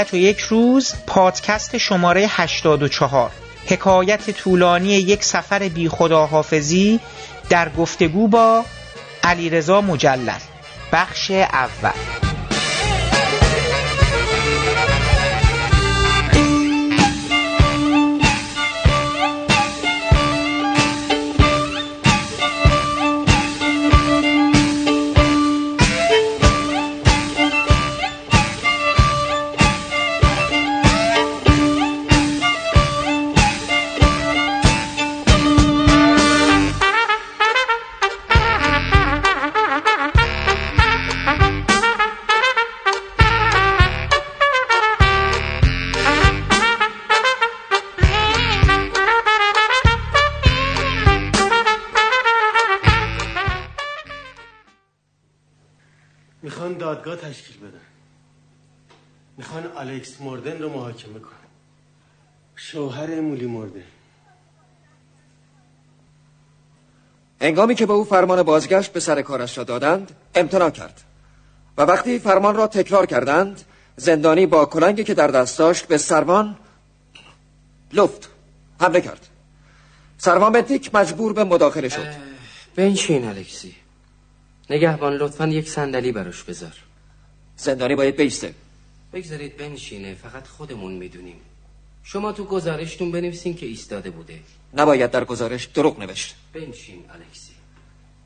[0.00, 3.30] ابدیت و یک روز پادکست شماره 84
[3.66, 7.00] حکایت طولانی یک سفر بی خداحافظی
[7.50, 8.64] در گفتگو با
[9.24, 10.38] علیرضا مجلل.
[10.92, 12.19] بخش اول.
[60.20, 61.50] موردن رو محاکمه کنن
[62.56, 63.84] شوهر مولی موردن
[67.40, 71.00] انگامی که به او فرمان بازگشت به سر کارش را دادند امتناع کرد.
[71.78, 73.60] و وقتی فرمان را تکرار کردند
[73.96, 76.56] زندانی با کلنگی که در دست داشت به سروان
[77.92, 78.28] لفت
[78.80, 79.26] حمله کرد.
[80.18, 82.06] سروان بنتیک مجبور به مداخله شد.
[82.76, 83.74] بنشین الکسی.
[84.70, 86.74] نگهبان لطفا یک صندلی براش بذار.
[87.56, 88.54] زندانی باید بیسته.
[89.12, 91.40] بگذارید بنشینه فقط خودمون می‌دونیم.
[92.04, 94.40] شما تو گزارشتون بنویسین که ایستاده بوده.
[94.74, 96.36] نباید در گزارش دروغ نوشت.
[96.52, 97.52] بنشین الکسی.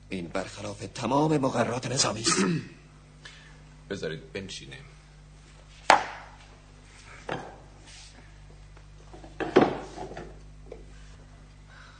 [0.08, 2.44] این برخلاف تمام مقررات نظامی است.
[3.90, 4.76] بذارید بنشینه.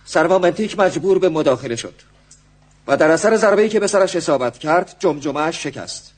[0.04, 1.94] سروان بنتیک مجبور به مداخله شد
[2.86, 6.13] و در اثر ضربه‌ای که به سرش اصابت کرد جمجمهش شکست.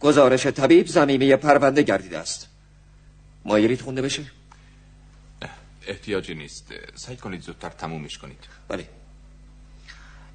[0.00, 2.48] گزارش طبیب زمینه پرونده گردیده است.
[3.44, 4.22] مایلید خونده بشه؟
[5.86, 6.66] احتیاجی نیست.
[6.94, 8.38] سعی کنید زودتر تمومش کنید.
[8.68, 8.88] بله.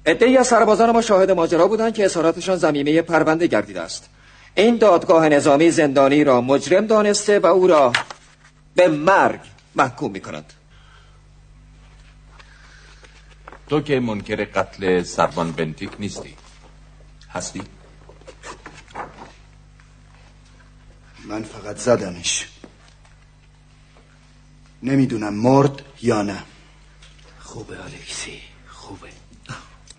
[0.06, 4.08] ادهی از سربازان ما شاهد ماجرا بودند که اظهاراتشان زمینه پرونده گردیده است.
[4.54, 7.92] این دادگاه نظامی زندانی را مجرم دانسته و او را
[8.74, 9.40] به مرگ
[9.74, 10.52] محکوم می کند
[13.68, 16.34] تو که منکر قتل سروان بنتیک نیستی.
[17.30, 17.62] هستی؟
[21.24, 22.48] من فقط زدمش.
[24.82, 26.42] نمی‌دونم مرد یا نه.
[27.38, 29.08] خوبه الکسی خوبه.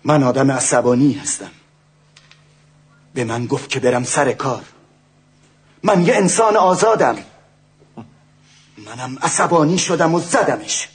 [0.04, 1.50] من آدم عصبانی هستم.
[3.14, 4.64] به من گفت که برم سر کار.
[5.82, 7.18] من یه انسان آزادم.
[8.78, 10.88] منم عصبانی شدم و زدمش.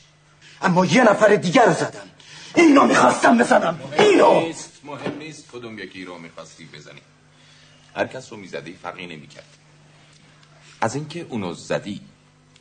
[0.62, 2.10] اما یه نفر دیگر رو زدم.
[2.56, 3.80] اینو می‌خواستم بزنم.
[4.00, 4.40] اینو!
[4.40, 4.72] نیست.
[4.84, 5.52] مهم نیست.
[5.52, 7.02] کدوم یکی رو می‌خواستی بزنی؟
[7.96, 9.46] هر کس رو می‌زدی فرقی نمی‌کرد.
[10.82, 12.02] از اینکه اونو زدی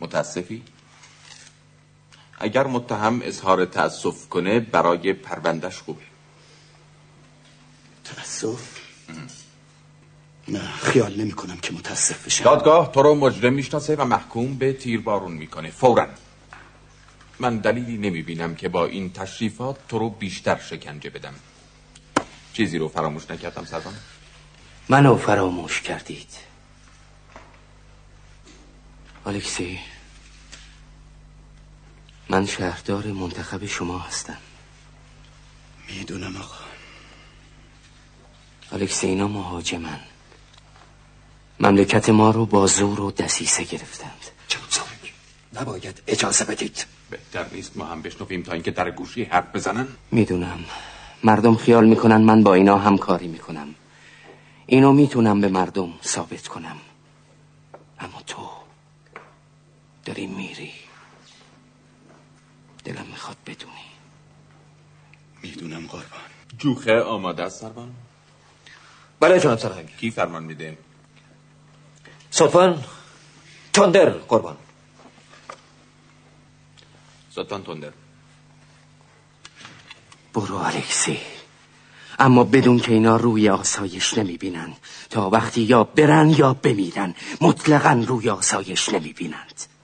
[0.00, 0.62] متاسفی؟
[2.38, 6.02] اگر متهم اظهار تأسف کنه برای پروندش خوبه.
[8.04, 8.78] تأسف؟
[10.48, 14.72] نه خیال نمی کنم که متاسف بشم دادگاه تو رو مجرم می‌شناسه و محکوم به
[14.72, 16.08] تیربارون می‌کنه فورا.
[17.38, 21.34] من دلیلی نمی‌بینم که با این تشریفات تو رو بیشتر شکنجه بدم.
[22.52, 23.94] چیزی رو فراموش نکردم سربان
[24.88, 26.47] منو فراموش کردید.
[29.28, 29.78] الکسی
[32.28, 34.36] من شهردار منتخب شما هستم.
[35.88, 36.54] می‌دونم آقا.
[38.72, 40.00] الکسی اینا مهاجمن.
[41.60, 44.24] مملکت ما رو با زور و دسیسه گرفتند.
[45.54, 46.86] نباید اجازه بدید.
[47.10, 49.88] بهتر نیست ما هم بشنویم تا اینکه در گوشی حرف بزنن.
[50.10, 50.64] می‌دونم.
[51.24, 53.74] مردم خیال می‌کنن من با اینا همکاری می‌کنم.
[54.66, 56.76] اینو می‌تونم به مردم ثابت کنم.
[58.00, 58.57] اما تو
[60.08, 60.72] داری میری.
[62.84, 63.88] دلم می‌خواد بدونی.
[65.42, 66.28] می‌دونم قربان.
[66.58, 67.94] جوخه آماده است سربان؟
[69.20, 69.96] بله جناب سرهنگ.
[69.96, 70.78] کی فرمان میده؟
[72.30, 72.84] سلطان
[73.72, 74.56] تندر قربان.
[77.30, 77.92] سلطان تندر
[80.34, 81.18] برو الکسی.
[82.18, 84.72] اما بدون که اینا روی آسایش نمی‌بینن
[85.10, 89.77] تا وقتی یا برن یا بمیرن مطلقا روی آسایش نمی‌بینند.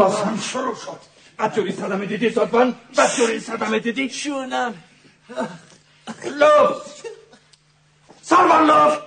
[0.00, 1.00] باز هم شروع شد.
[1.38, 4.74] بدجوری صدمه دیدی زدبان بدجوری صدمه دیدی؟ شونم
[6.24, 7.02] لوف!
[8.22, 8.98] سربان لوف!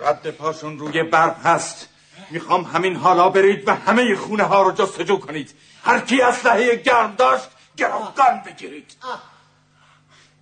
[0.00, 1.88] رد پاشون روی برف هست.
[2.30, 5.54] می‌خوام همین حالا برید و همه خونه ها رو جستجو کنید.
[5.82, 8.96] هر کی اسلحه گرم داشت گروگان بگیرید.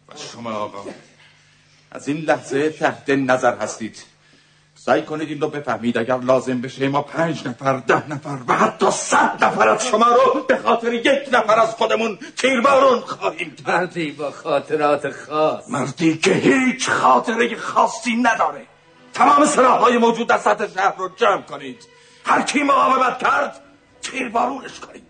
[0.08, 0.84] و شما آقا
[1.90, 4.09] از این لحظه تحت نظر هستید.
[4.90, 5.98] سعی کنید این رو بفهمید.
[5.98, 10.42] اگر لازم بشه ما پنج نفر ده نفر و حتی صد نفر از شما رو
[10.48, 15.70] به خاطر یک نفر از خودمون تیربارون خواهیم مردی با خاطرات خاص.
[15.70, 18.66] مردی که هیچ خاطره خاصی نداره.
[19.14, 21.88] تمام سلاحهای موجود در سطح شهر رو جمع کنید.
[22.24, 23.60] هر کی مقاومت کرد
[24.02, 25.09] تیربارونش کنید.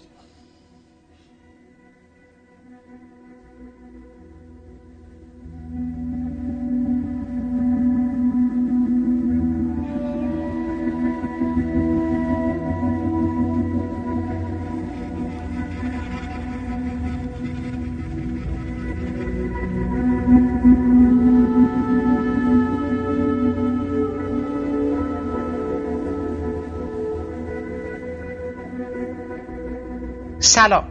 [30.51, 30.85] سلام.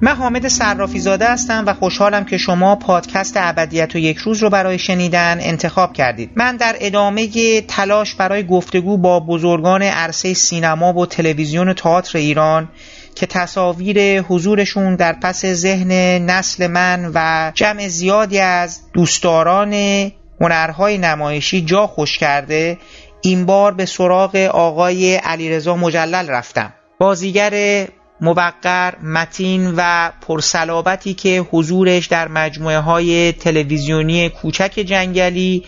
[0.00, 4.50] من حامد صرافی زاده هستم و خوشحالم که شما پادکست ابدیت و یک روز رو
[4.50, 6.30] برای شنیدن انتخاب کردید.
[6.36, 12.68] من در ادامه تلاش برای گفتگو با بزرگان عرصه سینما و تلویزیون و تئاتر ایران
[13.14, 15.92] که تصاویر حضورشون در پس ذهن
[16.30, 19.72] نسل من و جمع زیادی از دوستداران
[20.40, 22.78] هنرهای نمایشی جا خوش کرده
[23.20, 26.72] این بار به سراغ آقای علیرضا مجلل رفتم.
[26.98, 27.86] بازیگر
[28.22, 35.64] موقر، متین و پرسلابتی که حضورش در مجموعه های تلویزیونی کوچک جنگلی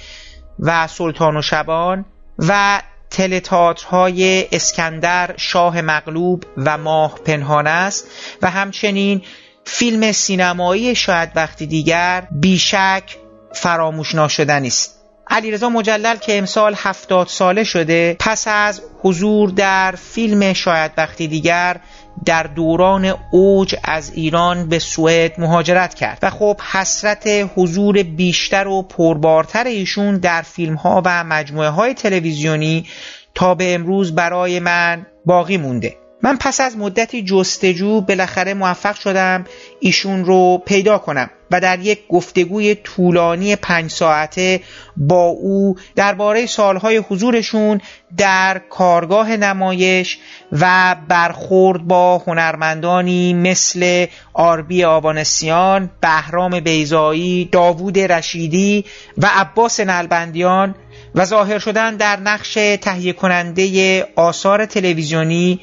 [0.59, 2.05] و سلطان و شبان
[2.39, 8.09] و تلتاترهای اسکندر، شاه مغلوب و ماه پنهان است
[8.43, 9.23] و همچنین
[9.65, 13.17] فیلم سینمایی شاید وقتی دیگر بیشک
[13.53, 14.95] فراموش ناشدنی است.
[15.31, 21.81] علیرضا مجلل که امسال هفتاد ساله شده پس از حضور در فیلم شاید وقتی دیگر
[22.25, 28.83] در دوران اوج از ایران به سوئد مهاجرت کرد و خب حسرت حضور بیشتر و
[28.83, 32.87] پربارتر ایشون در فیلم ها و مجموعه های تلویزیونی
[33.35, 36.04] تا به امروز برای من باقی مونده.
[36.25, 39.45] من پس از مدتی جستجو بالاخره موفق شدم
[39.81, 44.61] ایشون رو پیدا کنم و در یک گفتگوی طولانی پنج ساعته
[44.97, 47.81] با او درباره سالهای حضورشون
[48.17, 50.19] در کارگاه نمایش
[50.53, 58.85] و برخورد با هنرمندانی مثل آربی آوانسیان، بهرام بیزایی، داوود رشیدی
[59.19, 60.75] و عباس نلبندیان
[61.15, 65.61] و ظاهر شدن در نقش تهیه کننده آثار تلویزیونی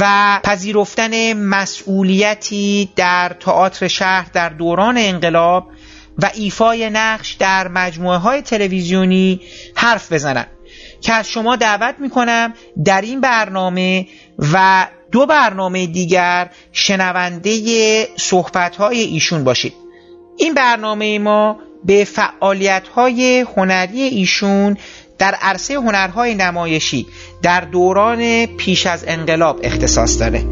[0.00, 5.70] و پذیرفتن مسئولیتی در تئاتر شهر در دوران انقلاب
[6.18, 9.40] و ایفای نقش در مجموعه های تلویزیونی
[9.74, 10.46] حرف بزنن.
[11.00, 14.06] که از شما دعوت می‌کنم در این برنامه
[14.52, 19.74] و دو برنامه دیگر شنونده صحبت های ایشون باشید.
[20.38, 24.76] این برنامه ما به فعالیت های هنری ایشون
[25.18, 27.06] در عرصه هنرهای نمایشی
[27.42, 30.44] در دوران پیش از انقلاب اختصاص داره.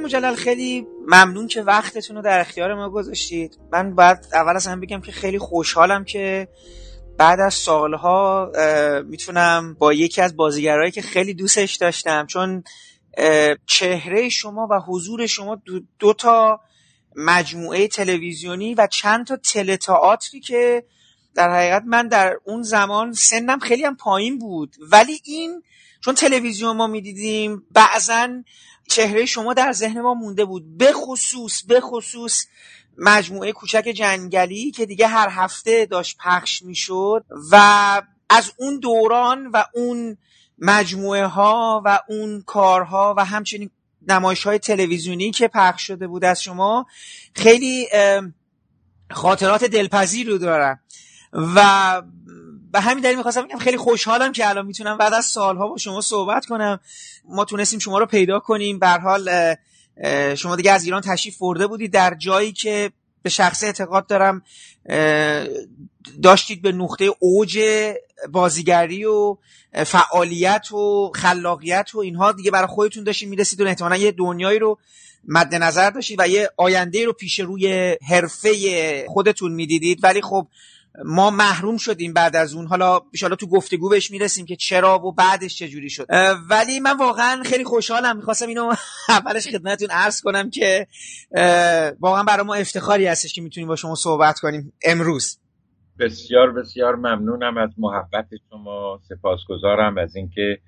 [0.00, 3.58] مجلل خیلی ممنون که وقتتون رو در اختیار ما گذاشتید.
[3.72, 6.48] من باید اول از هم بگم که خیلی خوشحالم که
[7.18, 8.52] بعد از سالها
[9.06, 12.64] می‌تونم با یکی از بازیگرهایی که خیلی دوستش داشتم چون
[13.66, 16.60] چهره شما و حضور شما دو, دو تا
[17.16, 20.84] مجموعه تلویزیونی و چند تا تلتئاتری که
[21.34, 24.76] در حقیقت من در اون زمان سنم خیلی هم پایین بود.
[24.80, 25.62] ولی این
[26.00, 28.28] چون تلویزیون ما می‌دیدیم بعضا
[28.90, 30.76] چهره شما در ذهن ما مونده بود.
[30.78, 32.46] به خصوص به خصوص
[32.98, 37.56] مجموعه کوچک جنگلی که دیگه هر هفته داشت پخش می‌شد و
[38.30, 40.16] از اون دوران و اون
[40.58, 43.70] مجموعه ها و اون کارها و همچنین
[44.08, 46.86] نمایش های تلویزیونی که پخش شده بود از شما
[47.34, 47.88] خیلی
[49.10, 50.80] خاطرات دلپذیر رو دارم
[51.32, 52.02] و
[52.72, 56.00] به همین دلیل می‌خواستم بگم خیلی خوشحالم که الان می‌تونم بعد از سالها با شما
[56.00, 56.80] صحبت کنم.
[57.28, 58.78] ما تونستیم شما رو پیدا کنیم.
[58.78, 59.54] به حال
[60.34, 61.92] شما دیگه از ایران تشریف برده بودید.
[61.92, 64.42] در جایی که به شخص اعتقاد دارم
[66.22, 67.60] داشتید به نقطه اوج
[68.32, 69.36] بازیگری و
[69.86, 74.78] فعالیت و خلاقیت و اینها دیگه برای خودتون داشتید می‌رسید و احتمالا یه دنیایی رو
[75.28, 79.98] مد نظر داشتید و یه آینده رو پیش روی حرفه خودتون می‌دیدید.
[80.02, 80.46] ولی خب
[81.04, 82.66] ما محروم شدیم بعد از اون.
[82.66, 86.06] حالا ان تو گفتگو بهش می‌رسیم که چرا و بعدش چجوری شد.
[86.50, 88.16] ولی من واقعا خیلی خوشحالم.
[88.16, 88.72] می‌خواستم اینو
[89.08, 90.86] اولش خدمتتون عرض کنم که
[92.00, 95.38] واقعا برای ما افتخاری هستش که می‌تونیم با شما صحبت کنیم امروز.
[95.98, 99.00] بسیار بسیار ممنونم از محبت شما.
[99.08, 100.58] سپاسگزارم از اینکه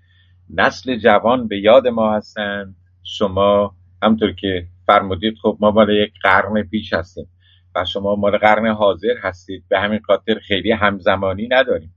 [0.50, 2.76] نسل جوان به یاد ما هستند.
[3.18, 7.26] شما همطور که فرمودید خب ما مال یک قرن پیش هستیم.
[7.74, 9.64] و شما مال قرن حاضر هستید.
[9.68, 11.94] به همین خاطر خیلی همزمانی نداریم.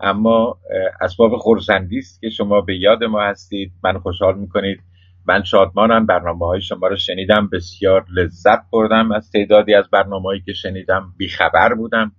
[0.00, 0.58] اما
[1.00, 3.72] اسباب خورسندی است که شما به یاد ما هستید.
[3.84, 4.80] من خوشحال می‌کنید.
[5.26, 6.06] من شادمانم.
[6.06, 7.48] برنامه های شما رو شنیدم.
[7.52, 11.14] بسیار لذت بردم از تعدادی از برنامه هایی که شنیدم.
[11.18, 12.12] بیخبر بودم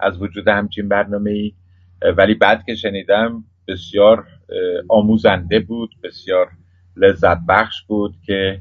[0.00, 1.52] از وجود همچین برنامه ای
[2.16, 4.26] ولی بعد که شنیدم بسیار
[4.88, 5.90] آموزنده بود.
[6.04, 6.48] بسیار
[6.96, 8.60] لذت بخش بود که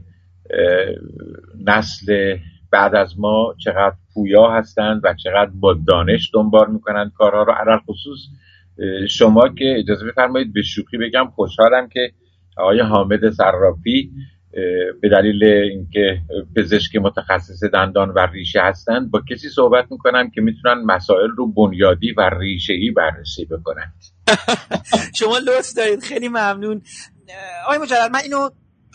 [1.66, 2.38] نسل
[2.72, 7.54] بعد از ما چقدر پویا هستند و چقدر با دانش دنبال می‌کنند کارها رو.
[7.54, 8.20] علال خصوص
[9.10, 12.12] شما که اجازه بفرمایید به شوخی بگم خوشحالم که
[12.58, 14.12] آقای حامد صرافی
[15.02, 16.22] به دلیل اینکه
[16.56, 22.12] پزشک متخصص دندان و ریشه هستند با کسی صحبت می‌کنن که می‌تونن مسائل رو بنیادی
[22.12, 23.94] و ریشه ای بررسی بکنند.
[25.20, 26.04] شما لطف دارید.
[26.04, 26.82] خیلی ممنون.
[27.66, 28.50] آقای مجرد من اینو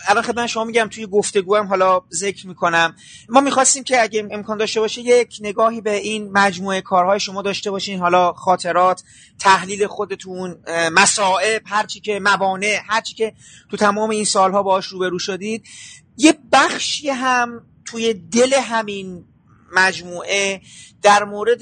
[0.07, 2.95] الان خدمت شما میگم توی گفتگو هم حالا ذکر می‌کنم.
[3.29, 7.71] ما می‌خواستیم که اگه امکان داشته باشه یک نگاهی به این مجموعه کارهای شما داشته
[7.71, 7.99] باشین.
[7.99, 9.03] حالا خاطرات
[9.39, 10.57] تحلیل خودتون
[10.91, 13.33] مسائب هرچی که موانع هرچی که
[13.71, 15.65] تو تمام این سالها باش روبرو شدید.
[16.17, 19.25] یه بخشی هم توی دل همین
[19.71, 20.61] مجموعه
[21.01, 21.61] در مورد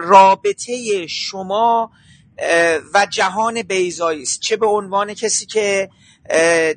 [0.00, 1.90] رابطه شما
[2.94, 4.40] و جهان بیزایی است.
[4.40, 5.90] چه به عنوان کسی که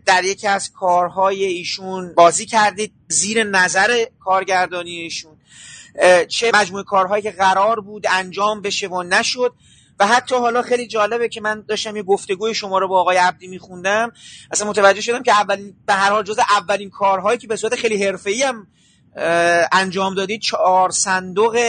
[0.06, 5.38] در یکی از کارهای ایشون بازی کردید زیر نظر کارگردانی ایشون.
[6.28, 9.54] چه مجموعه کارهایی که قرار بود انجام بشه و نشد.
[10.00, 13.48] و حتی حالا خیلی جالبه که من داشتم یه گفتگوی شما رو با آقای عبدی
[13.48, 14.12] میخوندم.
[14.52, 18.04] اصلا متوجه شدم که اولین به هر حال جز اولین کارهایی که به صورت خیلی
[18.04, 18.68] حرفه‌ای هم
[19.72, 21.60] انجام دادید چهار صندوق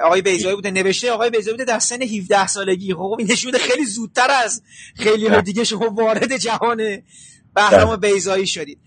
[0.00, 3.84] آقای بیزایی بوده نوشته آقای بیزایی بوده در سن 17 سالگی خب این نشون خیلی
[3.84, 4.62] زودتر از
[4.96, 7.02] خیلی ها دیگه شما وارد جهان
[7.54, 7.96] بهرام.
[7.96, 8.78] بیزایی شدید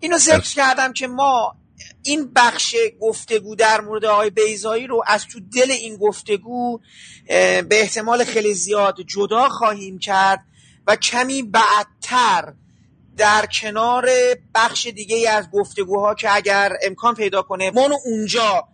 [0.00, 0.40] اینو ذکر.
[0.40, 1.56] کردم که ما
[2.02, 6.80] این بخش گفتگو در مورد آقای بیزایی رو از تو دل این گفتگو
[7.28, 10.44] به احتمال خیلی زیاد جدا خواهیم کرد
[10.86, 12.54] و کمی بعدتر
[13.16, 14.08] در کنار
[14.54, 18.68] بخش دیگه از گفتگوها که اگر امکان پیدا کنه ما اونجا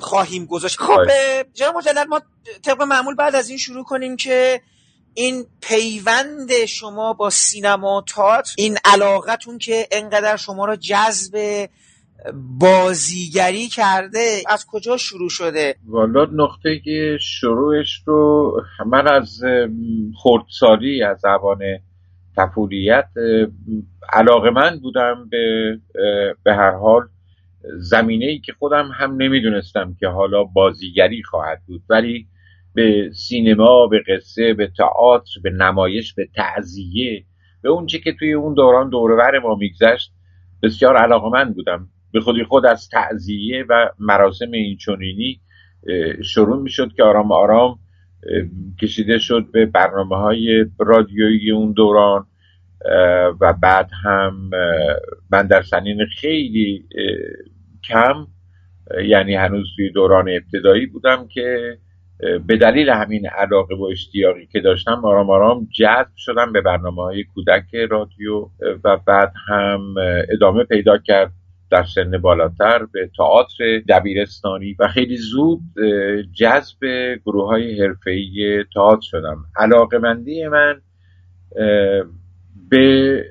[0.00, 0.78] خواهیم گذاشت.
[0.78, 1.02] خب
[1.54, 2.20] جناب مجلل ما
[2.64, 4.60] طبق معمول بعد از این شروع کنیم که
[5.14, 11.66] این پیوند شما با سینما تات این علاقتون که انقدر شما را جذب
[12.60, 16.80] بازیگری کرده از کجا شروع شده؟ والا نقطه
[17.20, 18.52] شروعش رو
[18.86, 19.40] من از
[20.22, 21.58] خردسالی از زبان
[22.36, 23.08] تفولیت
[24.12, 25.78] علاقه من بودم به
[26.44, 27.08] به هر حال
[27.74, 31.82] زمینه ای که خودم هم نمی‌دونستم که حالا بازیگری خواهد بود.
[31.90, 32.26] ولی
[32.74, 37.24] به سینما به قصه به تئاتر به نمایش به تعذیه
[37.62, 40.12] به اونچه که توی اون دوران دورور ما میگذشت
[40.62, 41.88] بسیار علاقمند بودم.
[42.12, 45.40] به خودی خود از تعذیه و مراسم اینچنینی
[46.24, 47.78] شروع می‌شد که آرام آرام
[48.82, 52.26] کشیده شد به برنامه های رادیویی اون دوران
[53.40, 54.50] و بعد هم
[55.30, 56.84] من در سنین خیلی
[57.88, 58.26] کم
[59.04, 61.78] یعنی هنوز توی دوران ابتدایی بودم که
[62.46, 67.24] به دلیل همین علاقه و اشتیاقی که داشتم آرام آرام جذب شدم به برنامه های
[67.24, 68.48] کودک رادیو
[68.84, 69.94] و بعد هم
[70.32, 71.32] ادامه پیدا کرد
[71.70, 75.60] در سن بالاتر به تئاتر دبیرستانی و خیلی زود
[76.32, 76.78] جذب
[77.26, 79.44] گروه های حرفه‌ای تئاتر شدم.
[79.56, 80.80] علاقمندی من
[82.70, 83.24] به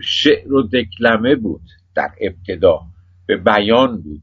[0.00, 1.62] شعر و دکلمه بود
[1.94, 2.80] در ابتدا.
[3.26, 4.22] به بیان بود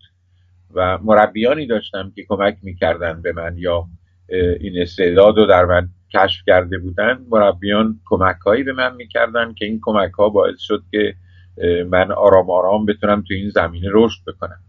[0.73, 3.85] و مربیانی داشتم که کمک می‌کردن به من یا
[4.59, 9.65] این استعداد رو در من کشف کرده بودن مربیان کمک هایی به من می‌کردن که
[9.65, 11.15] این کمک ها باعث شد که
[11.89, 14.59] من آرام آرام بتونم تو این زمینه رشد بکنم.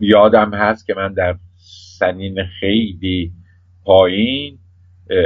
[0.00, 1.36] یادم هست که من در
[1.98, 3.32] سنین خیلی
[3.84, 4.58] پایین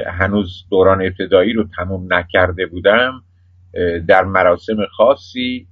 [0.06, 3.22] هنوز دوران ابتدایی رو تموم نکرده بودم
[4.08, 5.67] در مراسم خاصی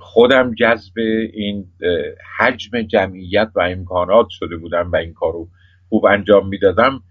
[0.00, 0.92] خودم جذب
[1.32, 1.66] این
[2.38, 5.48] حجم جمعیت و امکانات شده بودم و این کارو
[5.88, 7.02] خوب انجام می‌دادم.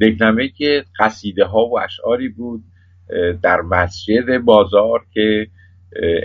[0.00, 2.64] دکلمه که قصیده ها و اشعاری بود
[3.42, 5.46] در مسجد بازار که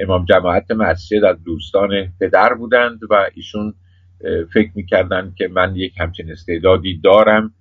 [0.01, 1.89] امام جماعت مسجد از دوستان
[2.19, 3.73] پدر بودند و ایشون
[4.53, 7.53] فکر می‌کردند که من یک همچین استعدادی دارم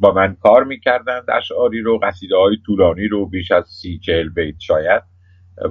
[0.00, 4.54] با من کار می‌کردند اشعاری رو قصیده های طولانی رو بیش از سی چهل بیت
[4.58, 5.02] شاید.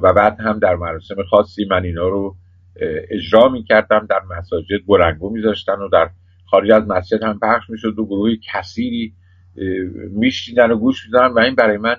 [0.03, 2.35] و بعد هم در مراسم خاصی من اینا رو
[3.11, 6.09] اجرا می‌کردم در مساجد بلنگو میذاشتن و در
[6.51, 9.13] خارج از مسجد هم پخش می‌شد و گروه کثیری
[10.11, 11.95] میشیدن و گوش میدن و این برای من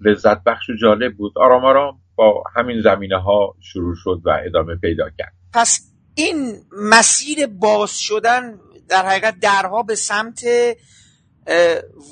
[0.00, 1.32] لذت بخش و جالب بود.
[1.36, 5.32] آرام آرام با همین زمینه ها شروع شد و ادامه پیدا کرد.
[5.54, 6.56] پس این
[6.90, 8.40] مسیر باز شدن
[8.88, 10.44] در حقیقت درها به سمت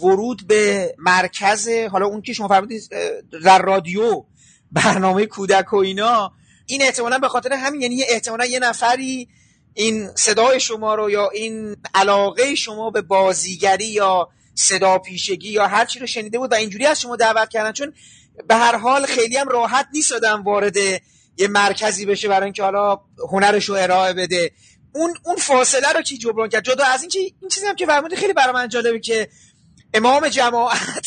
[0.02, 2.82] ورود به مرکز حالا اون که شما فرمودید
[3.44, 4.24] در رادیو
[4.74, 6.32] برنامه کودک و اینا
[6.66, 9.28] این احتمالا به خاطر همین یعنی احتمالا یه نفری
[9.74, 15.84] این صدای شما رو یا این علاقه شما به بازیگری یا صدا پیشگی یا هر
[15.84, 17.92] چی رو شنیده بود و اینجوری از شما دعوت کردن چون
[18.48, 20.76] به هر حال خیلی هم راحت نیست آدم وارد
[21.36, 23.00] یه مرکزی بشه برای اینکه حالا
[23.32, 24.50] هنرش رو ارائه بده.
[24.92, 28.16] اون اون فاصله رو کی جبران کرد؟ جدا از اینکه این چیزی هم که فرمودی
[28.16, 29.28] خیلی برای من جالبه که
[29.94, 31.06] امام جماعت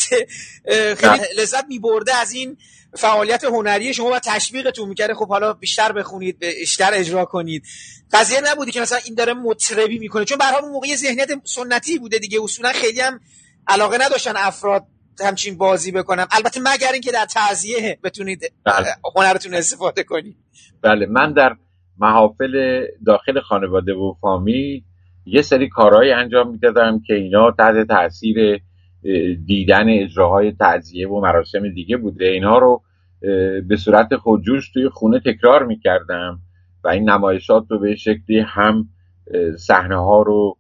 [0.97, 1.21] خیلی.
[1.37, 2.57] لذت میبرده از این
[2.97, 5.13] فعالیت هنری شما و تشویقتون می‌کرده.
[5.13, 7.63] خب حالا بیشتر بخونید بیشتر اجرا کنید.
[8.11, 10.25] قضیه نبودی که مثلا این داره مطربی می‌کنه.
[10.25, 12.43] چون به اون موقع ذهنیت سنتی بوده دیگه.
[12.43, 13.19] اصولا خیلی هم
[13.67, 14.85] علاقه نداشتن افراد
[15.19, 18.87] همچین بازی بکنم البته مگر اینکه در تعزیه بتونید بله.
[19.15, 20.37] هنرتون استفاده کنید.
[20.81, 21.05] بله.
[21.05, 21.55] من در
[21.99, 24.83] محافل داخل خانواده و فامیل
[25.25, 28.61] یه سری کارهایی انجام می‌دادم که اینا تحت تاثیر
[29.45, 32.25] دیدن اجراهای تعذیه و مراسم دیگه بوده.
[32.25, 32.81] اینها رو
[33.67, 36.39] به صورت خودجوش توی خونه تکرار می‌کردم
[36.83, 38.89] و این نمایشات رو به شکلی هم
[39.57, 40.57] صحنه ها رو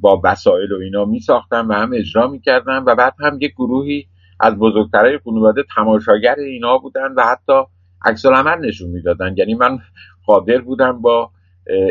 [0.00, 3.52] با وسایل و اینا می ساختم و هم اجرا می کردم و بعد هم یک
[3.52, 4.06] گروهی
[4.40, 7.62] از بزرگترهای خانواده تماشاگر اینا بودن و حتی
[8.04, 9.34] عکس العمل نشون می‌دادن.
[9.36, 9.78] یعنی من
[10.26, 11.30] قادر بودم با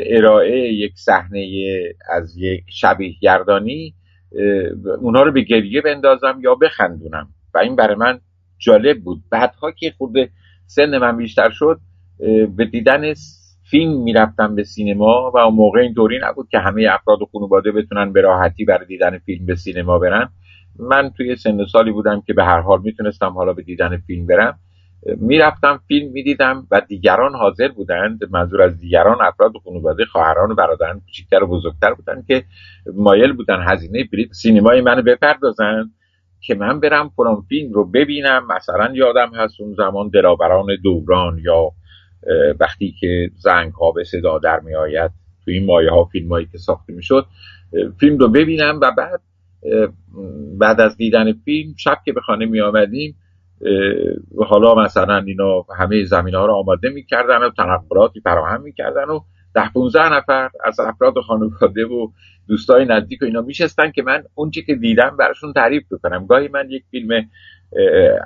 [0.05, 1.47] ارائه یک صحنه
[2.09, 3.93] از یک شبیه گردانی
[5.01, 7.27] اونا رو به گریه بندازم یا بخندونم.
[7.53, 8.19] و این برای من
[8.57, 9.23] جالب بود.
[9.31, 10.13] بعدها که خود
[10.65, 11.79] سن من بیشتر شد
[12.57, 13.13] به دیدن
[13.69, 18.13] فیلم می‌رفتم به سینما و اون موقع اینطوری نبود که همه افراد و خانواده بتونن
[18.13, 20.29] به راحتی برای دیدن فیلم به سینما برن.
[20.79, 24.59] من توی سن سالی بودم که به هر حال می‌تونستم حالا به دیدن فیلم برم.
[25.05, 28.19] می‌رفتم فیلم می‌دیدم و دیگران حاضر بودند.
[28.31, 32.43] منظور از دیگران افراد خانواده خواهران و برادران کوچکتر و بزرگتر بودند که
[32.93, 35.91] مایل بودن هزینه بلیط سینمای منو بپردازن
[36.41, 38.47] که من برم فلان فیلم رو ببینم.
[38.57, 41.71] مثلا یادم هست اون زمان دلاوران دوران یا
[42.59, 45.11] وقتی که زنگ ها به صدا در می آید
[45.45, 47.25] تو این مایه ها فیلم هایی که ساخته می شد
[47.99, 49.21] فیلم رو ببینم و بعد
[50.59, 53.15] بعد از دیدن فیلم شب که به خانه می آمدیم
[54.47, 59.19] حالا مثلا اینا همه زمین ها رو آماده می‌کردن و تنقلاتی فراهم می‌کردن و
[59.53, 62.07] ده 15 نفر از افراد خانواده و
[62.47, 66.25] دوستای نزدیک و اینا میشستن که من اون که دیدم براشون تعریف بکنم.
[66.25, 67.29] گاهی من یک فیلم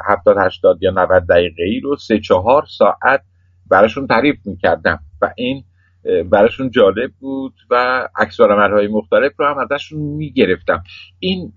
[0.05, 3.21] 70 80 یا 90 دقیقه ای رو سه چهار ساعت
[3.69, 5.63] براشون تعریف می‌کردم و این
[6.31, 10.83] براشون جالب بود و عکس های مختلف رو هم ازشون می‌گرفتم.
[11.19, 11.53] این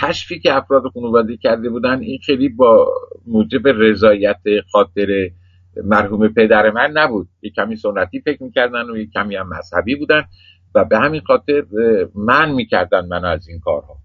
[0.00, 2.94] کشفی که افراد خانواده کرده بودن این خیلی با
[3.26, 4.40] موجب رضایت
[4.72, 5.30] خاطر
[5.84, 7.28] مرحوم پدر من نبود.
[7.42, 10.24] یک کمی سنتی فکر می‌کردن و یک کمی هم مذهبی بودن
[10.74, 11.62] و به همین خاطر
[12.14, 13.98] من می‌کردن من از این کارها.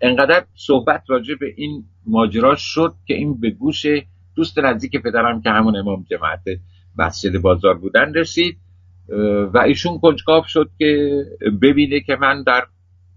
[0.00, 3.86] انقدر صحبت راجع به این ماجرا شد که این به گوش
[4.36, 6.42] دوست نزدیک پدرم که همون امام جماعت
[6.98, 8.58] مسجد بازار بودن رسید
[9.54, 11.22] و ایشون کنجکاو شد که
[11.62, 12.66] ببینه که من در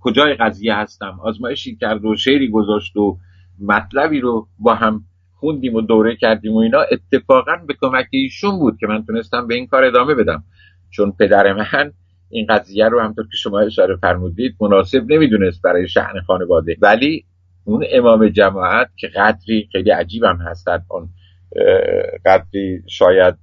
[0.08, 3.17] کجای قضیه هستم؟ آزمایشی کرد و شعری گذاشت و
[3.60, 8.78] مطلبی رو با هم خوندیم و دوره کردیم و اینا اتفاقا به کمک ایشون بود
[8.80, 10.43] که من تونستم به این کار ادامه بدم.
[10.89, 11.91] چون پدر من
[12.30, 16.78] این قضیه رو همطور که شما اشاره فرمودید مناسب نمی‌دونست برای شعن خانواده.
[16.82, 17.26] ولی
[17.63, 21.10] اون امام جماعت که قدری خیلی عجیبم هستن اون
[22.26, 23.36] قدری شاید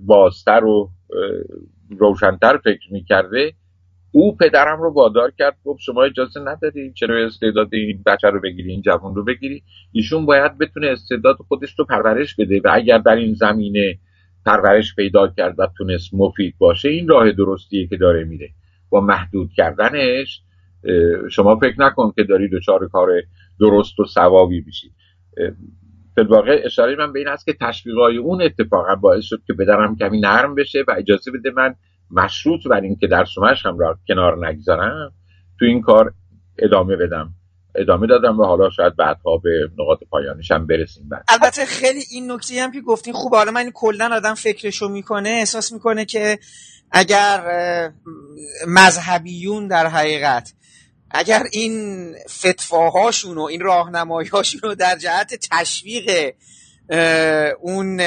[0.00, 0.90] بازتر و
[1.98, 3.52] روشنتر فکر می‌کرده
[4.16, 8.70] او پدرم رو وادار کرد گفت شما اجازه نداری چرا استعداد این بچه رو بگیری
[8.70, 13.16] این جوان رو بگیری؟ ایشون باید بتونه استعداد خودش رو پرورش بده و اگر در
[13.16, 13.98] این زمینه
[14.46, 18.50] پرورش پیدا کرد و تونست مفید باشه این راه درستیه که داره میره.
[18.90, 20.42] با محدود کردنش
[21.30, 23.08] شما فکر نکن که داری دچار کار
[23.60, 24.92] درست و ثوابی بشید
[26.16, 29.96] در واقع اشاره من به این است که تشویقای اون اتفاقا باعث شد که بدرم
[29.96, 31.74] کمی نرم بشه و اجازه بده من
[32.14, 35.12] مشروط بر اینکه در سمش هم را کنار نگذارم
[35.58, 36.14] تو این کار
[36.58, 37.34] ادامه بدم
[37.74, 41.24] ادامه دادم و حالا شاید بعدها به نقاط پایانش هم برسیم بعد.
[41.28, 45.72] البته خیلی این نکته هم که گفتین خوب حالا من کلا آدم فکرشو می‌کنه احساس
[45.72, 46.38] می‌کنه که
[46.90, 47.40] اگر
[48.66, 50.52] مذهبیون در حقیقت
[51.10, 56.34] اگر این فتواهاشون و این راهنمایی‌هاشون رو در جهت تشویق
[57.60, 58.00] اون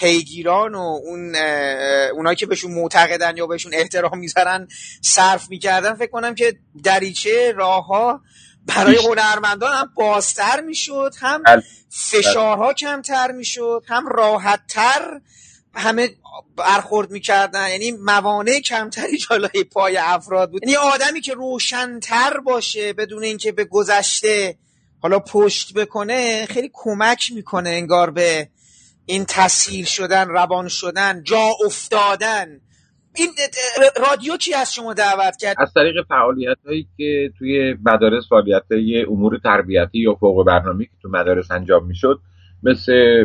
[0.00, 1.36] پیگیران و اون
[2.14, 4.68] اونایی که بهشون معتقدن یا بهشون احترام می‌ذارن
[5.02, 8.20] صرف می‌کردن فکر کنم که دریچه راه ها
[8.66, 11.62] برای هنرمندان هم بازتر می‌شد هم بله.
[11.90, 15.20] فشارها کمتر می‌شد هم راحتتر
[15.74, 16.10] همه
[16.56, 17.70] برخورد می‌کردن.
[17.70, 20.62] یعنی موانع کمتری جلوی پای افراد بود.
[20.62, 24.58] یعنی آدمی که روشنتر باشه بدون اینکه به گذشته
[25.00, 28.48] حالا پشت بکنه خیلی کمک می‌کنه انگار به
[29.08, 32.46] این تسهیل شدن روان شدن جا افتادن.
[33.16, 33.28] این
[34.08, 39.02] رادیو کی از شما دعوت کرد؟ از طریق فعالیت هایی که توی مدارس فعالیت های
[39.02, 42.20] امور تربیتی یا فوق برنامه که تو مدارس انجام می‌شد
[42.62, 43.24] مثل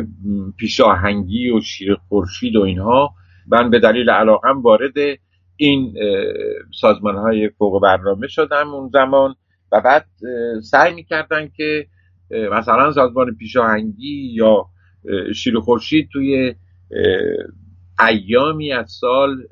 [0.58, 3.14] پیشاهنگی و شیر خورشید و اینها
[3.46, 4.94] من به دلیل علاقم وارد
[5.56, 5.94] این
[6.80, 9.34] سازمان های فوق برنامه شدم اون زمان
[9.72, 10.06] و بعد
[10.70, 11.86] سعی می‌کردن که
[12.30, 14.66] مثلا سازمان پیشاهنگی یا
[15.34, 16.54] شیر خورشید توی
[18.08, 19.42] ایامی از سال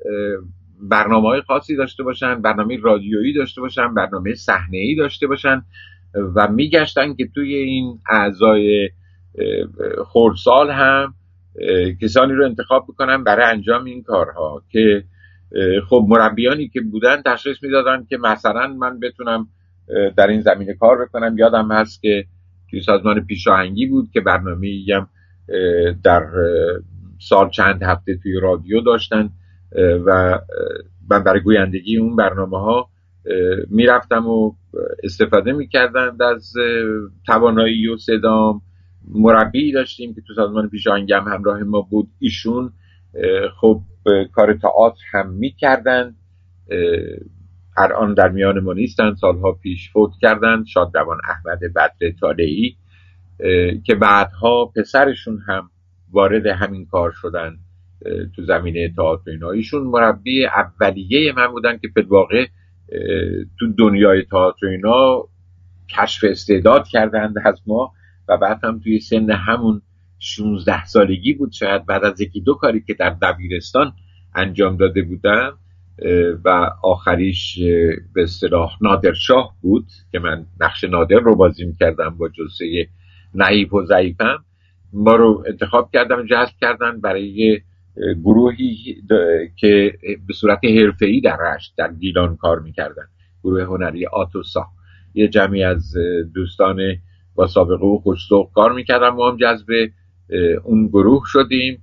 [0.81, 5.65] برنامه های خاصی داشته باشن برنامه رادیویی داشته باشن برنامه صحنه ای داشته باشن
[6.35, 8.89] و میگشتن که توی این اعضای
[10.05, 11.13] خورسال هم
[12.01, 15.03] کسانی رو انتخاب بکنن برای انجام این کارها که
[15.89, 19.47] خب مربیانی که بودن تشخیص می‌دادن که مثلا من بتونم
[20.17, 21.37] در این زمینه کار بکنم.
[21.37, 22.25] یادم هست که
[22.69, 25.09] توی سازمان پیشاهنگی بود که برنامه هم
[26.03, 26.25] در
[27.19, 29.29] سال چند هفته توی رادیو داشتن
[30.05, 30.39] و
[31.09, 32.89] من برای گویندگی اون برنامه ها
[33.69, 34.55] می‌رفتم و
[35.03, 36.53] استفاده می‌کردند از
[37.25, 38.61] توانایی و صدام.
[39.07, 42.07] مربی داشتیم که تو سازمان پیشاهنگی هم همراه ما بود.
[42.19, 42.73] ایشون
[43.61, 43.81] خب
[44.33, 46.15] کار تئاتر هم می‌کردند
[47.77, 49.13] الان در میان ما نیستن.
[49.13, 52.77] سالها پیش فوت کردند شادروان احمد بدر طالعی.
[53.83, 55.69] که بعدها پسرشون هم
[56.11, 57.57] وارد همین کار شدن
[58.35, 59.51] تو زمینه تئاتر اینا.
[59.51, 62.47] ایشون مربی اولیه من بودن که به واقع
[63.59, 65.27] تو دنیای تئاتر اینا
[65.89, 67.91] کشف استعداد کردند از ما
[68.29, 69.81] و بعد هم توی سن همون
[70.19, 73.93] 16 سالگی بود شاید بعد از یکی دو کاری که در دبیرستان
[74.35, 75.57] انجام داده بودم
[76.45, 77.59] و آخریش
[78.13, 82.87] به اصطلاح نادرشاه بود که من نقش نادر رو بازی می‌کردم با جلسه
[83.35, 84.45] نعیف و ضعیفم
[84.93, 87.61] ما رو انتخاب کردم جذب کردن برای
[88.23, 88.95] گروهی
[89.55, 89.93] که
[90.27, 93.03] به صورت حرفه‌ای در رشت در گیلان کار می‌کردن.
[93.43, 94.65] گروه هنری آتوسا.
[95.13, 95.93] یه جمعی از
[96.33, 96.77] دوستان
[97.35, 99.67] با سابقه و خوشسوق کار می‌کردم ما هم جذب
[100.63, 101.81] اون گروه شدیم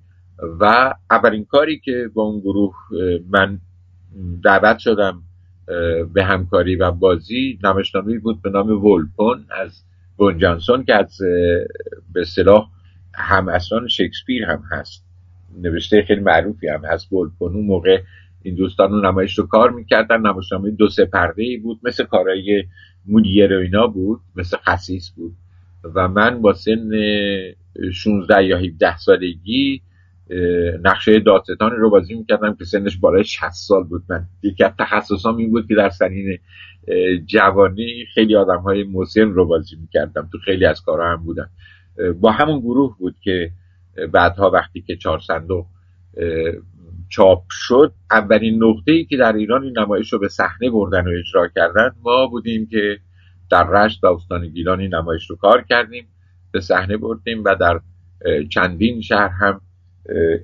[0.61, 2.75] و اولین کاری که با اون گروه
[3.31, 3.59] من
[4.45, 5.23] دعوت شدم
[6.15, 9.85] به همکاری و بازی نمایشنامه‌ای بود به نام ولپون از
[10.21, 11.19] بون جانسون که از
[12.13, 12.69] به صلاح
[13.15, 15.05] هم اصلا شکسپیر هم هست.
[15.59, 17.13] نوشته خیلی معروفی هم هست.
[17.13, 18.03] ولپون اون موقع
[18.43, 20.21] این دوستان اون نمایش رو کار می‌کردن.
[20.21, 21.81] نمایشنامه دو سه پرده ای بود.
[21.83, 22.65] مثل کارهای
[23.07, 24.21] مودیر و اینا بود.
[24.37, 25.33] مثل خصیص بود.
[25.95, 26.91] و من با سن
[27.93, 29.83] 16 یا 17 سالگی
[30.83, 34.03] نقشه دادستانی رو بازی می‌کردم که سنش بالای 60 سال بود.
[34.09, 36.39] من یکی از تخصصام این بود که در سنین
[37.27, 38.85] جوانی خیلی آدم های
[39.17, 40.29] رو بازی می‌کردم.
[40.33, 41.51] تو خیلی از کارها هم بودم.
[42.21, 43.51] با همون گروه بود که
[44.13, 45.67] بعدها وقتی که چهار صندوق
[47.09, 51.11] چاپ شد اولین نقطه ای که در ایران این نمایش رو به صحنه بردن و
[51.19, 52.99] اجرا کردن ما بودیم که
[53.51, 56.07] در رشت و استان گیلان این نمایش رو کار کردیم
[56.53, 57.81] به صحنه بردیم و در
[58.51, 59.61] چندین شهر هم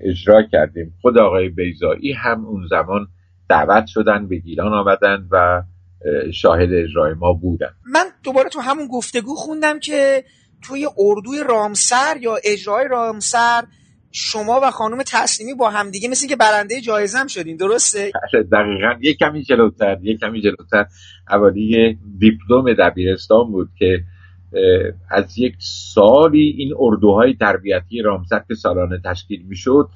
[0.01, 0.95] اجرا کردیم.
[1.01, 3.09] خود آقای بیزایی هم اون زمان
[3.49, 5.63] دعوت شدن به گیلان آمدن و
[6.33, 7.71] شاهد اجرای ما بودن.
[7.93, 10.25] من دوباره تو همون گفتگو خوندم که
[10.63, 13.65] توی اردوی رامسر یا اجرای رامسر
[14.13, 18.95] شما و خانم تسلیمی با همدیگه مثل که برنده جایزه هم شدین درسته؟ بله، دقیقا.
[19.01, 20.87] یه کمی جلوتر یه کمی جلوتر.
[21.31, 23.99] اولی دیپلم دبیرستان بود که
[25.11, 29.91] از یک سالی این اردوهای تربیتی رامسر که سالانه تشکیل می‌شد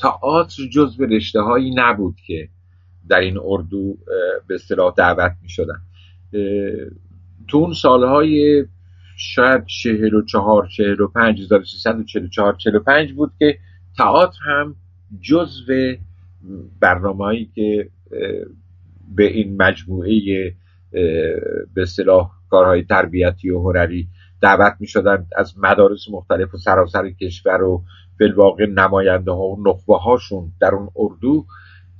[0.00, 2.48] تئاتر جز به رشته هایی نبود که
[3.08, 3.98] در این اردو
[4.46, 5.80] به اصطلاح دعوت می شدن
[7.48, 8.64] تو اون سالهای
[9.16, 11.62] شاید چهل و چهار چهل و پنج هزار
[12.06, 13.58] چهل و چهار چهل و پنج بود که
[13.98, 14.74] تئاتر هم
[15.20, 15.94] جزو
[16.80, 17.88] برنامه هایی که
[19.16, 20.54] به این مجموعه
[21.74, 24.08] به اصطلاح کارهای تربیتی و هنری
[24.40, 27.82] دعوت می شدن از مدارس مختلف و سراسر کشور و
[28.20, 31.44] بالواقع نماینده ها و نخبه هاشون در اون اردو.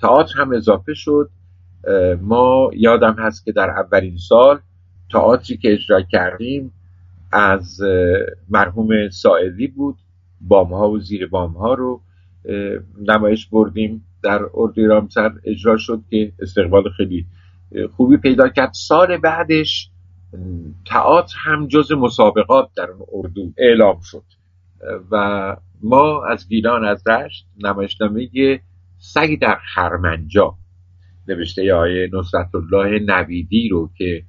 [0.00, 1.30] تئاتر هم اضافه شد.
[2.20, 4.60] ما یادم هست که در اولین سال
[5.12, 6.72] تئاتری که اجرا کردیم
[7.32, 7.80] از
[8.48, 9.96] مرحوم سائلی بود.
[10.40, 12.00] بام ها و زیر بام ها رو
[13.08, 14.04] نمایش بردیم.
[14.22, 17.26] در اردوی رامسر اجرا شد که استقبال خیلی
[17.96, 18.70] خوبی پیدا کرد.
[18.72, 19.90] سال بعدش
[20.86, 24.24] تئاتر هم جز مسابقات در اون اردو اعلام شد.
[25.10, 28.28] و ما از گیلان از رشت نمایشنامه
[28.98, 30.54] سگ در خرمنجا
[31.28, 34.22] نوشته آیه نصرت الله نویدی رو که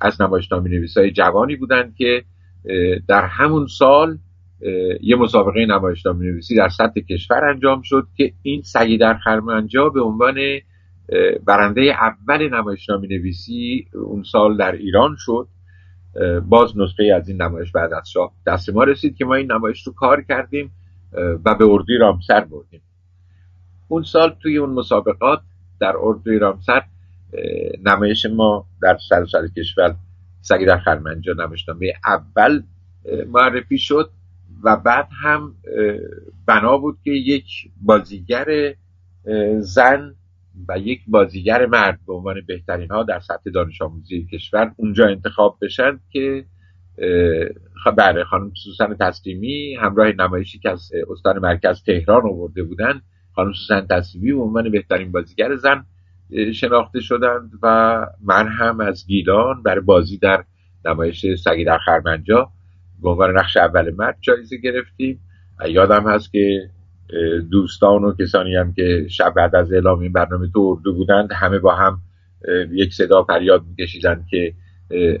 [0.00, 2.24] از نمایشنامه نویسای جوانی بودند که
[3.08, 4.18] در همون سال
[5.00, 10.00] یه مسابقه نمایشنامه نویسی در سطح کشور انجام شد که این سگی در خرمنجا به
[10.00, 10.36] عنوان
[11.44, 15.48] برنده اول نمایشنامه نویسی اون سال در ایران شد.
[16.48, 19.86] باز نسخه از این نمایش بعد از شاه دست ما رسید که ما این نمایش
[19.86, 20.70] رو کار کردیم
[21.44, 22.80] و به اردوی رامسر بردیم.
[23.88, 25.40] اون سال توی اون مسابقات
[25.80, 26.82] در اردوی رامسر
[27.84, 29.96] نمایش ما در سر سر کشور
[30.40, 32.62] سگی در خرمنجا نمایشنامه اول
[33.26, 34.10] معرفی شد
[34.62, 35.54] و بعد هم
[36.46, 38.74] بنا بود که یک بازیگر
[39.58, 40.14] زن
[40.68, 45.58] و یک بازیگر مرد به عنوان بهترین ها در سطح دانش آموزی کشور اونجا انتخاب
[45.62, 46.44] بشن که
[47.96, 53.00] برای خانم سوسن تسلیمی همراه نمایشی که از استان مرکز تهران آورده بودن
[53.34, 55.84] خانم سوسن تسلیمی به عنوان بهترین بازیگر زن
[56.54, 60.44] شناخته شدند و من هم از گیلان برای بازی در
[60.84, 62.50] نمایش سگی در خرمنجا
[63.02, 65.20] به عنوان نقش اول مرد جایزه گرفتیم.
[65.68, 66.70] یادم هست که
[67.50, 71.58] دوستان و کسانی هم که شب بعد از اعلام این برنامه تو اردو بودند همه
[71.58, 72.00] با هم
[72.72, 74.54] یک صدا فریاد میکشیدند که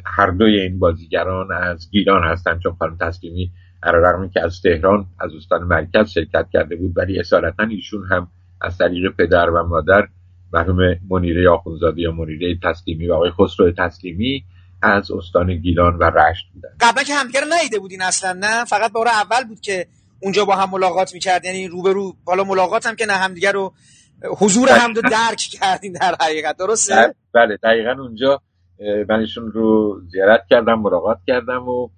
[0.04, 3.50] هر دوی این بازیگران از گیلان هستند چون خانم تسلیمی
[3.82, 8.28] علیرغم که از تهران از استان مرکز شرکت کرده بود ولی اصالتا ایشون هم
[8.60, 10.08] از طریق پدر و مادر
[10.52, 14.44] مرحوم منیره آخونزاده یا منیره تسلیمی و آقای خسرو تسلیمی
[14.82, 19.08] از استان گیلان و رشت بودن قبلا که همدیگه نیده بودین اصلا نه؟ فقط بار
[19.08, 19.86] اول بود که
[20.22, 21.44] اونجا با هم ملاقات می‌کرد.
[21.44, 23.72] یعنی روبرو حالا ملاقات هم که نه همدیگه رو
[24.38, 26.56] حضور هم رو درک کردین در حقیقت.
[26.56, 28.40] درسته؟ بله, بله، دقیقا اونجا
[29.08, 31.88] من ایشون رو زیارت کردم ملاقات کردم و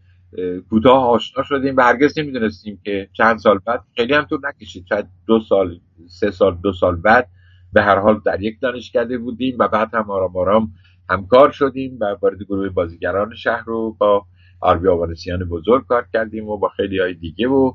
[0.70, 4.86] کوتاه آشنا شدیم و هرگز نمی‌دونستیم که چند سال بعد خیلی هم طول نکشید.
[4.88, 5.80] شاید دو سال
[6.20, 7.28] سه سال دو سال بعد
[7.72, 10.72] به هر حال در یک دانشکده بودیم و بعد هم آرام آرام
[11.10, 14.24] همکار شدیم و وارد گروه بازیگران شهر رو با
[14.60, 17.72] آربی آوانسیان بزرگ کار کردیم و با خیلی های دیگه و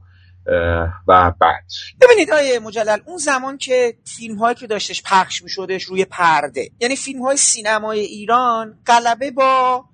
[1.08, 1.64] و بعد.
[2.02, 6.72] ببینید آیه مجلل اون زمان که فیلم هایی که داشتش پخش می شدش روی پرده
[6.80, 9.86] یعنی فیلم های سینمای ایران غلبه با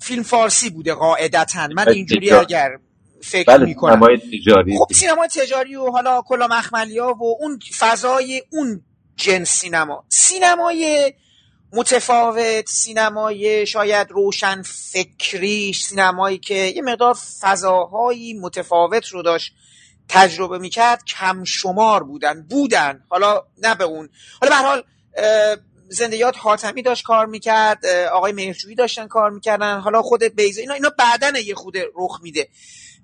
[0.00, 1.68] فیلم فارسی بوده قاعدتا.
[1.76, 2.70] من اینجوری اگر
[3.22, 3.92] فکر بله می‌کنم.
[3.92, 4.78] سینمای تجاری.
[4.78, 8.82] خب سینمای تجاری و حالا کلا مخملیا و اون فضای اون
[9.16, 10.04] جنس سینما.
[10.08, 11.12] سینمای
[11.72, 19.52] متفاوت سینمای شاید روشن فکریش سینمایی که یه مقدار فضاهایی متفاوت رو داشت
[20.08, 23.04] تجربه می‌کرد کم شمار بودن بودن.
[23.08, 24.08] حالا نه به اون.
[24.40, 24.82] حالا به حال
[25.88, 29.80] زندیات حاتمی داشت کار می‌کرد آقای مهرجویی داشتن کار می‌کردن.
[29.80, 32.48] حالا خود بیزا اینا اینا بعدن یه خود رخ میده.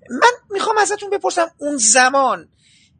[0.09, 2.49] من می‌خوام ازتون بپرسم اون زمان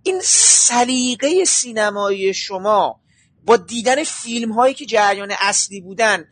[0.03, 2.99] این سلیقه سینمایی شما
[3.47, 6.25] با دیدن فیلم هایی که جریان اصلی بودن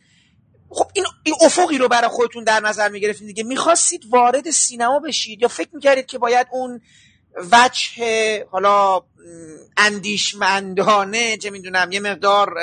[0.69, 1.05] خب این,
[1.41, 3.43] افقی رو برای خودتون در نظر می‌گرفتید دیگه.
[3.43, 6.81] می‌خواستید وارد سینما بشید یا فکر می‌کردید که باید اون
[7.51, 9.01] وجه حالا
[9.77, 12.53] اندیشمندانه چه می‌دونم یه مقدار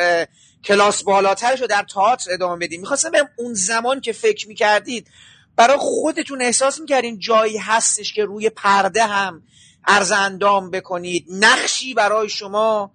[0.64, 5.06] کلاس بالاترش رو در تئاتر ادامه بدید می‌خواستم برم اون زمان که فکر می‌کردید
[5.56, 9.42] برای خودتون احساس می‌کردین جایی هستش که روی پرده هم
[9.86, 11.26] عرض اندام بکنید.
[11.30, 12.92] نقشی برای شما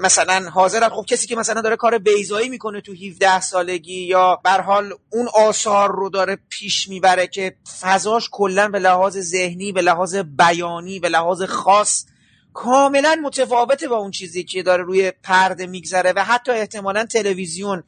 [0.00, 4.60] مثلا حاضر خب کسی که مثلا داره کار بیزایی می‌کنه تو 17 سالگی یا بر
[4.60, 10.16] حال اون آثار رو داره پیش می‌بره که فضاش کلا به لحاظ ذهنی به لحاظ
[10.16, 12.06] بیانی به لحاظ خاص
[12.52, 17.82] کاملا متفاوته با اون چیزی که داره روی پرده میگذره و حتی احتمالا تلویزیون.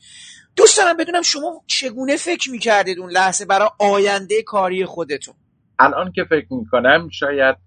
[0.56, 5.34] دوست دارم بدونم شما چگونه فکر می‌کردید اون لحظه برای آینده کاری خودتون؟
[5.78, 7.65] الان که فکر می‌کنم شاید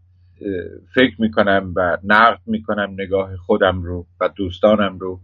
[0.95, 5.19] فکر می‌کنم و نقد می‌کنم نگاه خودم رو و دوستانم رو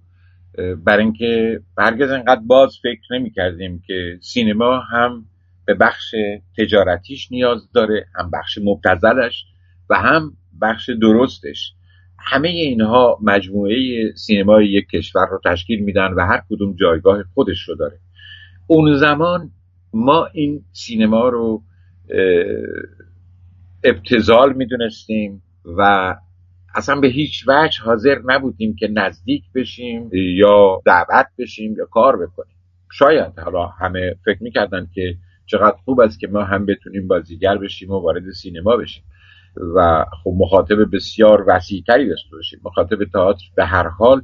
[0.85, 5.25] بر اینکه هرگز انقدر باز فکر نمی‌کردیم که سینما هم
[5.65, 6.15] به بخش
[6.57, 9.45] تجارتیش نیاز داره هم بخش مبتزلش
[9.89, 11.73] و هم بخش درستش.
[12.19, 13.75] همه اینها مجموعه
[14.15, 17.99] سینمای یک کشور رو تشکیل میدن و هر کدوم جایگاه خودش رو داره.
[18.67, 19.51] اون زمان
[19.93, 21.63] ما این سینما رو
[23.85, 26.15] ابتزال می‌دونستیم و
[26.75, 32.55] اصلا به هیچ وجه حاضر نبودیم که نزدیک بشیم یا دعوت بشیم یا کار بکنیم.
[32.91, 37.91] شاید حالا همه فکر می‌کردن که چقدر خوب است که ما هم بتونیم بازیگر بشیم
[37.91, 39.03] و وارد سینما بشیم
[39.75, 42.59] و خب مخاطب بسیار وسیعتری داشته باشیم.
[42.63, 44.21] مخاطب تئاتر به هر حال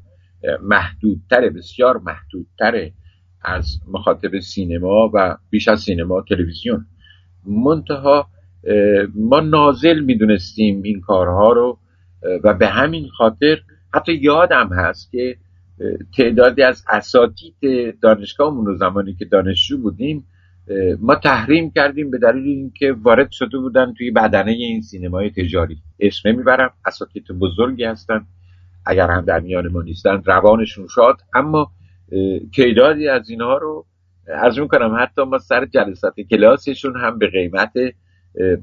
[0.62, 2.94] محدودتره بسیار محدودتره
[3.42, 6.86] از مخاطب سینما و بیش از سینما تلویزیون.
[7.46, 8.28] منتها
[9.16, 11.80] ما نازل می‌دونستیم این کارها رو
[12.44, 13.58] و به همین خاطر
[13.94, 15.38] حتی یادم هست که
[16.18, 17.56] تعدادی از اساتید
[18.02, 20.28] دانشگاهمون رو زمانی که دانشجو بودیم
[21.00, 25.78] ما تحریم کردیم به دلیل اینکه وارد شده بودن توی بدنه این سینمای تجاری.
[26.00, 28.26] اسم نمی‌برم اساتید بزرگی هستن.
[28.86, 31.18] اگر هم در میان ما نیستن روانشون شاد.
[31.34, 31.72] اما
[32.58, 33.86] تعدادی از اینها رو
[34.28, 37.74] از می‌کنم حتی ما سر جلسات کلاسشون هم به قیمت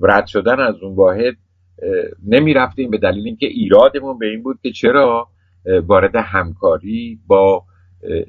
[0.02, 1.36] رد شدن از اون واحد
[2.26, 5.28] نمی رفتیم به دلیل اینکه ایرادمون به این بود که چرا
[5.86, 7.64] وارد همکاری با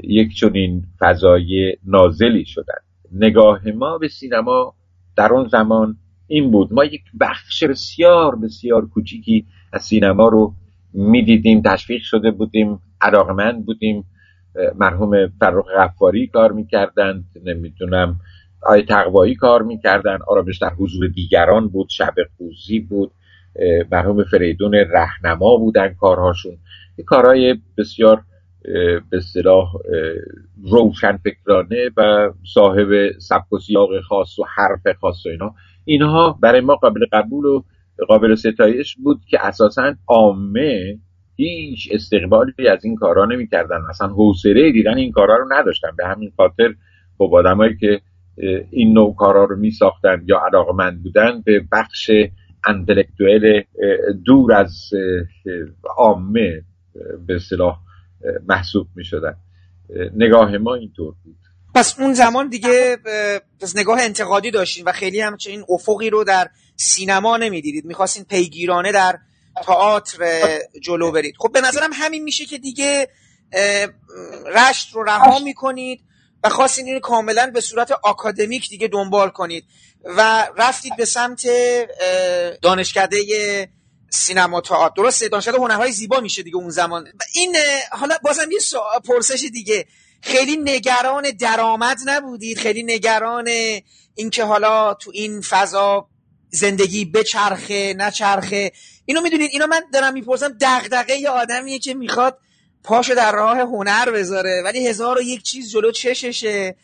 [0.04, 2.80] یک چنین فضای نازلی شدن.
[3.12, 4.74] نگاه ما به سینما
[5.18, 5.98] در اون زمان
[6.28, 6.74] این بود.
[6.74, 10.54] ما یک بخش بسیار بسیار کوچیکی از سینما رو
[10.94, 11.62] می‌دیدیم.
[11.62, 14.06] تشویق شده بودیم علاقمند بودیم.
[14.76, 17.24] مرحوم فرخ غفاری کار می‌کردند.
[17.46, 18.20] نمی‌دونم
[18.62, 20.18] آی تقوایی کار می‌کردن.
[20.28, 23.12] آرامش در حضور دیگران بود شب خوزی بود.
[23.92, 26.58] مرحوم فریدون رهنما بودن کارهاشون.
[27.06, 28.22] کارهای بسیار
[29.12, 29.74] به اصطلاح
[30.72, 35.54] روشن فکرانه و صاحب سبک و سیاق خاص و حرف خاص و اینا.
[35.86, 37.62] اینها برای ما قابل قبول و
[38.08, 41.00] قابل ستایش بود که اساسا عامه
[41.36, 43.82] هیچ استقبالی از این کارها نمی‌کردن.
[43.90, 45.90] اصلا حوصله دیدن این کارها رو نداشتن.
[45.98, 46.74] به همین خاطر
[47.18, 48.02] خب آدمایی که
[48.72, 52.12] این نوع کارا رو می ساختن یا علاقمند بودن به بخش
[52.68, 53.62] انتلکتوئل
[54.26, 54.90] دور از
[55.98, 56.62] عامه
[57.28, 57.80] به صلاح
[58.48, 59.36] محسوب می شدن
[60.16, 61.36] نگاه ما اینطور بود.
[61.76, 62.98] پس اون زمان دیگه
[63.62, 67.86] پس نگاه انتقادی داشتین و خیلی هم این افقی رو در سینما نمی‌دیدید.
[67.86, 69.18] می‌خواستین پیگیرانه در
[69.64, 70.24] تئاتر
[70.82, 71.36] جلو برید.
[71.38, 73.08] خب به نظرم همین میشه که دیگه
[74.56, 76.02] رشت رو رها می‌کنید.
[76.44, 79.66] و خواستین این کاملا به صورت آکادمیک دیگه دنبال کنید
[80.04, 81.48] و رفتید به سمت
[82.62, 83.18] دانشکده
[84.10, 87.08] سینما تئاتر درسته دانشکده هنرهای زیبا میشه دیگه اون زمان.
[87.34, 87.56] این
[87.92, 88.60] حالا بازم یه
[89.06, 89.86] پرسش دیگه.
[90.22, 93.50] خیلی نگران درآمد نبودید؟ خیلی نگران
[94.16, 96.08] اینکه حالا تو این فضا
[96.50, 98.72] زندگی بچرخه نچرخه؟
[99.06, 102.40] اینو می‌دونید اینو من دارم می‌پرسم دغدغه یه آدمیه که می‌خواد
[102.84, 106.76] پاشو در راه هنر بذاره ولی هزار و یک چیز جلو چششه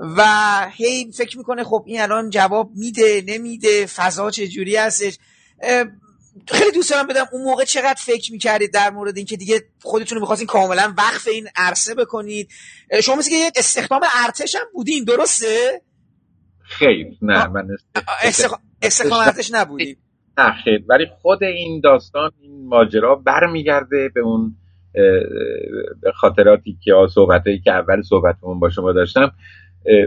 [0.00, 0.22] و
[0.70, 5.18] هی فکر می‌کنه خب این الان جواب میده نمیده فضا چه جوری هستش
[6.48, 10.20] خیلی دوست دارم بدم اون موقع چقدر فکر می‌کردید در مورد اینکه دیگه خودتون رو
[10.20, 12.48] می‌خواستین کاملا وقف این عرصه بکنید؟
[13.02, 15.82] شما مثل که یک استخدام ارتش هم بودین درسته؟
[16.62, 17.68] خیر نه من
[18.82, 19.96] استخدام ارتش نبودین
[20.38, 24.56] نه خیر ولی خود این داستان این ماجرا برمیگرده به اون
[26.14, 29.32] خاطراتی که صحبتهایی که اول صحبتمون با شما داشتم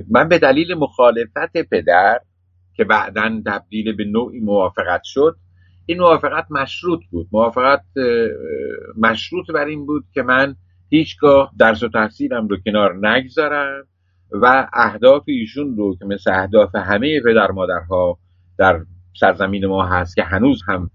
[0.09, 2.19] من به دلیل مخالفت پدر
[2.73, 5.35] که بعدا تبدیل به نوعی موافقت شد
[5.85, 7.27] این موافقت مشروط بود.
[7.31, 7.83] موافقت
[8.97, 10.55] مشروط بر این بود که من
[10.89, 13.83] هیچگاه درس و تحصیلم رو کنار نگذارم
[14.31, 18.17] و اهداف ایشون رو که مثل اهداف همه پدر مادرها
[18.57, 18.81] در
[19.19, 20.89] سرزمین ما هست که هنوز هم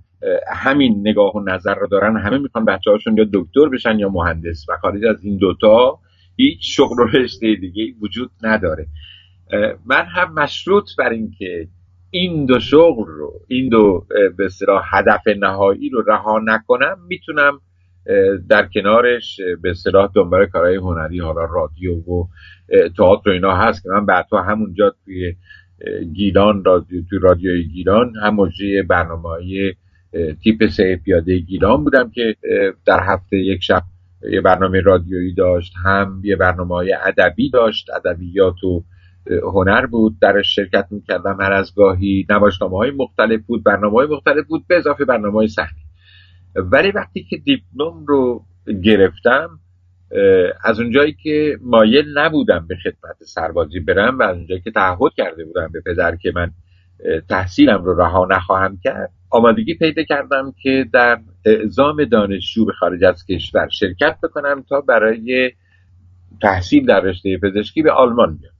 [0.52, 4.66] همین نگاه و نظر رو دارن همه می‌خوان بچه هاشون یا دکتر بشن یا مهندس
[4.68, 5.98] و خارج از این دوتا
[6.36, 8.86] هیچ شغل و رشته دیگه وجود نداره.
[9.86, 11.68] من هم مشروط بر اینکه
[12.10, 14.06] این دو شغل رو این دو
[14.36, 14.48] به
[14.84, 17.60] هدف نهایی رو رها نکنم می‌تونم
[18.48, 22.26] در کنارش به اصطلاح دنبال کارهای هنری حالا رادیو و
[22.96, 25.34] تئاتر و اینا هست که من بعدها همونجا توی
[26.12, 29.28] گیلان رادیو توی رادیوی گیلان هم مجری برنامه
[30.42, 32.36] تیپ سه پیاده گیلان بودم که
[32.86, 33.82] در هفته یک شب
[34.32, 38.84] یه برنامه رادیویی داشت هم یه برنامه های ادبی داشت ادبیات و
[39.42, 44.46] هنر بود درش شرکت می‌کردم هر از گاهی نمایشنامه های مختلف بود برنامه های مختلف
[44.46, 45.48] بود به اضافه برنامه های
[46.56, 48.44] ولی وقتی که دیپلم رو
[48.84, 49.60] گرفتم
[50.64, 55.44] از اونجایی که مایل نبودم به خدمت سربازی برم و از اونجایی که تعهد کرده
[55.44, 56.50] بودم به پدر که من
[57.28, 63.26] تحصیلم رو رها نخواهم کرد آمادگی پیدا کردم که در اعزام دانشجو به خارج از
[63.26, 65.52] کشور شرکت بکنم تا برای
[66.42, 68.52] تحصیل در رشته پزشکی به آلمان بیام.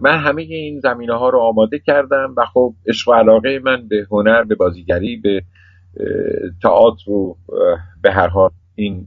[0.00, 4.06] من همه این زمینه ها رو آماده کردم و خب عشق و علاقه من به
[4.10, 5.42] هنر به بازیگری به
[6.62, 7.36] تئاتر و
[8.02, 9.06] به هر حال این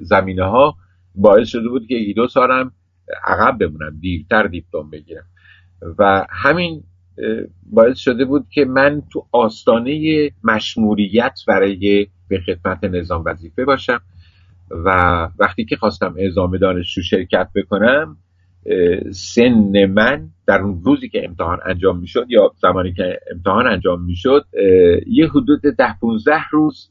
[0.00, 0.76] زمینه ها
[1.14, 2.72] باعث شده بود که یکی دو سالم
[3.26, 5.24] عقب بمونم دیرتر دیپلم بگیرم.
[5.98, 6.82] و همین
[7.70, 14.00] باعث شده بود که من تو آستانه مشمولیت برای به خدمت نظام وظیفه باشم
[14.70, 14.88] و
[15.38, 18.16] وقتی که خواستم اعزام دانشجو شرکت بکنم
[19.10, 24.46] سن من در اون روزی که امتحان انجام می‌شد یا زمانی که امتحان انجام می‌شد
[25.06, 26.90] یه حدود ده 15 روز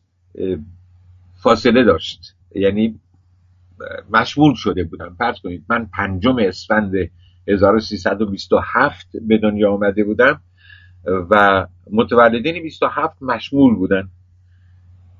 [1.44, 2.36] فاصله داشت.
[2.56, 3.00] یعنی
[4.12, 5.16] مشمول شده بودم.
[5.20, 6.92] فرض کنید من پنجم اسفند
[7.48, 10.42] 1327 به دنیا آمده بودم
[11.06, 14.10] و متولدین 27 مشمول بودن.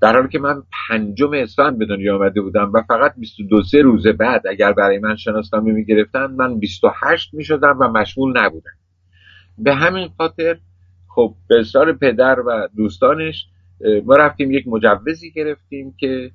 [0.02, 4.08] در حالی که من پنجم اسفند به دنیا آمده بودم و فقط 22 سه روز
[4.08, 8.72] بعد اگر برای من شناسنامه می گرفتن من 28 می شدم و مشمول نبودم.
[9.58, 10.58] به همین خاطر
[11.08, 13.48] خب به پدر و دوستانش
[14.06, 16.32] ما رفتیم یک مجوزی گرفتیم که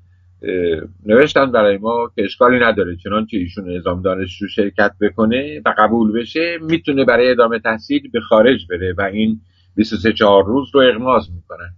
[1.07, 6.59] نوشتن برای ما که اشکالی نداره چنانچه ایشون نظام دانشجو شرکت بکنه و قبول بشه
[6.61, 9.41] می‌تونه برای ادامه تحصیل به خارج بره و این
[9.77, 11.75] 23 4 روز رو اغماز می‌کنن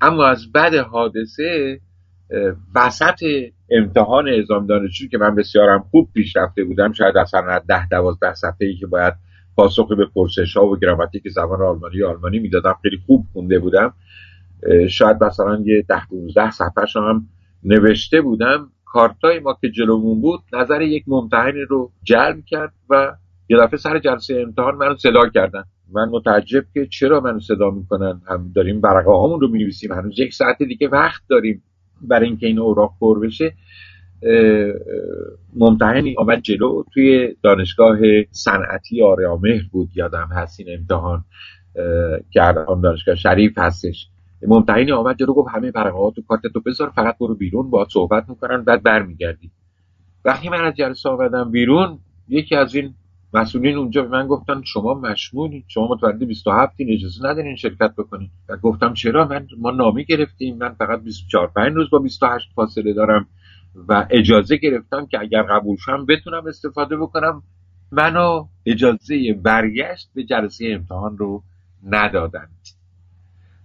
[0.00, 1.80] اما از بعد حادثه
[2.74, 3.24] وسط
[3.70, 8.66] امتحان ازام دانشجو که من بسیارم خوب پیش رفته بودم شاید اصلا ده دوازده صفحه
[8.66, 9.14] ای که باید
[9.56, 13.94] پاسخ به پرسش ها و گراماتیک زبان آلمانی آلمانی می‌دادم خیلی خوب خونده بودم.
[14.90, 17.28] شاید مثلا یه ده 15 صفحه هم
[17.64, 23.16] نوشته بودم کارتای ما که جلومون بود نظر یک ممتحنی رو جلب کرد و
[23.48, 25.64] یه دفعه سر جلسه امتحان منو صدا کردن.
[25.92, 30.34] من متعجب که چرا منو صدا می‌کنن؟ هم داریم برقه هامون رو می‌نویسیم هنوز یک
[30.34, 31.62] ساعت دیگه وقت داریم
[32.02, 33.54] برای اینکه این اوراق پر بشه.
[35.56, 37.98] ممتحنی آمد جلو توی دانشگاه
[38.30, 41.24] صنعتی آریامهر بود یادم هست این امتحان
[42.30, 44.08] که آن دانشگاه شریف هستش.
[44.48, 47.86] ممتحنی آمد جلو گفت همه برقه ها تو کارت تو بذار فقط برو بیرون با
[47.90, 49.50] صحبت می‌کنن بعد برمیگردی.
[50.24, 52.94] وقتی من از جلسه آمدم بیرون یکی از این
[53.34, 58.30] مسئولین اونجا به من گفتن شما مشمولید شما متولد 27 این اجازه ندارین شرکت بکنید
[58.48, 62.92] و گفتم چرا؟ من ما نامی گرفتیم من فقط 24 5 روز با 28 فاصله
[62.92, 63.26] دارم
[63.88, 67.42] و اجازه گرفتم که اگر قبول شم بتونم استفاده بکنم.
[67.92, 71.42] منو اجازه برگشت به جلسه امتحان رو
[71.86, 72.68] ندادند.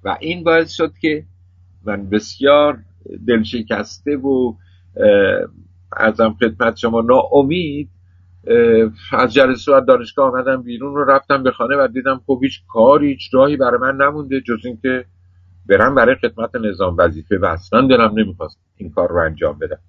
[0.04, 1.24] و این باعث شد که
[1.86, 2.80] من بسیار
[3.28, 4.54] دلشکسته و
[5.92, 7.90] ازم خدمت شما ناامید
[9.12, 13.08] از جلسه و دانشگاه آمدم بیرون رو رفتم به خانه و دیدم خب هیچ کاری
[13.08, 15.06] هیچ راهی برای من نمونده جز اینکه
[15.66, 19.80] برم برای خدمت نظام وظیفه و اصلا دلم نمی‌خواست این کار رو انجام بدم.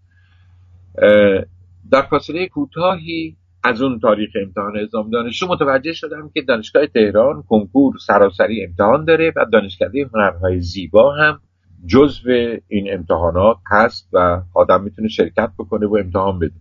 [1.91, 7.95] در فاصله کوتاهی از اون تاریخ امتحان نظام دانشجو متوجه شدم که دانشگاه تهران کنکور
[8.07, 11.41] سراسری امتحان داره و دانشکده هنرهای زیبا هم
[11.87, 12.31] جزو
[12.69, 16.55] این امتحانات هست و آدم می‌تونه شرکت بکنه و امتحان بده.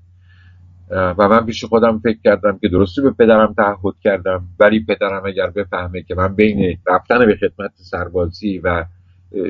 [0.91, 5.50] و من پیش خودم فکر کردم که درستی به پدرم تعهد کردم ولی پدرم اگر
[5.50, 8.86] بفهمه که من بین رفتن به خدمت سربازی و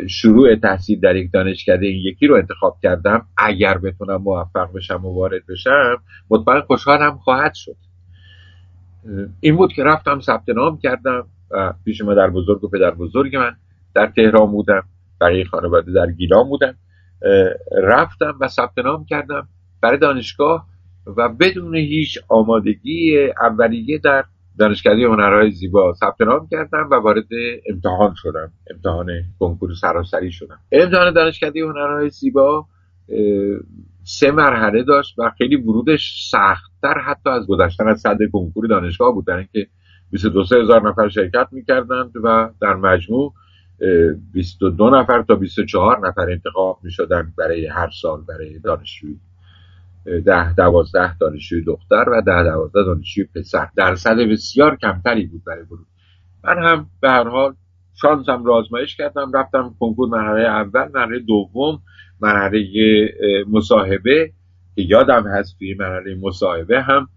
[0.08, 5.14] شروع تحصیل در یک دانشکده این یکی رو انتخاب کردم اگر بتونم موفق بشم و
[5.14, 5.98] وارد بشم
[6.30, 7.76] مطمئن خوشحالم خواهد شد.
[9.40, 13.56] این بود که رفتم ثبت نام کردم و پیش مادر بزرگ و پدر بزرگ من
[13.96, 14.84] در تهران بودم
[15.22, 16.76] بقیه خانواده در گیلان بودم
[17.84, 19.48] رفتم و ثبت نام کردم
[19.82, 20.66] برای دانشگاه
[21.18, 24.26] و بدون هیچ آمادگی اولیه در
[24.58, 27.28] دانشکده هنرهای زیبا ثبت نام کردم و وارد
[27.70, 28.52] امتحان شدم.
[28.72, 29.08] امتحان
[29.40, 30.60] کنکور سراسری شدم.
[30.72, 32.66] امتحان دانشکده هنرهای زیبا
[34.04, 39.26] سه مرحله داشت و خیلی ورودش سختتر حتی از گذشتن از صد کنکور دانشگاه بود.
[39.26, 39.68] در اینکه
[40.12, 43.34] 22 هزار نفر شرکت می‌کردند و در مجموع
[44.34, 49.18] 22 نفر تا 24 نفر انتخاب می‌شدن برای هر سال برای دانشجوی
[50.26, 53.68] ده دوازده دانشجوی دختر و ده دوازده دانشجوی پسر.
[53.76, 55.88] درصد بسیار کمتری بود برای ورود.
[56.44, 57.56] من هم به هر حال
[58.02, 59.32] شانسم را آزمایش کردم.
[59.34, 61.82] رفتم کنکور مرحله اول مرحله دوم
[62.22, 62.64] مرحله
[63.50, 64.32] مصاحبه
[64.76, 67.10] که یادم هست توی مرحله مصاحبه هم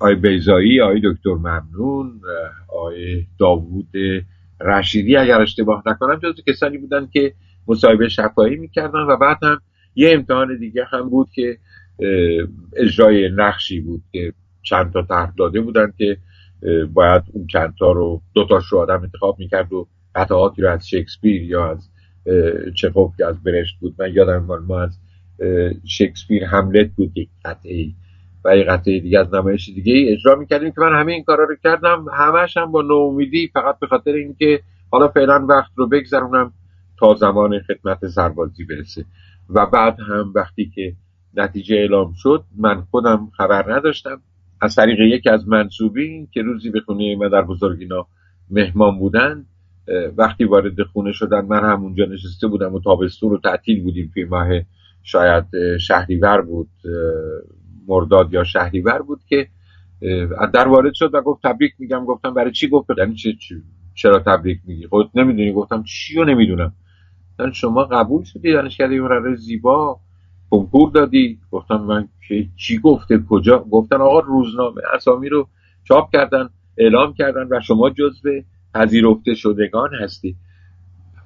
[0.00, 2.20] آی بیزایی آی دکتر ممنون
[2.82, 3.88] آی داوود
[4.60, 7.34] رشیدی اگر اشتباه نکنم جزو کسانی بودن که
[7.68, 9.60] مصاحبه شفایی می‌کردن و بعد هم
[9.98, 11.58] یه امتحان دیگه هم بود که
[12.76, 14.32] اجرای نقشی بود که
[14.62, 16.16] چند تا طرح داده بودن که
[16.92, 20.88] باید اون چند تا رو دو تاش رو آدم انتخاب می‌کرد و قطعاتی رو از
[20.88, 21.88] شکسپیر یا از
[22.74, 23.94] چخوف که از برشت بود.
[23.98, 24.98] من یادم ما از
[25.86, 27.86] شکسپیر هملت بود یک قطعه
[28.44, 31.56] و یک قطعه دیگه از نمایش دیگه اجرا می‌کردیم که من همه این کارا رو
[31.64, 32.06] کردم.
[32.12, 36.52] همش هم با نومیدی فقط به خاطر اینکه حالا فعلا وقت رو بگذرونم
[36.98, 39.04] تا زمان خدمت سربازی برسه.
[39.48, 40.94] و بعد هم وقتی که
[41.34, 44.20] نتیجه اعلام شد من خودم خبر نداشتم.
[44.60, 48.06] از طریق یکی از منصوبین که روزی به خونه مادر بزرگینا
[48.50, 49.44] مهمان بودن
[50.16, 54.24] وقتی وارد خونه شدن من هم اونجا نشسته بودم و تابستون رو تعطیل بودیم توی
[54.24, 54.48] ماه
[55.02, 55.44] شاید
[55.80, 56.68] شهریور بود
[57.86, 59.48] مرداد یا شهریور بود که
[60.54, 62.04] در وارد شد و گفت تبریک میگم.
[62.04, 63.16] گفتم برای چی؟ گفت یعنی
[63.94, 65.52] چرا تبریک میگی؟ خود نمی‌دونی.
[65.52, 66.72] گفتم چی رو نمی‌دونم؟
[67.52, 70.00] شما قبول شدی دانشکده هنر زیبا؟
[70.50, 71.38] کنکور دادی.
[71.50, 75.48] گفتم من که چی گفته؟ کجا؟ گفتن آقا روزنامه اسامی رو
[75.84, 78.30] چاپ کردن اعلام کردن و شما جزو
[78.74, 80.36] پذیرفته شدگان هستی.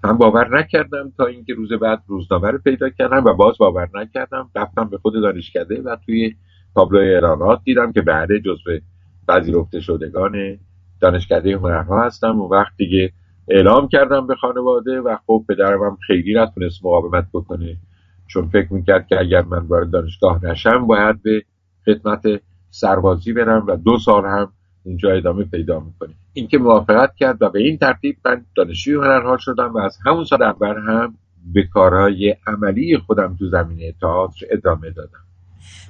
[0.04, 4.50] من باور نکردم تا اینکه روز بعد روزنامه رو پیدا کردم و باز باور نکردم.
[4.54, 6.34] رفتم به خود دانشکده و توی
[6.74, 8.70] تابلوی ارانات دیدم که بعد جزو
[9.28, 10.58] پذیرفته شدگان
[11.00, 12.40] دانشکده هنرها هستم.
[12.40, 13.12] و وقت دیگه
[13.48, 17.76] اعلام کردم به خانواده و خب پدرم هم خیلی نتونست مقاومت بکنه
[18.26, 21.42] چون فکر می‌کرد که اگر من وارد دانشگاه نشم باید به
[21.86, 22.22] خدمت
[22.70, 24.52] سربازی برم و دو سال هم
[24.84, 26.14] اونجا ادامه پیدا می‌کنه.
[26.32, 30.24] این که موافقت کرد و به این ترتیب من دانشجوی هنرها شدم و از همون
[30.24, 31.14] سال اول هم
[31.54, 35.24] به کارهای عملی خودم تو زمینه تئاتر ادامه دادم.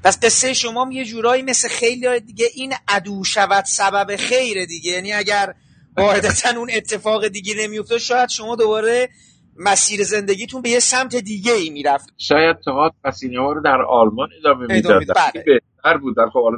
[0.04, 4.90] پس قصه شما یه جورایی مثل خیلی دیگه این عدو شود سبب خیره دیگه.
[4.92, 5.54] یعنی اگر
[5.96, 9.08] قاعدتا اون اتفاق دیگه نمیفته شاید شما دوباره
[9.56, 12.08] مسیر زندگیتون به یه سمت دیگه ای می‌رفت.
[12.18, 12.56] شاید
[13.04, 15.02] و سینما رو در آلمان ادامه می‌داد.
[15.16, 15.44] بله.
[15.44, 16.16] بهتر بود.
[16.16, 16.56] در خب حالا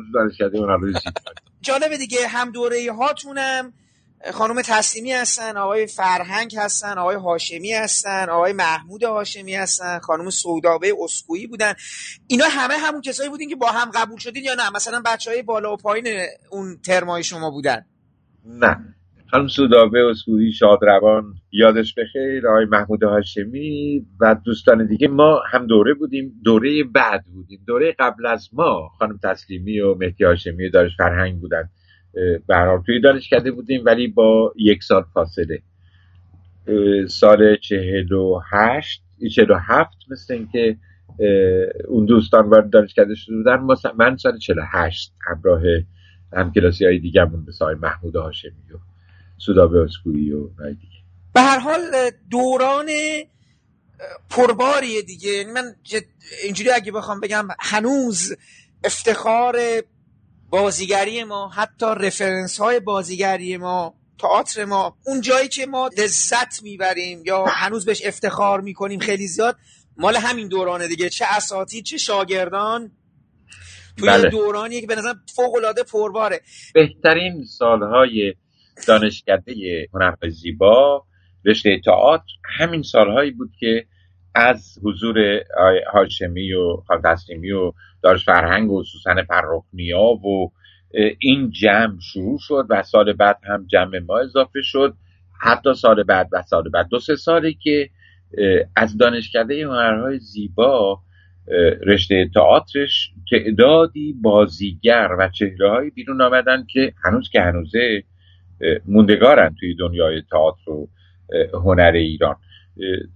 [0.51, 1.11] تو
[1.61, 3.72] جالبه دیگه هم دوره هاتونم
[4.32, 10.95] خانم تسلیمی هستن آقای فرهنگ هستن آقای هاشمی هستن آقای محمود هاشمی هستن خانم سودابه
[11.05, 11.74] اسکویی بودن.
[12.26, 15.43] اینا همه همون کسایی بودین که با هم قبول شدین یا نه؟ مثلا بچه های
[15.43, 16.07] بالا و پایین
[16.51, 17.87] اون ترمای شما بودن.
[18.45, 18.95] نه.
[19.35, 25.95] خانم سودابه اسکویی شادروان یادش بخیر آقای محمود هاشمی و دوستان دیگه ما هم دوره
[25.95, 27.61] بودیم دوره بعد بودیم.
[27.66, 31.68] دوره قبل از ما خانم تسلیمی و مهدی هاشمی دارش فرهنگ بودن.
[32.49, 35.62] برحال توی دانشکده بودیم ولی با یک سال فاصله.
[37.09, 39.03] سال چهل و هشت
[39.35, 40.76] چهل و هفت مثل اینکه
[41.89, 43.61] اون دوستان وارد دانشکده شده بودن.
[43.99, 45.62] من سال چهل و هشت همراه
[46.32, 48.93] همکلاسی های دیگه به سای محمود هاشمی و
[49.39, 51.03] سودابه اسکویی و دیگه.
[51.35, 52.87] به هر حال دوران
[54.30, 55.30] پرباریه دیگه.
[55.30, 55.74] یعنی من
[56.45, 58.37] اینجوری اگه بخوام بگم هنوز
[58.85, 59.57] افتخار
[60.51, 67.22] بازیگری ما حتی رفرنس های بازیگری ما تئاتر ما اون جایی که ما لذت می‌بریم
[67.24, 69.57] یا هنوز بهش افتخار می‌کنیم خیلی زیاد
[69.97, 71.09] مال همین دورانه دیگه.
[71.09, 72.91] چه اساتید چه شاگردان.
[73.97, 74.30] توی بله.
[74.30, 76.41] دورانی که به نظر فوق العاده پرباره.
[76.74, 78.35] بهترین سالهای
[78.89, 79.55] دانشکده
[79.95, 81.05] هنر زیبا
[81.45, 82.33] رشته تئاتر.
[82.59, 83.85] همین سالهایی بود که
[84.35, 85.18] از حضور
[85.93, 87.72] هاشمی و تسلیمی و
[88.03, 90.53] دارش فرهنگ و سوسن فرخنیا و
[91.18, 94.95] این جمع شروع شد و سال بعد هم جمع ما اضافه شد.
[95.41, 96.89] حتی سال بعد و سال بعد.
[96.89, 97.91] دو سه سالی که
[98.77, 101.01] از دانشکده هنرهای زیبا
[101.87, 108.05] رشته تئاترش تعدادی بازیگر و چهره بیرون آمدن که هنوز که هنوزه
[108.86, 110.88] موندگارن توی دنیای تئاتر و
[111.55, 112.36] هنر ایران.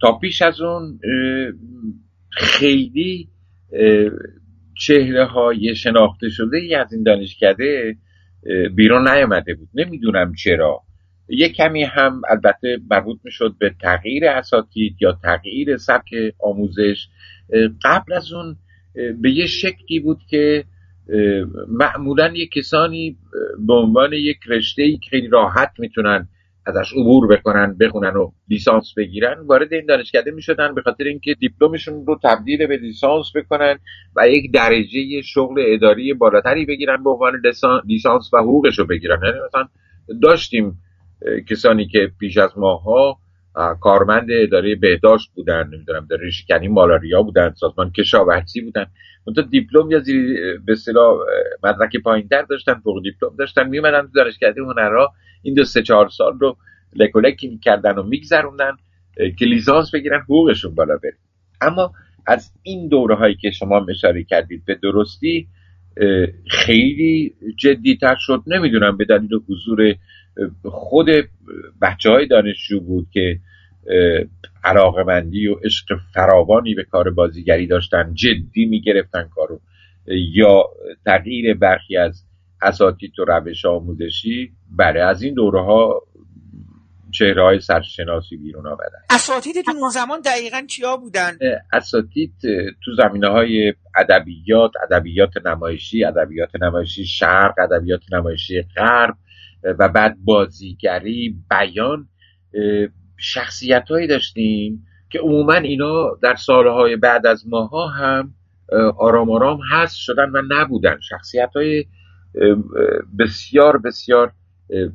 [0.01, 0.99] تا پیش از اون
[2.31, 3.29] خیلی
[4.77, 7.95] چهره های شناخته شده ای از این دانشکده
[8.75, 9.69] بیرون نیامده بود.
[9.73, 10.81] نمی‌دونم چرا.
[11.29, 16.09] یک کمی هم البته مربوط می‌شد به تغییر اساتید یا تغییر سبک
[16.39, 17.07] آموزش.
[17.83, 18.57] قبل از اون
[19.21, 20.63] به یه شکلی بود که
[21.67, 23.17] معمولا یک کسانی
[23.67, 26.27] به عنوان یک رشته ای خیلی راحت می‌تونن
[26.65, 32.05] ازش عبور بکنن بخونن و لیسانس بگیرن وارد این دانشکده می‌شدن به خاطر اینکه دیپلمشون
[32.05, 33.79] رو تبدیل به لیسانس بکنن
[34.15, 37.41] و یک درجه شغل اداری بالاتری بگیرن به عنوان
[37.85, 39.19] لیسانس و حقوقش رو بگیرن.
[39.23, 39.67] یعنی مثلا
[40.21, 40.81] داشتیم
[41.49, 43.17] کسانی که پیش از ماها
[43.79, 48.85] کارمند اداره بهداشت بودن نمی‌دونم در ریشکنی مالاریا بودن سازمان کشاورزی بودن.
[49.25, 51.17] اونتا دیپلم یا زیر به اصطلاح
[51.63, 55.13] مدرک پایینتر داشتن فوق دیپلم داشتن میومدن تو دانشکده هنرها.
[55.41, 56.57] این دو سه چهار سال رو
[56.95, 58.71] لکولکی می‌کردن و میگذروندن
[59.39, 61.17] که لیسانس بگیرن حقوقشون بالا بره.
[61.61, 61.93] اما
[62.27, 65.47] از این دوره هایی که شما اشاره کردید به درستی
[66.49, 68.43] خیلی جدیتر شد.
[68.47, 69.95] نمی‌دونم به دلیل حضور
[70.63, 71.07] خود
[71.81, 73.39] بچه های دانشجو بود که
[74.63, 79.61] علاقمندی و عشق فراوانی به کار بازیگری داشتن جدی می‌گرفتن کارو
[80.33, 80.63] یا
[81.05, 82.23] تغییر برخی از
[82.61, 86.01] اساتید و روش آموزشی بله از این دوره ها
[87.11, 91.37] چهره های سرشناسی بیرون آمدن اساتیدتون اون زمان دقیقا کیا بودن؟
[91.73, 92.33] اساتید
[92.83, 99.15] تو زمینه های ادبیات ادبیات نمایشی ادبیات نمایشی شرق ادبیات نمایشی غرب
[99.63, 102.07] و بعد بازیگری بیان
[103.17, 108.33] شخصیت هایی داشتیم که عموما اینا در سالهای بعد از ماها هم
[108.97, 110.99] آرام آرام هست شدن و نبودن.
[111.09, 111.85] شخصیت های
[113.19, 114.31] بسیار بسیار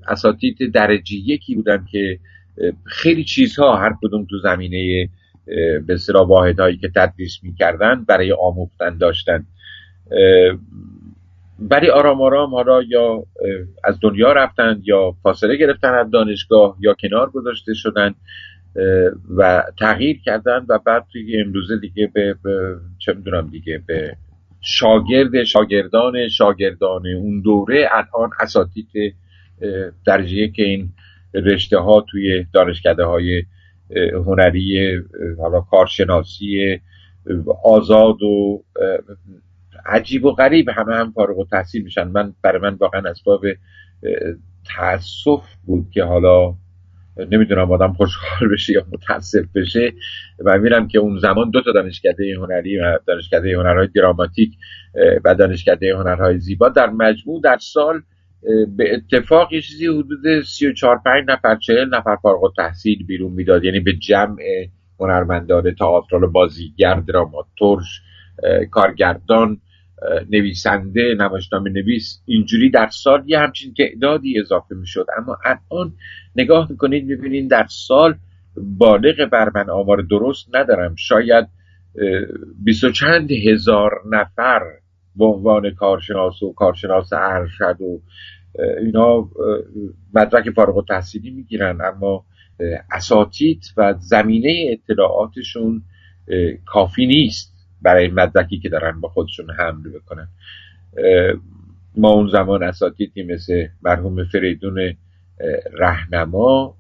[0.09, 2.19] اساتید درجه یکی بودن که
[2.85, 5.09] خیلی چیزها هر کدوم تو زمینه
[5.87, 9.47] به واحد واحدهایی که تدریس می‌کردن برای آموختن داشتن.
[11.59, 13.25] ولی آرام آرام حالا یا
[13.85, 18.15] از دنیا رفتن یا فاصله گرفتن از دانشگاه یا کنار گذاشته شدن
[19.37, 22.37] و تغییر کردن و بعد توی امروزه دیگه به,
[22.99, 24.17] چه می‌دونم دیگه به
[24.61, 29.15] شاگرد شاگردان شاگردان اون دوره الان اساتید
[30.07, 30.93] درجه که این
[31.35, 33.45] رشته ها توی دانشکده های
[34.27, 34.99] هنری
[35.39, 36.81] حالا کارشناسی
[37.65, 38.63] آزاد و
[39.87, 42.09] عجیب و غریب همه هم فارغ و تحصیل میشن.
[42.09, 43.45] من برای من واقعا اسباب
[44.77, 46.55] تاسف بود که حالا
[47.31, 49.93] نمی‌دونم آدم خوشحال بشه یا متاسف بشه
[50.45, 54.51] و میرم که اون زمان دو تا دانشکده هنری و دانشکده هنرهای دراماتیک
[55.25, 58.03] و دانشکده هنرهای زیبا در مجموع در سال
[58.77, 63.65] به اتفاق یه چیزی حدود 34 5 نفر 40 نفر فارغ التحصیل بیرون می‌داد.
[63.65, 64.37] یعنی به جمع
[65.01, 67.85] هنرمندان تئاترال بازیگر دراماتورگ
[68.71, 69.61] کارگردان
[70.31, 75.07] نویسنده نمایشنامه نویس اینجوری در سال یه همچین تعدادی اضافه می‌شد.
[75.19, 75.93] اما الان
[76.37, 78.15] نگاه می‌کنید می‌بینید در سال
[78.57, 80.95] بالغ بر من آمار درست ندارم.
[80.95, 81.47] شاید
[82.65, 84.61] بیست و چند هزار نفر
[85.17, 88.01] به عنوان کارشناس و کارشناس ارشد و
[88.81, 89.29] اینا
[90.15, 91.79] مدرک فارغ و تحصیلی می‌گیرن.
[91.81, 92.25] اما
[92.93, 95.83] اساتید و زمینه اطلاعاتشون
[96.67, 97.54] کافی نیست.
[97.85, 100.29] برای مدرکی که دارن با خودشون حمل بکنن.
[101.97, 104.95] ما اون زمان اساتیدی مثل مرحوم فریدون
[105.73, 106.77] رهنما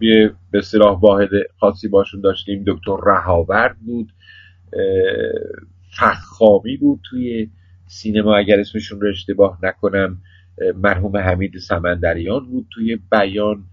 [0.00, 2.64] یه به صلاح واحد خاصی باشون داشتیم.
[2.66, 4.12] دکتر رهاورد بود.
[5.90, 7.50] فخامی بود توی
[7.86, 10.18] سینما اگر اسمشون رو اشتباه نکنم.
[10.76, 13.64] مرحوم حمید سمندریان بود توی بیان.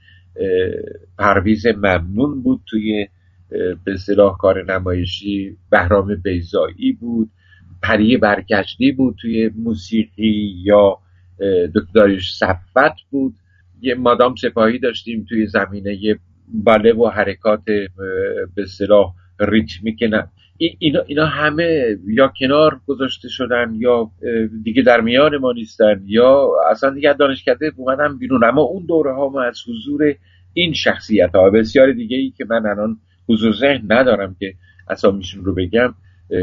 [1.17, 3.07] پرویز ممنون بود توی
[3.49, 7.29] به اصطلاح کار نمایشی بهرام بیزایی بود
[7.83, 10.97] پری برگشتی بود توی موسیقی یا
[11.75, 13.33] دکتاریش صفت بود.
[13.81, 17.65] یه مادام سپاهی داشتیم توی زمینه باله و حرکات
[18.55, 20.27] به اصطلاح ریتمیک نه.
[20.79, 24.11] اینا, اینا همه یا کنار گذاشته شدن یا
[24.63, 28.43] دیگه در میان ما نیستن یا اصلا دیگه دانشکده اومدن بیرون.
[28.43, 30.15] اما اون دوره ها ما از حضور
[30.53, 32.97] این شخصیت ها بسیار دیگه ای که من الان
[33.29, 34.53] حضور ذهن ندارم که
[34.89, 35.95] اسامیشون رو بگم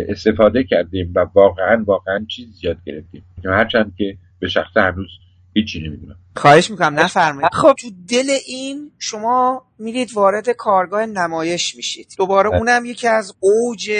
[0.08, 3.24] استفاده کردیم و واقعا واقعا چیز زیاد گرفتیم.
[3.44, 5.08] هرچند که به شخص هنوز
[5.54, 6.16] هیچی نمی‌دونم.
[6.36, 7.50] خواهش می‌کنم نفرمایید.
[7.52, 12.14] خب تو دل این شما میرید وارد کارگاه نمایش میشید.
[12.18, 12.58] دوباره بله.
[12.58, 13.90] اونم یکی از اوج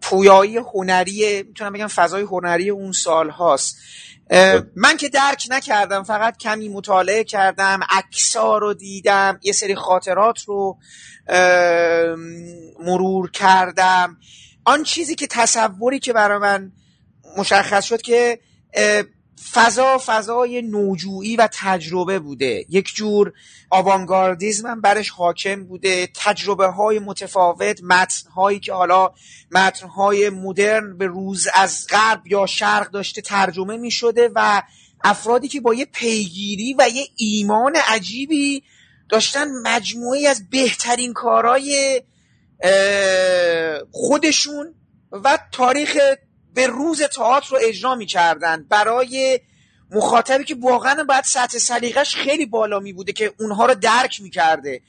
[0.00, 3.78] پویایی هنری می‌تونم بگم فضای هنری اون سال هاست
[4.76, 10.78] من که درک نکردم فقط کمی مطالعه کردم عکسا رو دیدم یه سری خاطرات رو
[12.80, 14.16] مرور کردم.
[14.64, 16.72] آن چیزی که تصوری که برای من
[17.36, 18.38] مشخص شد که
[19.52, 22.66] فضا فضای نوجویی و تجربه بوده.
[22.68, 23.32] یک جور
[23.70, 26.08] آوانگاردیزم هم برش حاکم بوده.
[26.14, 29.10] تجربه های متفاوت متن هایی که حالا
[29.50, 34.62] متن های مدرن به روز از غرب یا شرق داشته ترجمه می شده و
[35.04, 38.62] افرادی که با یه پیگیری و یه ایمان عجیبی
[39.08, 42.02] داشتن مجموعی از بهترین کارهای
[43.90, 44.74] خودشون
[45.12, 45.98] و تاریخ
[46.58, 48.66] به روز تئاتر رو اجرا می‌کردن.
[48.68, 49.40] برای
[49.90, 54.80] مخاطبی که واقعا باید سطح سلیقش خیلی بالا می بوده که اونها رو درک می‌کرده.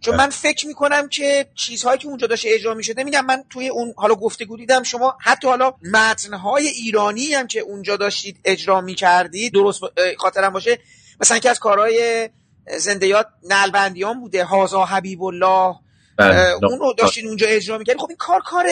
[0.00, 3.94] چون من فکر می‌کنم که چیزهایی که اونجا داشت اجرا می‌شده میگم من توی اون
[3.96, 9.80] حالا گفتگو دیدم شما حتی حالا متنهای ایرانی هم که اونجا داشتید اجرا می‌کردید درست
[10.18, 10.78] خاطرم باشه
[11.20, 12.30] مثلا که از کارهای
[12.78, 15.74] زندیات نلبندیان بوده هازا حبیب الله.
[16.16, 16.54] بله.
[16.70, 18.66] اون رو داشتین اونجا اجرا می‌کردید خب این کار کار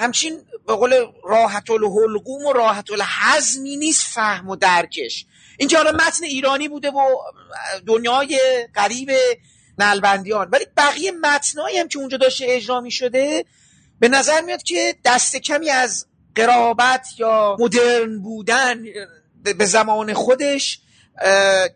[0.00, 5.26] همچین به قول راحت الحلقوم و راحت الحزمی نیست فهم و درکش.
[5.58, 7.16] اینکه حالا متن ایرانی بوده و
[7.86, 8.40] دنیای
[8.74, 9.10] قریب
[9.78, 10.48] نلبندیان.
[10.50, 13.44] ولی بقیه متنایی هم که اونجا داشته اجرا می شده
[14.00, 18.84] به نظر میاد که دست کمی از قرابت یا مدرن بودن
[19.42, 20.80] به زمان خودش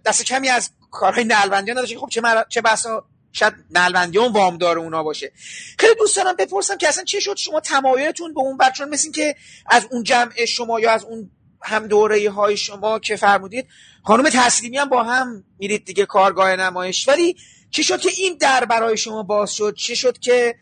[0.04, 1.98] دست کمی از کارهای نلبندیان نداشته.
[1.98, 3.04] خب چه, چه بسا
[3.34, 5.32] شاید نلبندیان وامدار اونا باشه.
[5.78, 9.34] خیلی دوست دارم بپرسم که اصلا چه شد شما تمایلتون به اون بچون مثل که
[9.66, 11.30] از اون جمع شما یا از اون
[11.62, 13.66] هم دوره های شما که فرمودید
[14.02, 17.08] خانم تسلیمی هم با هم میرید دیگه کارگاه نمایش.
[17.08, 17.36] ولی
[17.70, 20.54] چی شد که این در برای شما باز شد؟ چی شد که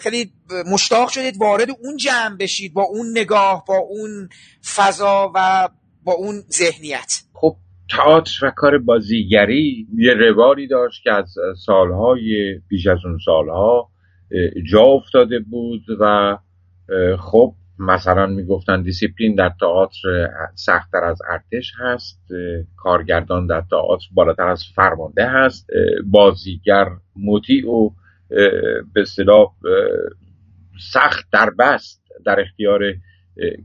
[0.00, 0.32] خیلی
[0.66, 4.28] مشتاق شدید وارد اون جمع بشید با اون نگاه با اون
[4.74, 5.68] فضا و
[6.04, 7.56] با اون ذهنیت؟ خب
[7.90, 11.34] تئاتر و کار بازیگری یه رواری داشت که از
[11.64, 13.88] سالهای بیش از اون سالها
[14.70, 16.38] جا افتاده بود و
[17.18, 22.20] خب مثلا می‌گفتن دیسیپلین در تئاتر سختتر از ارتش هست
[22.76, 25.66] کارگردان در تئاتر بالاتر از فرمانده هست
[26.04, 27.90] بازیگر مطیع و
[28.94, 29.52] به اصطلاح
[30.92, 32.80] سخت در بست در اختیار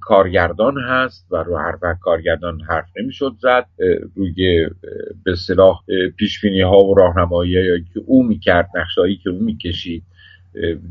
[0.02, 3.66] کارگردان هست و رو هر وقت کارگردان حرف نمی‌شد زد
[4.16, 4.70] روی
[5.24, 5.84] به صلاح
[6.18, 7.54] پیشبینی ها و راهنمایی
[7.94, 10.04] که او می‌کرد نقشایی که او می‌کشید.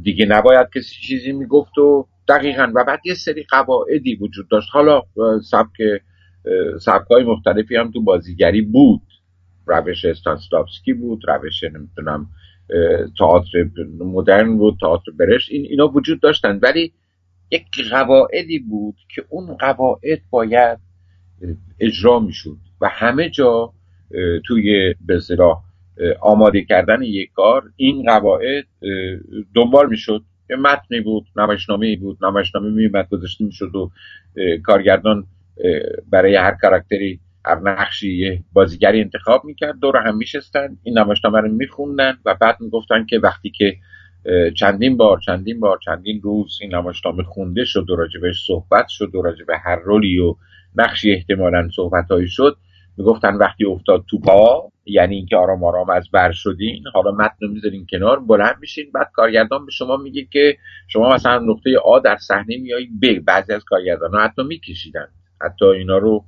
[0.03, 4.69] دیگه نباید کسی چیزی می‌گفت و دقیقا و بعد یه سری قواعدی وجود داشت.
[4.73, 5.03] حالا
[5.51, 6.03] سبک
[6.81, 9.03] سبکای مختلفی هم تو بازیگری بود.
[9.67, 12.27] روش استانسلافسکی بود روش نمی‌تونم
[13.19, 13.71] تئاتر
[14.01, 16.59] مدرن بود تئاتر برش این اینا وجود داشتن.
[16.63, 16.93] ولی
[17.51, 20.79] یک قواعدی بود که اون قواعد باید
[21.81, 23.73] اجرا می‌شد و همه جا
[24.47, 25.21] توی به
[26.21, 28.65] آماده کردن یک کار این قواعد
[29.55, 30.23] دنبال می‌شد.
[30.51, 33.91] یه متنی بود نمایشنامه بود نمایشنامه میومد گذاشته می‌شد و
[34.63, 35.27] کارگردان
[36.11, 42.19] برای هر کاراکتری هر نقشی بازیگری انتخاب می‌کرد دور هم میشستن این نمایشنامه رو میخوندن
[42.25, 43.77] و بعد می‌گفتن که وقتی که
[44.57, 49.23] چندین بار چندین بار چندین روز این نمایشنامه خونده شد و راجبش صحبت شد و
[49.23, 50.35] راجب هر رولی و
[50.77, 52.57] نقشی احتمالا صحبتهایی شد.
[52.97, 57.87] می‌گفتن وقتی افتاد تو پا یعنی اینکه آرام آرام از بر شدین حالا متن می‌ذارین
[57.91, 60.57] کنار بلند میشین بعد کارگردان به شما میگه که
[60.89, 65.09] شما مثلا نقطه آ در صحنه میایی ب بعضی از کارگردان حتی میکشیدن.
[65.41, 66.25] حتی اینا رو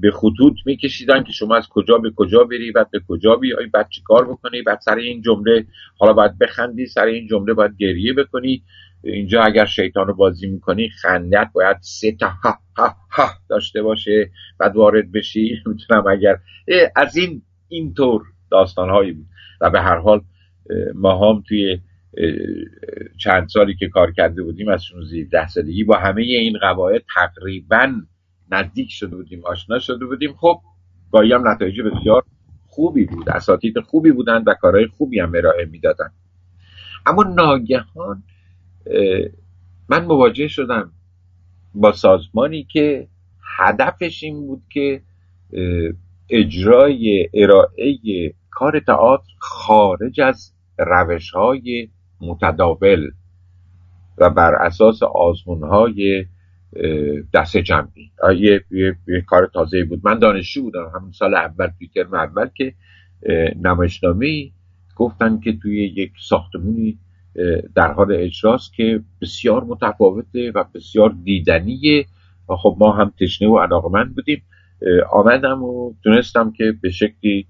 [0.00, 3.88] به خطوط میکشیدن که شما از کجا به کجا بری بعد به کجا بیای بعد
[3.88, 5.66] چی کار بکنی؟ بعد سر این جمله
[5.98, 8.62] حالا باید بخندی سر این جمله باید گریه بکنی.
[9.04, 14.30] اینجا اگر شیطان رو بازی می‌کنی خندت باید سه تا ها ها ها داشته باشه
[14.58, 15.56] بعد وارد بشی.
[15.66, 16.38] می‌تونم اگر
[16.96, 19.26] از این اینطور داستانهایی بود.
[19.60, 20.20] و به هر حال
[20.94, 21.80] ما هم توی
[23.18, 27.92] چند سالی که کار کرده بودیم از 16 سالگی با همه این قواعد تقریبا
[28.50, 30.34] نزدیک شده بودیم آشنا شده بودیم.
[30.34, 30.60] خب
[31.12, 32.24] گاهی هم نتایج بسیار
[32.66, 33.30] خوبی بود.
[33.30, 36.10] اساتید خوبی بودند و کارهای خوبی هم ارائه می‌دادن.
[37.06, 38.22] اما ناگهان
[39.88, 40.92] من مواجه شدم
[41.74, 43.08] با سازمانی که
[43.58, 45.02] هدفش این بود که
[46.30, 47.98] اجرای ارائه
[48.50, 51.88] کار تئاتر خارج از روش های
[52.20, 53.10] متداول
[54.18, 56.26] و بر اساس آزمون های
[57.34, 58.10] دست جمعی.
[58.36, 60.00] یه،, یه،, کار تازه بود.
[60.04, 60.92] من دانشجو بودم.
[60.94, 62.74] همون سال اول توی ترم اول که
[63.62, 64.50] نمایشنامه
[64.96, 66.98] گفتن که توی یک ساختمونی
[67.74, 72.06] در حال اجراست که بسیار متفاوته و بسیار دیدنیه.
[72.48, 74.42] و خب ما هم تشنه و علاقمند بودیم.
[75.10, 77.46] آمدم و تونستم که به شکلی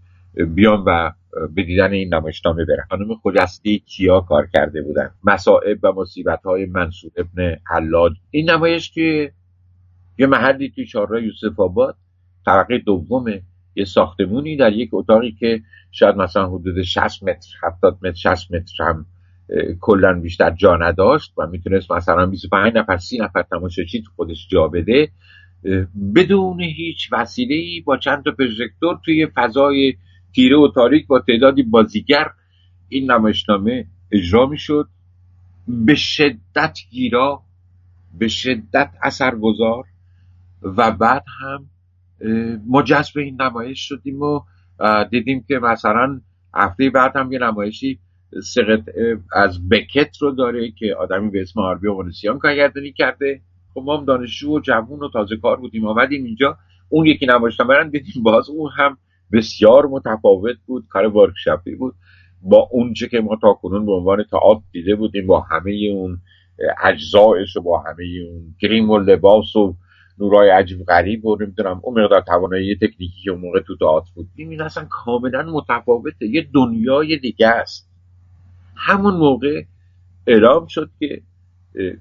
[0.55, 1.12] بیام و
[1.55, 6.66] به دیدن این نمایشنامه برم خانم خجستی کیا کار کرده بودن؟ مسائب و مصیبت های
[6.66, 9.33] منصور ابن حلاج این نمایش که
[10.18, 11.97] یه محلی توی چهارراه یوسف آباد
[12.47, 13.24] طبقه دوم
[13.74, 15.61] یه ساختمونی در یک اتاقی که
[15.91, 19.07] شاید مثلا حدود 60 متر 70 متر 60 متر هم
[19.81, 24.68] کلا بیشتر جا نداشت و می‌تونست مثلا 25 نفر 30 نفر تماشاچی تو خودش جا
[24.68, 25.09] بده.
[26.14, 29.95] بدون هیچ وسیله ای با چند تا پروژکتور توی فضای
[30.35, 32.31] تیره و تاریک با تعدادی بازیگر
[32.89, 34.89] این نمایشنامه اجرا می‌شد.
[35.68, 37.43] به شدت گیرا
[38.18, 39.85] به شدت اثرگذار
[40.62, 41.66] و بعد هم
[42.66, 44.41] ما جذب این نمایش شدیم و
[45.11, 46.20] دیدیم که مثلا
[46.55, 47.99] هفته بعد هم یه نمایشی
[48.43, 48.83] سقط
[49.33, 53.41] از بکت رو داره که آدمی به اسم آربی ونسیان کارگردانی کرده.
[53.74, 56.59] خب ما هم دانشجو و جوون و تازه کار بودیم آمدیم اینجا.
[56.89, 58.99] اون یکی نمایشنامه رو دیدیم باز اون هم
[59.33, 61.95] بسیار متفاوت بود کار ورکشاپی بود.
[62.43, 66.18] با اونچه که ما تا کنون به عنوان تئاتر دیده بودیم با همه اون
[66.85, 69.74] اجزایش و با همه اون گریم و لباس و
[70.18, 74.29] نورای عجیب غریب و نمی‌دونم اون مقدار توانایی تکنیکی که اون موقع تو تئاتر بود.
[74.37, 77.89] این اصلا کاملا متفاوته یه دنیای دیگه است.
[78.76, 79.62] همون موقع
[80.26, 81.22] اعلام شد که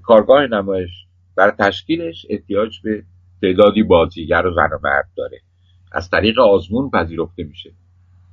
[0.04, 0.90] کارگاه نمایش
[1.36, 3.04] برای تشکیلش احتیاج به
[3.42, 5.42] تعدادی بازیگر و زن و مرد داره.
[5.92, 7.72] از طریق آزمون پذیرفته میشه.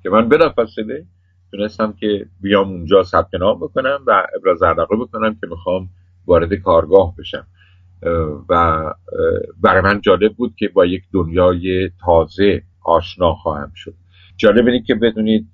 [0.03, 1.05] که من بلافاصله
[1.51, 5.89] تونستم که بیام اونجا ثبت نام بکنم و ابراز علاقه بکنم که می‌خوام
[6.27, 7.47] وارد کارگاه بشم.
[8.49, 8.85] و
[9.61, 13.95] برای من جالب بود که با یک دنیای تازه آشنا خواهم شد.
[14.37, 15.47] جالب اینه که بدونید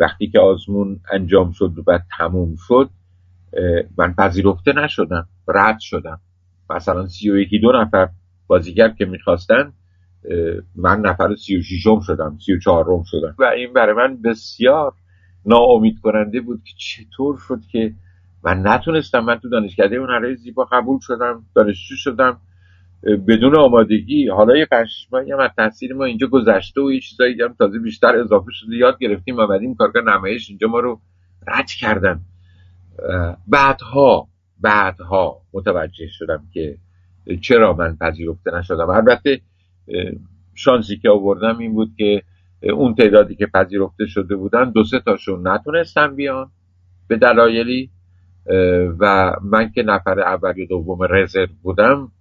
[0.00, 2.90] وقتی که آزمون انجام شد و تموم شد
[3.98, 6.20] من پذیرفته نشدم رد شدم.
[6.70, 8.08] مثلا سی و یکی دو نفر
[8.46, 9.72] بازیگر که می‌خواستن
[10.76, 13.34] من نفر سی و شیشم شدم سی و چهارم شدم.
[13.38, 14.92] و این برای من بسیار
[15.46, 17.92] ناامید کننده بود که چطور شد که
[18.44, 22.40] من نتونستم من تو دانشکده هنرهای زیبا قبول شدم دانشجو شدم
[23.28, 24.28] بدون آمادگی.
[24.28, 27.78] حالا یه پنج ماهی هم از تحصیل ما اینجا گذشته و یه چیزایی هم تازه
[27.78, 31.00] بیشتر اضافه شده یاد گرفتیم و بعدیم کارگاه نمایش اینجا ما رو
[31.48, 32.20] رد کردن.
[33.46, 34.28] بعدها
[34.60, 36.76] بعدها متوجه شدم که
[37.40, 38.90] چرا من پذیرفته نشدم.
[38.90, 39.40] البته
[40.54, 42.22] شانسی که آوردم این بود که
[42.72, 46.50] اون تعدادی که پذیرفته شده بودن دو سه تاشون نتونستن بیان
[47.08, 47.90] به دلایلی
[48.98, 52.12] و من که نفر اول یا دوم رزرو بودم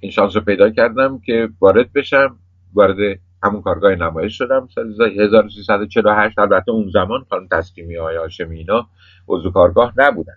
[0.00, 2.36] این شانس رو پیدا کردم که وارد بشم
[2.74, 4.68] وارد همون کارگاه نمایش شدم.
[4.74, 8.86] سال 1348 البته اون زمان خانم تسلیمی های هاشمی اینا
[9.28, 10.36] عضو کارگاه نبودن.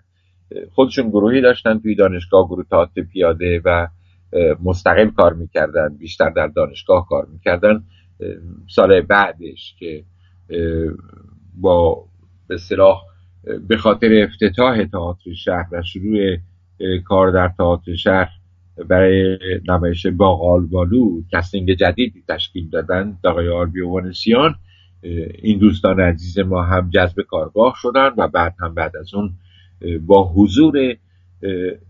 [0.74, 3.88] خودشون گروهی داشتن توی دانشگاه گروه تاعت پیاده و
[4.64, 7.84] مستقل کار می‌کردن بیشتر در دانشگاه کار می‌کردن.
[8.68, 10.04] سال بعدش که
[11.54, 12.04] با
[12.48, 13.02] به اصطلاح
[13.68, 16.36] به خاطر افتتاح تئاتر شهر و شروع
[17.04, 18.30] کار در تئاتر شهر
[18.88, 24.54] برای نمایش باغ آلبالو casting جدید تشکیل دادن آقای آربی اوانسیان
[25.42, 29.32] این دوستان عزیز ما هم جذب کارگاه شدن و بعد هم بعد از اون
[30.06, 30.96] با حضور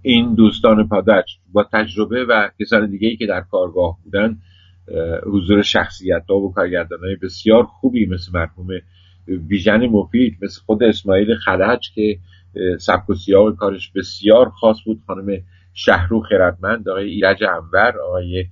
[0.03, 4.39] این دوستان پادر با تجربه و کسان دیگه ای که در کارگاه بودن
[5.27, 8.69] حضور شخصیت ها و کارگردان های بسیار خوبی مثل مرحوم
[9.49, 12.19] بیژن مفید مثل خود اسماعیل خلج که
[12.79, 15.01] سبک و سیاق کارش بسیار خاص بود.
[15.07, 15.43] خانم
[15.75, 18.45] شهرو خردمند آقای ایرج انور آقای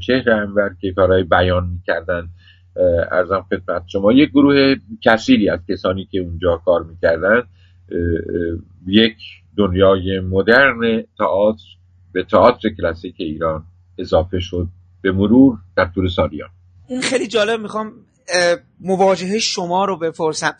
[0.00, 2.28] چهر انور که کارهای بیان می‌کردن.
[3.10, 4.12] ارزم خدمت شما.
[4.12, 7.42] یک گروه کثیری از کسانی که اونجا کار می‌کردن
[8.86, 9.16] یک
[9.56, 11.64] دنیای مدرن تئاتر
[12.12, 13.64] به تئاتر کلاسیک ایران
[13.98, 14.68] اضافه شد
[15.02, 16.48] به مرور در طول سالیان.
[16.88, 17.92] این خیلی جالب می‌خوام
[18.80, 20.56] مواجهه شما رو بپرسم.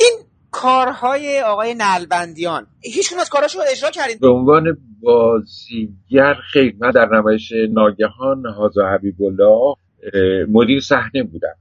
[0.00, 0.18] این
[0.50, 7.52] کارهای آقای نلبندیان هیچ از کاراشو اجرا کردید به عنوان بازیگر خیلی من در نمایش
[7.70, 9.74] ناگهان هازا حبیب الله
[10.48, 11.54] مدیر صحنه بودم.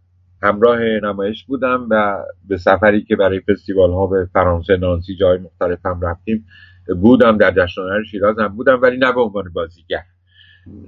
[0.44, 2.18] همراه نمایش بودم و
[2.48, 6.48] به سفری که برای فستیوال ها به فرانسه نانسی جای مختلف هم رفتیم
[7.02, 7.82] بودم در جشن
[8.12, 10.04] شیراز هم بودم ولی نه به عنوان بازیگر.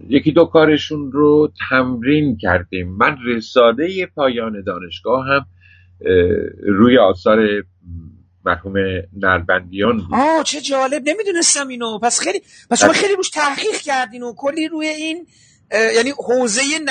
[0.10, 2.98] یکی دو کارشون رو تمرین کردیم.
[2.98, 5.46] من رساله پایان دانشگاه هم
[6.64, 7.64] روی آثار
[8.46, 8.74] مرحوم
[9.18, 10.08] نربندیان بود.
[10.14, 11.02] آه چه جالب.
[11.06, 12.00] نمی‌دونستم اینو.
[12.00, 15.28] پس خیلی پس شما خیلی روش تحقیق کردین و کلی روی این
[15.72, 16.90] یعنی حوزه ن...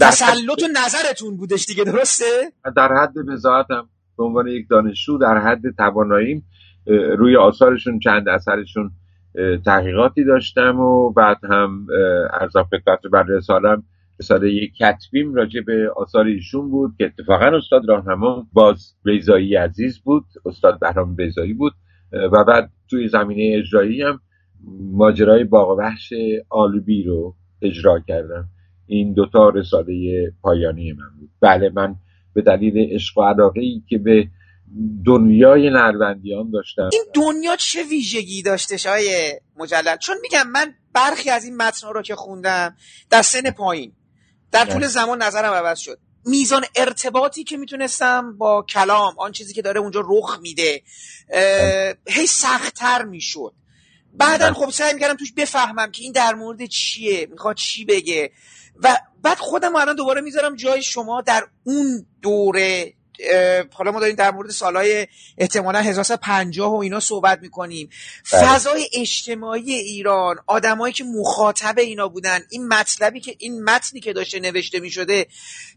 [0.00, 2.24] تسلط و نظرتون بودش دیگه درسته؟
[2.76, 6.44] در حد بزاعتم به عنوان یک دانشجو در حد تواناییم
[7.18, 8.90] روی آثارشون چند اثرشون
[9.64, 11.86] تحقیقاتی داشتم و بعد هم
[12.40, 13.82] ارزا فکرات بر رسالم
[14.20, 19.98] رساله یک کتبیم راجع به آثار ایشون بود که اتفاقا استاد راهنما باز بیزایی عزیز
[19.98, 21.72] بود استاد بهرام بیزایی بود
[22.32, 24.20] و بعد توی زمینه اجرایی هم
[24.92, 26.12] ماجرای باغ وحش
[26.48, 28.48] آلبی رو اجرا کردم.
[28.86, 29.94] این دوتا رساله
[30.42, 31.30] پایانی من بود.
[31.40, 31.96] بله من
[32.34, 34.28] به دلیل عشق و علاقه ای که به
[35.06, 41.44] دنیای نروندیان داشتم این دنیا چه ویژگی داشته های مجلل؟ چون میگم من برخی از
[41.44, 42.76] این متن رو که خوندم
[43.10, 43.92] در سن پایین
[44.52, 45.98] در طول زمان نظرم عوض شد.
[46.26, 50.82] میزان ارتباطی که می‌تونستم با کلام آن چیزی که داره اونجا رخ میده
[52.08, 53.52] هی سختتر می‌شد.
[54.14, 58.30] بعدا خب سعی می‌کردم توش بفهمم که این در مورد چیه می‌خواد چی بگه.
[58.82, 62.94] و بعد خودم الان دوباره می‌ذارم جای شما در اون دوره
[63.72, 65.06] حالا ما داریم در مورد سالهای
[65.38, 67.88] احتمالا 1950 و اینا صحبت می‌کنیم.
[68.32, 68.42] بله.
[68.42, 74.40] فضای اجتماعی ایران آدمایی که مخاطب اینا بودن این مطلبی که این متنی که داشته
[74.40, 75.26] نوشته می‌شده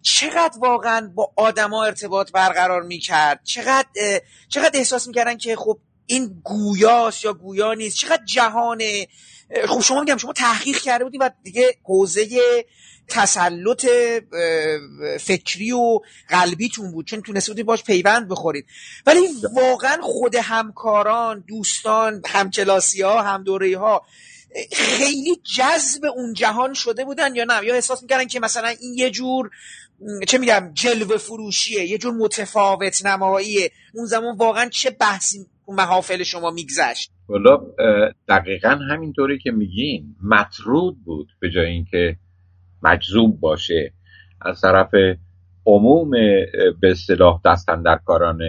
[0.02, 3.88] چقدر واقعا با آدما ارتباط برقرار می‌کرد؟ چقدر
[4.50, 5.80] چقدر احساس می‌کردن که خب
[6.14, 9.08] این گویاست یا گویا نیست؟ چقدر جهانه
[9.68, 12.28] خب شما میگم شما تحقیق کرده بودیم و دیگه حوزه
[13.08, 13.88] تسلط
[15.20, 16.00] فکری و
[16.30, 17.08] قلبیتون بود.
[17.08, 18.66] چون تونسته بودید باش پیوند بخورید.
[19.06, 19.20] ولی
[19.54, 24.06] واقعا خود همکاران دوستان همکلاسی ها همدوره ها
[24.72, 29.10] خیلی جذب اون جهان شده بودن یا نه؟ یا احساس می‌کردن که مثلا این یه
[29.10, 29.50] جور
[30.28, 33.72] چه میگم جلوه فروشیه یه جور متفاوت نماییه.
[33.94, 37.12] اون زمان واقعا چه بحثی محافل شما میگذشت.
[37.30, 37.58] والا
[38.28, 42.18] دقیقا همینطوری که میگین مطرود بود به جای اینکه
[42.84, 43.94] مجذوب باشه.
[44.42, 44.92] از طرف
[45.66, 46.12] عموم
[46.82, 48.40] به اصطلاح دستندرکاران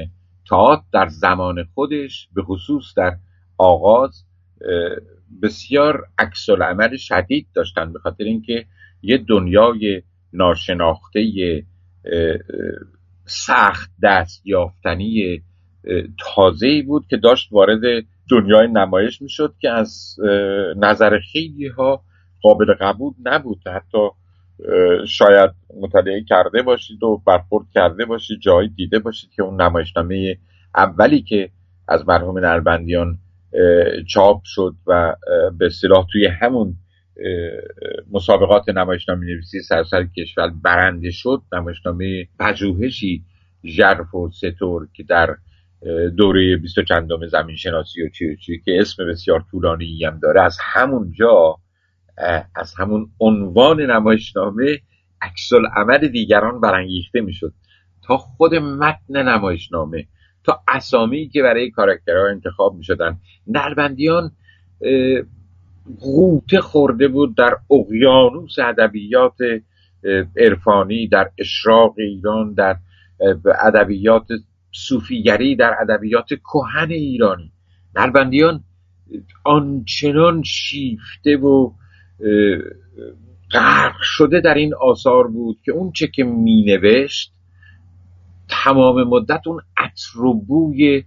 [0.48, 3.16] تا در زمان خودش به خصوص در
[3.58, 4.24] آغاز
[5.42, 8.66] بسیار عکس عمل شدید داشتن به خاطر اینکه
[9.02, 10.02] یه دنیای
[10.32, 11.22] ناشناخته
[13.26, 15.42] سخت دست یافتنی
[16.18, 17.80] تازه بود که داشت وارد
[18.30, 20.16] دنیای نمایش می‌شد که از
[20.76, 22.02] نظر خیلی ها
[22.42, 23.58] قابل قبول نبود.
[23.66, 24.08] حتی
[25.08, 30.36] شاید مطالعه کرده باشید و برخورد کرده باشید جایی دیده باشید که اون نمایشنامه
[30.74, 31.50] اولی که
[31.88, 33.18] از مرحوم نربندیان
[34.08, 35.16] چاپ شد و
[35.58, 36.74] به اصطلاح توی همون
[38.12, 41.42] مسابقات نمایشنامه نویسی سرسر کشور برنده شد.
[41.52, 43.24] نمایشنامه پژوهشی
[43.64, 45.36] ژرف و ستور که در
[46.16, 50.42] دوره بیست و چندم زمین شناسی و چی, چی که اسم بسیار طولانی هم داره.
[50.42, 51.56] از همون جا
[52.56, 54.78] از همون عنوان نمایشنامه
[55.22, 57.52] عکس عمل دیگران برانگیخته می‌شد.
[58.02, 60.06] تا خود متن نمایشنامه
[60.44, 63.18] تا اسامی که برای کاراکترها انتخاب می‌شدن.
[63.46, 64.30] نربندیان
[66.00, 69.36] غوطه خورده بود در اقیانوس ادبیات
[70.36, 72.76] عرفانی در اشراق ایران در
[73.60, 74.26] ادبیات
[74.74, 77.52] صوفیگری در ادبیات کهن ایرانی.
[77.96, 78.64] نربندیان
[79.44, 81.72] آنچنان شیفته و
[83.50, 87.32] غرق شده در این آثار بود که اون چه که می نوشت
[88.48, 91.04] تمام مدت اون عطر و بوی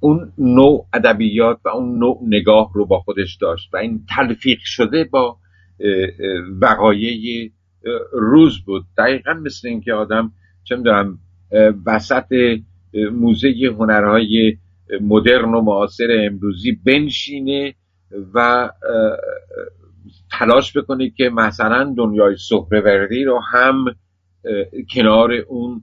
[0.00, 5.04] اون نوع ادبیات و اون نوع نگاه رو با خودش داشت و این تلفیق شده
[5.04, 5.38] با
[6.60, 7.50] وقایع
[8.12, 8.84] روز بود.
[8.98, 10.32] دقیقا مثل اینکه آدم
[10.64, 11.18] چه می‌دونم
[11.86, 12.32] وسط
[13.12, 14.56] موزه هنرهای
[15.00, 17.74] مدرن و معاصر امروزی بنشینه
[18.34, 18.70] و
[20.30, 23.84] تلاش بکنه که مثلا دنیای سهروردی رو هم
[24.90, 25.82] کنار اون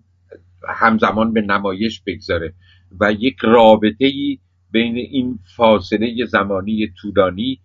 [0.67, 2.53] همزمان به نمایش بگذاره
[2.99, 4.39] و یک رابطه ای
[4.71, 7.59] بین این فاصله زمانی طولانی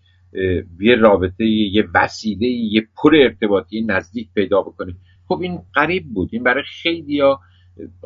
[0.81, 4.95] یه رابطه یه وسیله یه پر ارتباطی نزدیک پیدا بکنه.
[5.29, 6.29] خب این قریب بود.
[6.33, 7.41] این برای خیلی ها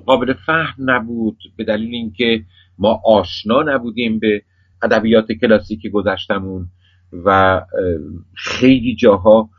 [0.06, 2.44] قابل فهم نبود به دلیل اینکه
[2.78, 4.42] ما آشنا نبودیم به
[4.82, 6.68] ادبیات کلاسیک گذشتمون
[7.24, 7.60] و
[8.34, 9.50] خیلی جاها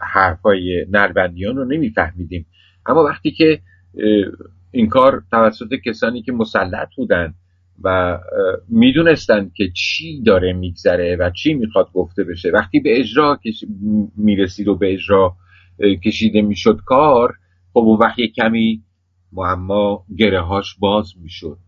[0.00, 2.46] حرفای نربندیان رو نمیفهمیدیم.
[2.86, 3.60] اما وقتی که
[4.70, 7.34] این کار توسط کسانی که مسلط بودن
[7.84, 8.18] و
[8.68, 13.40] می‌دونستند که چی داره میگذره و چی می‌خواد گفته بشه وقتی به اجرا
[14.16, 15.36] می‌رسید و به اجرا
[16.04, 17.34] کشیده می‌شد کار
[17.72, 18.82] خب اون وقت کمی
[19.32, 21.58] معما گره هاش باز می‌شد.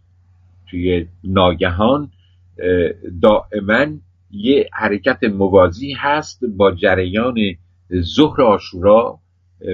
[0.70, 2.10] توی ناگهان
[3.22, 3.86] دائما
[4.30, 7.34] یه حرکت موازی هست با جریان
[7.94, 9.18] ظهر آشورا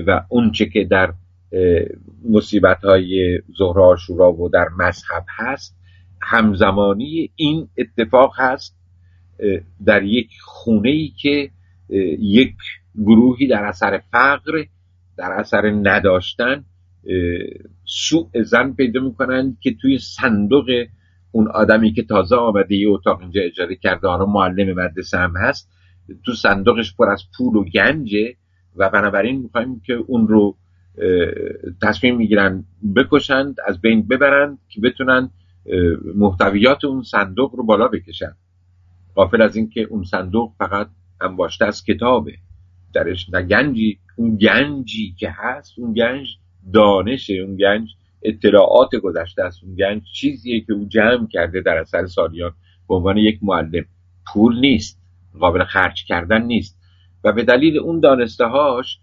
[0.06, 1.12] و اونچه که در
[2.28, 5.76] مصیبت های ظهر آشورا و در مذهب هست.
[6.22, 8.76] همزمانی این اتفاق هست
[9.84, 11.50] در یک خونه ای که
[12.18, 12.54] یک
[12.98, 14.64] گروهی در اثر فقر
[15.16, 16.64] در اثر نداشتن
[17.84, 20.70] سوء زن پیدا می‌کنند که توی صندوق
[21.32, 25.70] اون آدمی که تازه آمده یه اتاق اینجا اجاره کرده آره معلم مدرسه هم هست
[26.24, 28.34] تو صندوقش پر از پول و گنجه
[28.76, 30.56] و بنابراین می‌خوایم که اون رو
[31.82, 32.64] تصمیم می‌گیرن
[32.96, 35.30] بکشند از بین ببرند که بتونن
[36.14, 38.32] محتویات اون صندوق رو بالا بکشن.
[39.14, 40.88] قافل از اینکه اون صندوق فقط
[41.20, 42.32] انباشته از کتابه.
[42.94, 46.26] درش نه گنجی اون گنجی که هست اون گنج
[46.72, 47.88] دانشه اون گنج
[48.22, 52.52] اطلاعات گذشته است اون گنج چیزیه که او جمع کرده در اثر سالیان
[52.88, 53.84] به عنوان یک معلم.
[54.26, 55.00] پول نیست
[55.40, 56.78] قابل خرج کردن نیست.
[57.24, 58.98] و به دلیل اون دانسته هاش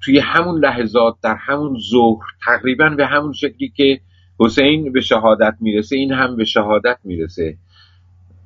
[0.00, 4.00] توی همون لحظات در همون ظهر تقریبا به همون شکلی که
[4.40, 7.56] حسین به شهادت می‌رسه این هم به شهادت می‌رسه.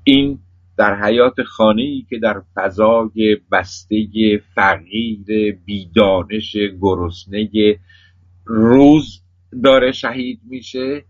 [0.05, 0.39] این
[0.77, 3.97] در حیات خانه ای که در فضای بسته
[4.55, 7.49] فقیر بیدانش گرسنه
[8.45, 9.23] روز
[9.65, 11.05] داره شهید میشه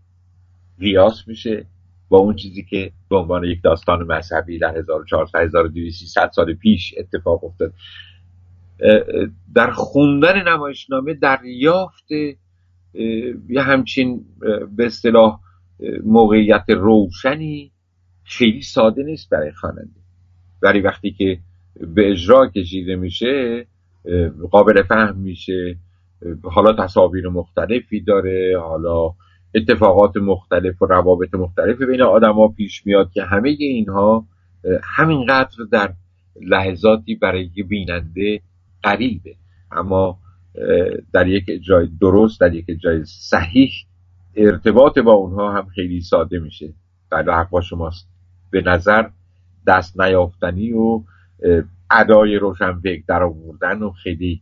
[0.79, 1.65] ریاس میشه
[2.09, 7.43] با اون چیزی که به عنوان یک داستان مذهبی در 1400 1200 سال پیش اتفاق
[7.43, 7.73] افتاد.
[9.55, 12.11] در خوندن نمایشنامه دریافت
[13.49, 14.25] یه همچین
[14.75, 15.39] به اصطلاح
[16.03, 17.71] موقعیت روشنی
[18.23, 20.01] خیلی ساده نیست برای خواننده.
[20.61, 21.39] ولی وقتی که
[21.95, 23.65] به اجرا کشیده میشه
[24.51, 25.77] قابل فهم میشه
[26.43, 29.13] حالا تصاویر مختلفی داره حالا
[29.55, 34.25] اتفاقات مختلف و روابط مختلفی بین آدما پیش میاد که همه اینها
[34.83, 35.93] همینقدر در
[36.41, 38.41] لحظاتی برای بیننده
[38.83, 39.35] قریبه
[39.71, 40.19] اما
[41.13, 43.71] در یک اجرای درست در یک اجرای صحیح
[44.35, 46.73] ارتباط با اونها هم خیلی ساده میشه.
[47.09, 48.07] بله حق با شماست.
[48.51, 49.09] به نظر
[49.67, 51.03] دست نیافتنی و
[51.91, 54.41] ادای روشنفکر در آوردن و خیلی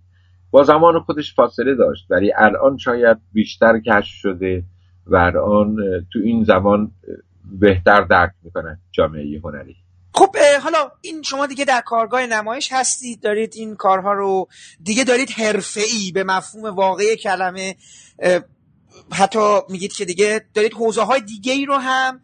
[0.54, 2.06] با زمان خودش فاصله داشت.
[2.10, 4.64] ولی الان شاید بیشتر کشف شده
[5.06, 5.76] و الان
[6.14, 6.92] تو این زمان
[7.60, 9.76] بهتر درک می‌کنن جامعه هنری.
[10.14, 14.48] خب حالا این شما دیگه در کارگاه نمایش هستید دارید این کارها رو
[14.84, 17.76] دیگه دارید حرفه‌ای به مفهوم واقعی کلمه
[19.12, 22.22] حتی میگید که دیگه دارید حوزه های دیگه ای رو هم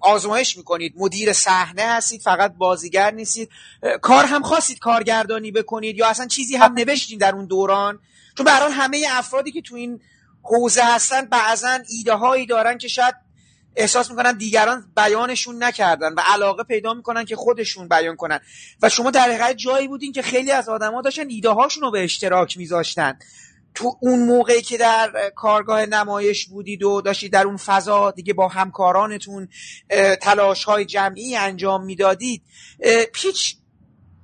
[0.00, 0.94] آزمایش می‌کنید.
[0.96, 3.50] مدیر صحنه هستید فقط بازیگر نیستید.
[4.02, 7.98] کار هم خواستید کارگردانی بکنید یا اصلا چیزی هم نوشتین در اون دوران؟
[8.36, 10.00] چون به همه افرادی که تو این
[10.42, 13.14] حوزه هستن بعضا ایده هایی دارن که شاید
[13.76, 18.40] احساس می‌کنن دیگران بیانشون نکردن و علاقه پیدا می‌کنن که خودشون بیان کنن.
[18.82, 22.04] و شما در حقیقت جایی بودین که خیلی از آدما داشتن ایده هاشون رو به
[22.04, 23.18] اشتراک میذاشتن.
[23.76, 28.48] تو اون موقعی که در کارگاه نمایش بودید و داشتید در اون فضا دیگه با
[28.48, 29.48] همکارانتون
[30.22, 32.42] تلاش های جمعی انجام می‌دادید
[33.14, 33.56] پیچ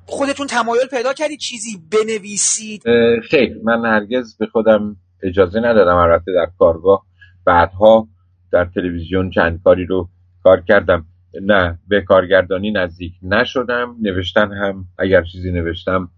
[0.06, 2.82] خودتون تمایل پیدا کردید چیزی بنویسید؟
[3.30, 7.06] خیر من هرگز به خودم اجازه ندادم البته در کارگاه.
[7.44, 8.08] بعدها
[8.52, 10.08] در تلویزیون چند کاری رو
[10.42, 11.06] کار کردم.
[11.42, 16.10] نه به کارگردانی نزدیک نشدم نوشتن هم اگر چیزی نوشتم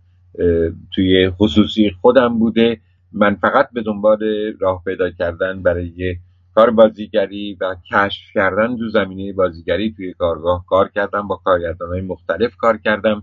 [0.95, 2.81] توی خصوصی خودم بوده.
[3.15, 4.19] من فقط به دنبال
[4.61, 6.17] راه پیدا کردن برای
[6.55, 12.01] کار بازیگری و کشف کردن دو زمینه بازیگری توی کارگاه کار کردم با کارگردان های
[12.01, 13.23] مختلف کار کردم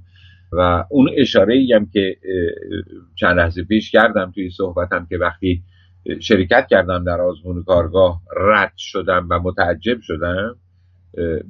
[0.52, 2.18] و اون اشاره که
[3.16, 5.64] چند لحظه پیش کردم توی صحبتم که وقتی
[6.20, 10.56] شرکت کردم در آزمون کارگاه رد شدم و متعجب شدم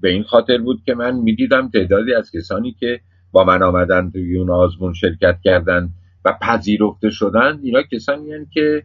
[0.01, 2.99] به این خاطر بود که من می‌دیدم تعدادی از کسانی که
[3.31, 5.89] با من آمدن توی اون آزمون شرکت کردن
[6.25, 8.83] و پذیرفته شدن اینا کسانی هن که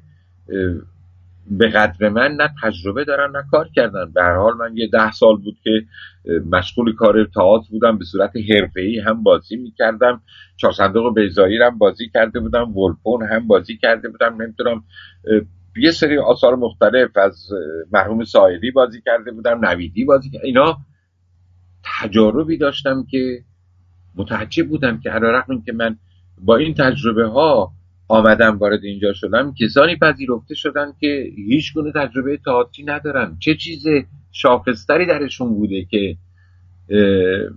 [1.51, 4.12] به قدر من نه تجربه دارن نه کار کردن.
[4.14, 5.70] به حال من یه ده سال بود که
[6.51, 10.20] مشغول کار تئاتر بودم به صورت حرفه‌ای هم بازی می‌کردم.
[10.57, 14.43] چهار صندوق بیزایی هم بازی کرده بودم ولپون هم بازی کرده بودم.
[14.43, 14.84] نمی‌دونم
[15.76, 17.49] یه سری آثار مختلف از
[17.93, 20.79] مرحوم سایدی بازی کرده بودم نویدی بازی کرده اینا
[22.00, 23.41] تجاربی داشتم که
[24.17, 25.96] متعجب بودم که علیرغم که من
[26.38, 27.72] با این تجربه ها
[28.08, 29.54] آمدم وارد اینجا شدم.
[29.61, 33.37] کسانی پذیرفته شدن که هیچ گونه تجربه تئاتری ندارن.
[33.41, 33.87] چه چیز
[34.33, 36.17] شاخصتری درشون بوده که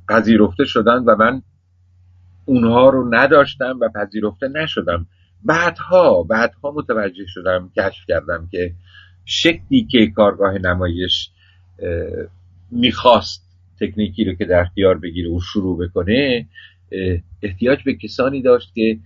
[0.10, 1.42] پذیرفته شدن و من
[2.46, 5.06] اونها رو نداشتم و پذیرفته نشدم.
[5.46, 8.74] بعدها بعدها متوجه شدم کشف کردم که
[9.26, 11.30] شکلی که کارگاه نمایش
[12.72, 13.50] می‌خواست
[13.82, 16.48] تکنیکی رو که در اختیار بگیره و شروع بکنه
[17.42, 19.00] احتیاج به کسانی داشت که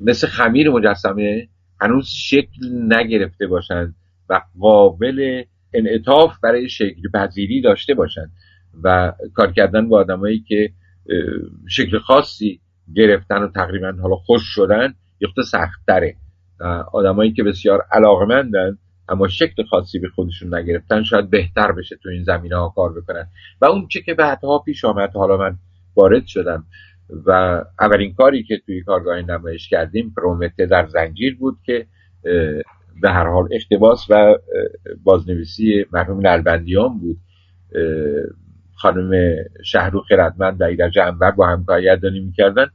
[0.00, 1.48] مثل خمیر مجسمه
[1.80, 3.94] هنوز شکل نگرفته باشند
[4.28, 5.42] و قابل
[5.74, 8.32] انعطاف برای شکل پذیری داشته باشند
[8.82, 10.72] و کار کردن با آدمایی که
[11.68, 12.60] شکل خاصی
[12.94, 16.16] گرفتن و تقریبا حالا خوش شدن یخت سختره
[16.92, 18.78] آدمایی که بسیار علاقمندن
[19.08, 23.26] اما شکل خاصی به خودشون نگرفتن شاید بهتر بشه تو این زمینه ها کار بکنن.
[23.60, 25.58] و اون چه که بعدها پیش آمد حالا من
[25.96, 26.64] وارد شدم.
[27.26, 27.30] و
[27.80, 31.86] اولین کاری که توی کارگاه نمایش کردیم پرومته در زنجیر بود که
[33.02, 34.38] به هر حال اختباس و
[35.04, 37.16] بازنویسی مرحوم نلبندیان بود.
[38.74, 42.66] خانم شهرو خردمند و ایرج انور با همکاری می می‌کردن.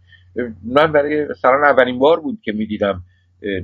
[0.63, 3.03] من برای سران اولین بار بود که می‌دیدم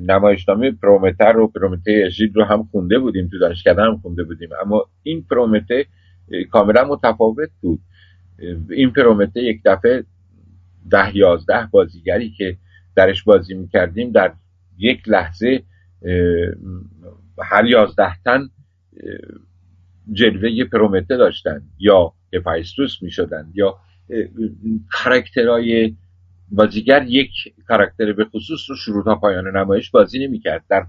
[0.07, 4.49] نمایشنامه پرومتر رو پرومته اژید رو هم خونده بودیم تو دانشکده هم خونده بودیم.
[4.65, 5.85] اما این پرومته
[6.51, 7.79] کاملا متفاوت بود.
[8.69, 10.03] این پرومته یک دفعه
[10.89, 12.57] ده یازده بازیگری که
[12.95, 14.33] درش بازی می‌کردیم در
[14.77, 15.63] یک لحظه
[17.43, 18.49] هر یازده تن
[20.11, 23.77] جلوه پرومته داشتن یا هفایستوس می شدن یا
[25.03, 25.95] کرکترهای
[26.51, 27.31] بازیگر یک
[27.69, 30.85] کرکتر به خصوص رو شروع تا پایان نمایش بازی نمی کرد در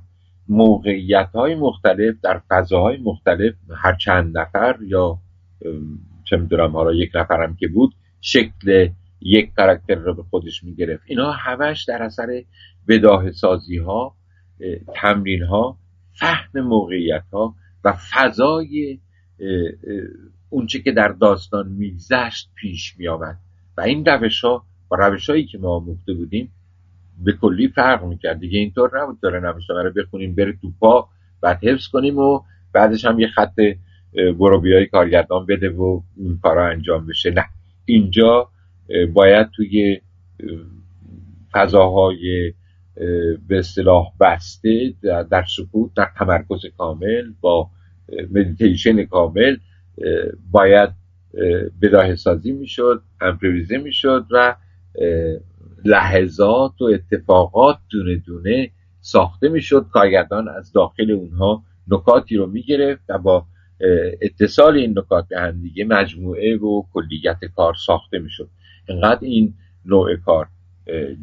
[0.48, 5.18] موقعیت های مختلف در فضاهای مختلف هر چند نفر یا
[6.24, 8.88] چه می‌دونم حالا یک نفرم که بود شکل
[9.20, 12.42] یک کرکتر رو به خودش می گرفت اینا همش در اثر
[12.88, 14.16] بداه سازی ها
[14.94, 15.78] تمرین ها
[16.18, 18.98] فهم موقعیت ها و فضای
[20.48, 23.38] اونچه که در داستان میگذشت پیش می آمد
[23.76, 26.52] و این روش ها با روش هایی که ما آموخته بودیم
[27.24, 28.40] به کلی فرق می‌کرد.
[28.40, 31.08] دیگه اینطور نبود داره نوشته رو بخونیم بره تو پا
[31.40, 32.40] بعد حفظ کنیم و
[32.72, 33.60] بعدش هم یه خط
[34.14, 37.30] بروبی های کارگردان بده و اون کارا انجام بشه.
[37.30, 37.44] نه.
[37.84, 38.48] اینجا
[39.12, 40.00] باید توی
[41.52, 42.52] فضاهای
[43.48, 47.70] به اصطلاح بسته در سکوت در تمرکز کامل با
[48.30, 49.56] مدیتیشن کامل
[50.50, 50.90] باید
[51.82, 54.56] بداه سازی می‌شد امپرویزه می‌شد و
[55.84, 58.70] لحظات و اتفاقات دونه دونه
[59.00, 59.86] ساخته می‌شد.
[59.92, 63.46] کارگردان از داخل اونها نکاتی رو می‌گرفت و با
[64.22, 68.48] اتصال این نکات به هم دیگه مجموعه و کلیت کار ساخته می‌شد.
[68.88, 69.54] انقدر این
[69.86, 70.48] نوع کار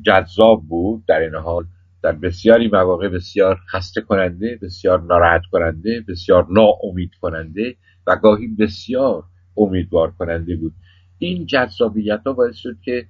[0.06, 1.66] جذاب بود در این حال.
[2.04, 7.76] در بسیاری مواقع بسیار خسته کننده بسیار ناراحت کننده بسیار ناامید کننده
[8.08, 9.24] و گاهی بسیار
[9.58, 10.74] امیدوار کننده بود.
[11.18, 13.06] این جذابیت ها باعث شد که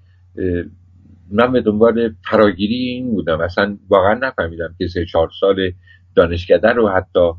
[1.32, 3.42] من به دنبال فراگیری این بودم.
[3.42, 5.72] اصلا واقعا نفهمیدم که سه چهار سال
[6.16, 7.32] دانشکده رو حتی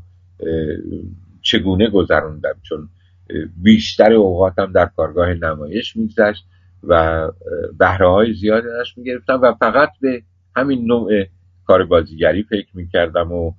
[1.43, 2.89] چگونه گذروندم چون
[3.63, 6.45] بیشتر اوقاتم در کارگاه نمایش میگذشت
[6.83, 7.31] و
[7.79, 10.23] بهره های زیادی ازش می‌گرفتم و فقط به
[10.55, 11.23] همین نوع
[11.65, 13.53] کار بازیگری فکر می‌کردم و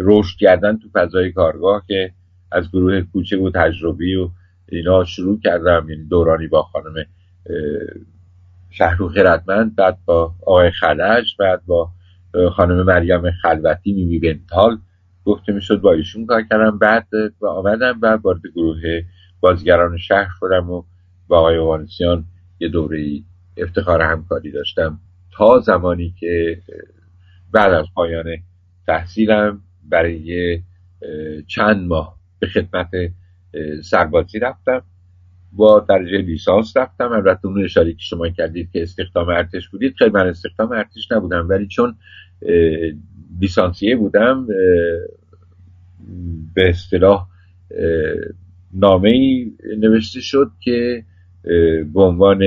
[0.00, 2.12] رشد کردن تو فضای کارگاه که
[2.52, 4.30] از گروه کوچه و تجربی و
[4.68, 5.86] اینا شروع کردم.
[5.88, 6.94] یعنی دورانی با خانم
[8.70, 11.90] شهرو خیرتمند بعد با آقای خلج بعد با
[12.52, 14.78] خانم مریم خلوتی میمی بنتال
[15.30, 17.08] گفته می‌شد با ایشون کار کردم بعد
[17.38, 18.80] با آمدم و وارد گروه
[19.40, 20.82] بازیگران شهر شدم و
[21.28, 22.24] با آقای وانسیان
[22.60, 23.20] یه دوره
[23.56, 25.00] افتخار همکاری داشتم.
[25.32, 26.62] تا زمانی که
[27.52, 28.26] بعد از پایان
[28.86, 30.60] تحصیلم برای
[31.46, 32.90] چند ماه به خدمت
[33.82, 34.82] سربازی رفتم.
[35.52, 37.12] با درجه لیسانس رفتم.
[37.12, 41.48] البته اون اشاره که شما کردید که استخدام ارتش بودید خیلی من استخدام ارتش نبودم
[41.48, 41.96] ولی چون
[43.40, 44.46] لیسانسیه بودم
[46.54, 47.26] به اصطلاح
[48.74, 51.04] نامه ای نوشته شد که
[51.94, 52.42] به عنوان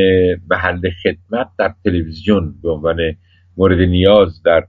[0.50, 2.98] محل خدمت در تلویزیون به عنوان
[3.58, 4.68] مورد نیاز در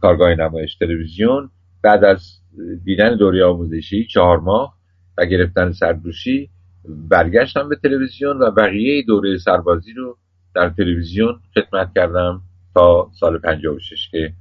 [0.00, 1.50] کارگاه نمایش تلویزیون
[1.82, 2.40] بعد از
[2.84, 4.74] دیدن دوره آموزشی چهار ماه
[5.18, 6.50] و گرفتن سردوشی
[6.88, 10.18] برگشتم به تلویزیون و بقیه دوره سربازی رو
[10.54, 12.42] در تلویزیون خدمت کردم
[12.74, 14.32] تا سال 56 که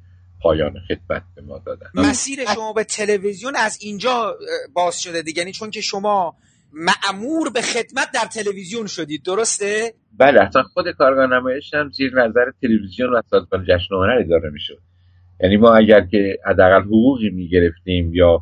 [0.43, 1.87] پایان خدمت به ما دادن.
[1.93, 4.37] مسیر شما به تلویزیون از اینجا
[4.73, 5.39] باز شده دیگه.
[5.39, 6.35] یعنی چون که شما
[6.73, 12.51] معمور به خدمت در تلویزیون شدید درسته؟ بله اصلا خود کارگاه نمایش هم زیر نظر
[12.61, 14.79] تلویزیون و سازمان جشن هنر اداره می‌شد.
[15.43, 18.41] یعنی ما اگر که حداقل حقوقی می‌گرفتیم یا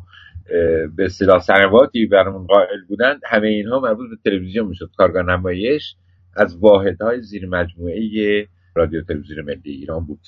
[0.96, 4.90] به اصطلاح سنواتی برامون قائل بودند همه اینها مربوط به تلویزیون می‌شد.
[4.96, 5.94] کارگاه نمایش
[6.36, 10.20] از واحدهای زیر مجموعه رادیو تلویزیون ملی ایران بود.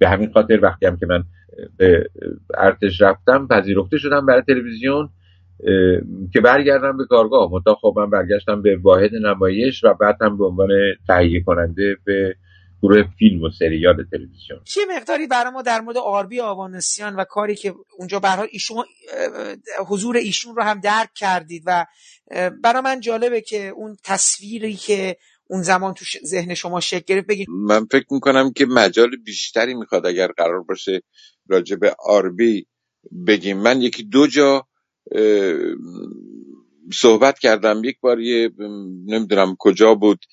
[0.00, 1.24] به همین خاطر وقتی هم که من
[1.76, 2.10] به
[2.58, 5.08] ارتش رفتم پذیرفته شدم برای تلویزیون
[6.32, 7.48] که برگردم به کارگاه.
[7.52, 10.68] متا خب من برگشتم به واحد نمایش و بعد هم به عنوان
[11.08, 12.34] تهیه کننده به
[12.82, 14.60] گروه فیلم و سریال تلویزیون.
[14.64, 18.84] چه مقداری برای ما در مورد آربی آوانسیان و کاری که اونجا حال ایشون
[19.88, 21.86] حضور ایشون رو هم درک کردید و
[22.62, 25.16] برای من جالبه که اون تصویری که
[25.50, 30.06] اون زمان تو ذهن شما شکل گرفت؟ بگید من فکر می‌کنم که مجال بیشتری می‌خواد
[30.06, 31.02] اگر قرار باشه
[31.48, 32.66] راجع به آربی
[33.26, 33.58] بگیم.
[33.58, 34.66] من یکی دو جا
[36.92, 37.84] صحبت کردم.
[37.84, 38.50] یک بار یه
[39.06, 40.24] نمی‌دونم کجا بود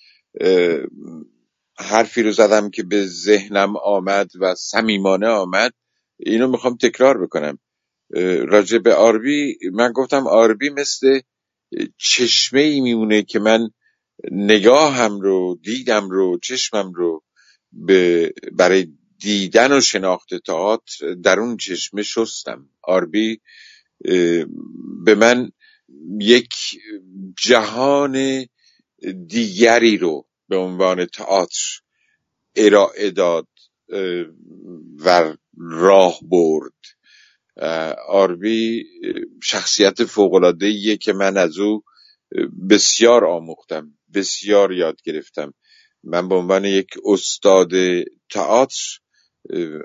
[1.77, 5.73] حرفی رو زدم که به ذهنم آمد و صمیمانه آمد.
[6.18, 7.60] اینو می‌خوام تکرار بکنم.
[8.48, 11.19] راجع به آربی من گفتم آربی مثل
[11.98, 13.69] چشمه ای میمونه که من
[14.31, 17.23] نگاهم رو دیدم رو چشمم رو
[17.72, 18.88] به برای
[19.19, 22.69] دیدن و شناخت تئاتر در اون چشمه شستم.
[22.84, 23.41] آربی
[25.06, 25.52] به من
[26.19, 26.53] یک
[27.44, 28.45] جهان
[29.27, 31.81] دیگری رو به عنوان تئاتر
[32.56, 33.48] ارائه داد
[35.06, 36.73] و راه برد.
[38.07, 38.85] آربی
[39.44, 41.84] شخصیت فوقلاده که من از او
[42.69, 45.53] بسیار آموختم بسیار یاد گرفتم.
[46.03, 47.71] من به عنوان یک استاد
[48.29, 48.99] تئاتر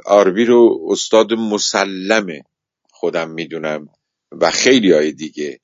[0.07, 2.27] آربی رو استاد مسلم
[2.91, 3.87] خودم می‌دونم
[4.33, 5.61] و خیلی های دیگه.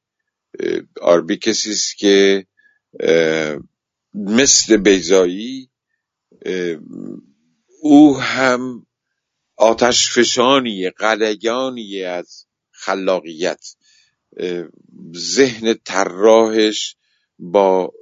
[1.00, 2.46] آربی کسی است که
[4.14, 5.70] مثل بیزایی
[7.82, 8.86] او هم
[9.56, 13.60] آتش فشانی قلگانی از خلاقیت.
[15.16, 16.96] ذهن طراحش
[17.38, 17.92] با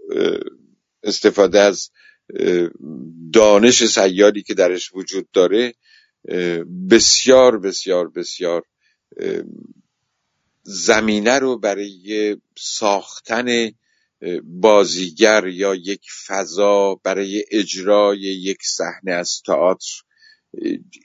[1.02, 1.90] استفاده از
[3.32, 5.74] دانش سیاری که درش وجود داره
[6.90, 8.62] بسیار بسیار بسیار
[10.62, 13.70] زمینه رو برای ساختن
[14.44, 20.02] بازیگر یا یک فضا برای اجرای یک صحنه از تئاتر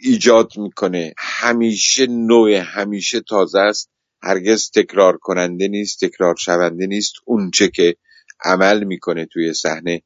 [0.02, 1.14] ایجاد می‌کنه.
[1.18, 3.90] همیشه نوع همیشه تازه است.
[4.24, 7.96] هرگز تکرار کننده نیست تکرار شونده نیست اونچه که
[8.44, 10.02] عمل می‌کنه توی صحنه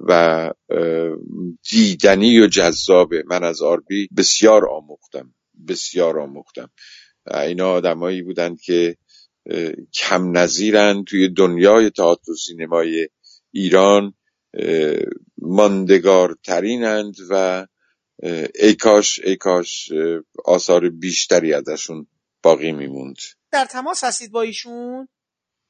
[0.00, 0.50] و
[1.70, 5.34] دیدنی و جذابه من از آربی بسیار آموختم
[5.68, 6.70] بسیار آموختم.
[7.34, 8.96] اینا آدمایی بودند که
[9.94, 13.08] کم نظیرن توی دنیای تئاتر و سینمای
[13.50, 14.14] ایران
[15.38, 17.66] ماندگارترینند و
[18.54, 19.92] ای کاش ای کاش
[20.44, 22.06] آثار بیشتری ازشون
[22.42, 23.16] باقی میموند.
[23.52, 25.08] در تماس هستید با ایشون؟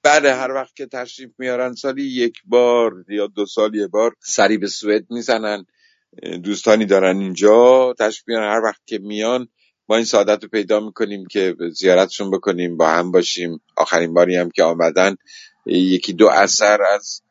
[0.02, 4.58] بله هر وقت که تشریف میارن سالی یک بار یا دو سال یه بار سری
[4.58, 5.66] به سوئد می‌زنن.
[6.44, 8.52] دوستانی دارن اینجا تشریف میارن.
[8.52, 9.48] هر وقت که میان
[9.88, 13.60] ما این سعادت رو پیدا می‌کنیم که زیارتشون بکنیم با هم باشیم.
[13.76, 15.16] آخرین باری هم که آمدن
[15.66, 17.22] یکی دو اثر از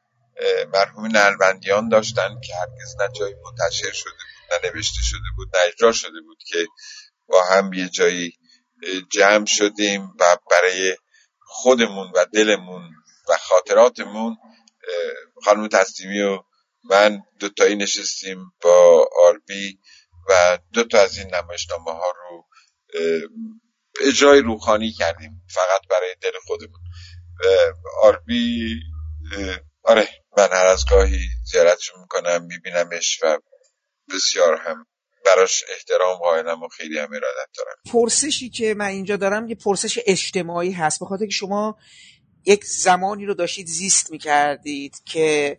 [0.73, 5.61] مرحوم نلبندیان داشتن که هرگز نه جایی منتشر شده بود نه نوشته شده بود نه
[5.67, 6.67] اجرا شده بود که
[7.27, 8.33] با هم یه جایی
[9.11, 10.97] جمع شدیم و برای
[11.39, 12.83] خودمون و دلمون
[13.29, 14.37] و خاطراتمون
[15.43, 16.39] خانم تسلیمی و
[16.83, 19.79] من دوتایی نشستیم با آربی
[20.29, 22.47] و دو تا از این نمایشنامه ها رو
[24.01, 26.79] اجرای روخانی کردیم فقط برای دل خودمون.
[28.01, 28.75] آربی
[29.83, 31.19] آره من هر از گاهی
[31.51, 33.39] زیارتش می‌کنم میبینمش و
[34.13, 34.85] بسیار هم
[35.27, 37.75] براش احترام قائلم و خیلی هم ارادت دارم.
[37.93, 40.99] پرسشی که من اینجا دارم یه پرسش اجتماعی هست.
[40.99, 41.77] به خاطر که شما
[42.45, 45.57] یک زمانی رو داشتید زیست می‌کردید که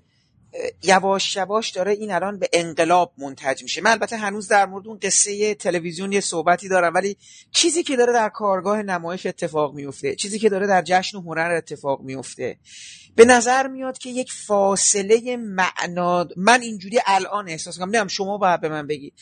[0.83, 3.81] یواش یواش داره این الان به انقلاب منتج میشه.
[3.81, 7.17] من البته هنوز در مورد اون قصه تلویزیون یه صحبتی دارم ولی
[7.53, 12.01] چیزی که داره در کارگاه نمایش اتفاق میفته چیزی که داره در جشن هنر اتفاق
[12.01, 12.59] میفته.
[13.17, 18.61] به نظر میاد که یک فاصله معنا من اینجوری الان احساس کنم نمی‌دونم شما باید
[18.61, 19.13] به من بگید.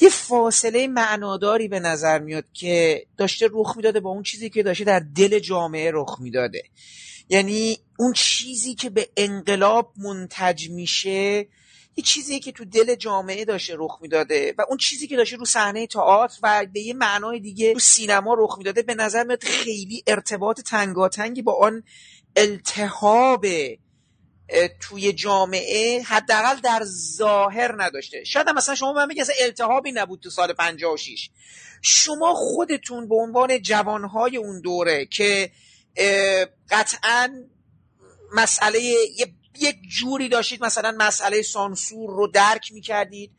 [0.00, 4.84] یه فاصله معناداری به نظر میاد که داشته رخ می‌داده با اون چیزی که داشته
[4.84, 6.62] در دل جامعه رخ می‌داده.
[7.28, 11.48] یعنی اون چیزی که به انقلاب منتج میشه
[11.96, 15.44] یه چیزی که تو دل جامعه داشته رخ می‌داده و اون چیزی که داشته رو
[15.44, 20.04] صحنه تئاتر و به یه معنای دیگه رو سینما رخ می‌داده به نظر میاد خیلی
[20.06, 21.82] ارتباط تنگاتنگی با آن
[22.36, 23.46] التهاب
[24.80, 26.82] توی جامعه حداقل در
[27.16, 28.24] ظاهر نداشته.
[28.24, 31.30] شاید هم مثلا شما من بگید التهابی نبود تو سال 56
[31.82, 35.50] شما خودتون به عنوان جوانهای اون دوره که
[36.70, 37.28] قطعا
[38.32, 38.80] مسئله
[39.60, 43.30] یک جوری داشتید مثلا مسئله سانسور رو درک می‌کردید.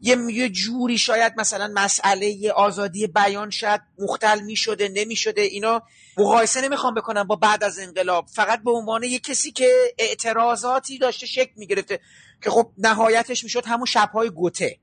[0.00, 5.82] یه یه جوری شاید مثلا مسئله آزادی بیان شاید مختل می‌شده نمی‌شده اینا
[6.18, 8.26] مقایسه نمی‌خوام بکنم با بعد از انقلاب.
[8.26, 12.00] فقط به عنوان یه کسی که اعتراضاتی داشته شکل می‌گرفته
[12.42, 14.78] که خب نهایتش می‌شد همون شبهای گوته.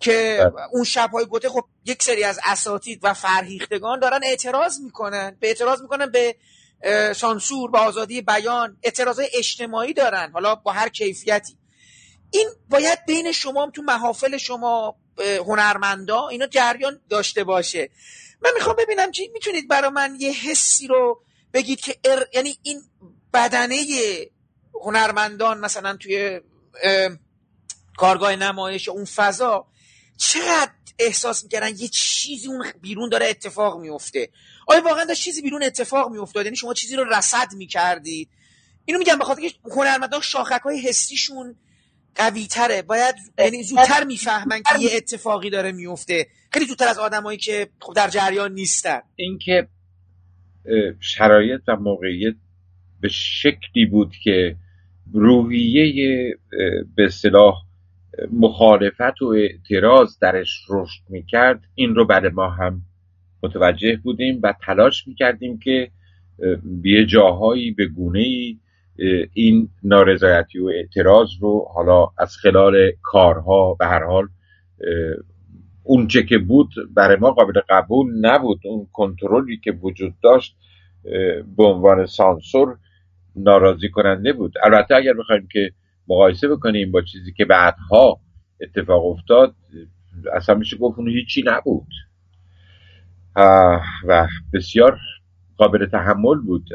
[0.00, 5.46] که اون شبهای گوته خب یک سری از اساتید و فرهیختگان دارن اعتراض می‌کنن به
[5.46, 6.36] اعتراض می‌کنن به
[7.16, 11.56] سانسور به آزادی بیان اعتراض اجتماعی دارن حالا با هر کیفیتی.
[12.30, 17.90] این باید بین شما هم تو محافل شما هنرمندا اینا جریان داشته باشه.
[18.42, 21.22] من می‌خوام ببینم چی می‌تونید برای من یه حسی رو
[21.52, 22.28] بگید که ار...
[22.34, 22.82] یعنی این
[23.34, 23.84] بدنه
[24.84, 26.40] هنرمندان مثلا توی
[27.96, 29.66] کارگاه نمایش اون فضا
[30.16, 34.30] چقدر احساس می‌کردن یه چیزی اون بیرون داره اتفاق میفته
[34.66, 38.28] آیا واقعا داشت چیزی بیرون اتفاق میافتاد؟ یعنی شما چیزی رو رصد می‌کردید
[38.84, 41.54] اینو میگم به خاطر که هنرمندان شاخک های حسیشون
[42.14, 47.38] قوی تره باید یعنی زودتر می‌فهمن که یه اتفاقی داره میفته خیلی زودتر از آدمایی
[47.38, 49.00] که خب در جریان نیستن.
[49.16, 49.68] اینکه
[51.00, 52.34] شرایط و موقعیت
[53.00, 54.56] به شکلی بود که
[55.12, 56.38] روحیه
[56.96, 57.54] به صلاح
[58.32, 62.82] مخالفت و اعتراض درش رشد می‌کرد این رو برای ما هم
[63.44, 65.90] متوجه بودیم و تلاش می‌کردیم که
[66.82, 68.58] به جاهایی به گونه ای
[69.32, 74.28] این نارضایتی و اعتراض رو حالا از خلال کارها به هر حال
[75.82, 78.60] اونچه که بود برای ما قابل قبول نبود.
[78.64, 80.56] اون کنترلی که وجود داشت
[81.56, 82.78] به عنوان سانسور
[83.36, 84.54] ناراضی کننده بود.
[84.64, 85.70] البته اگر بخوایم که
[86.08, 88.20] مقایسه بکنیم با چیزی که بعدها
[88.60, 89.54] اتفاق افتاد
[90.32, 91.86] اصلا میشه گفت اون هیچی نبود.
[93.36, 94.98] و بسیار
[95.56, 96.68] قابل تحمل بود.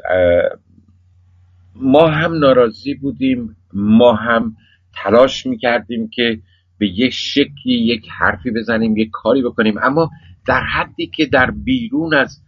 [1.76, 4.56] ما هم ناراضی بودیم ما هم
[5.04, 6.40] تلاش می‌کردیم که
[6.78, 9.76] به یک شکلی یک حرفی بزنیم یک کاری بکنیم.
[9.82, 10.10] اما
[10.48, 12.44] در حدی که در بیرون از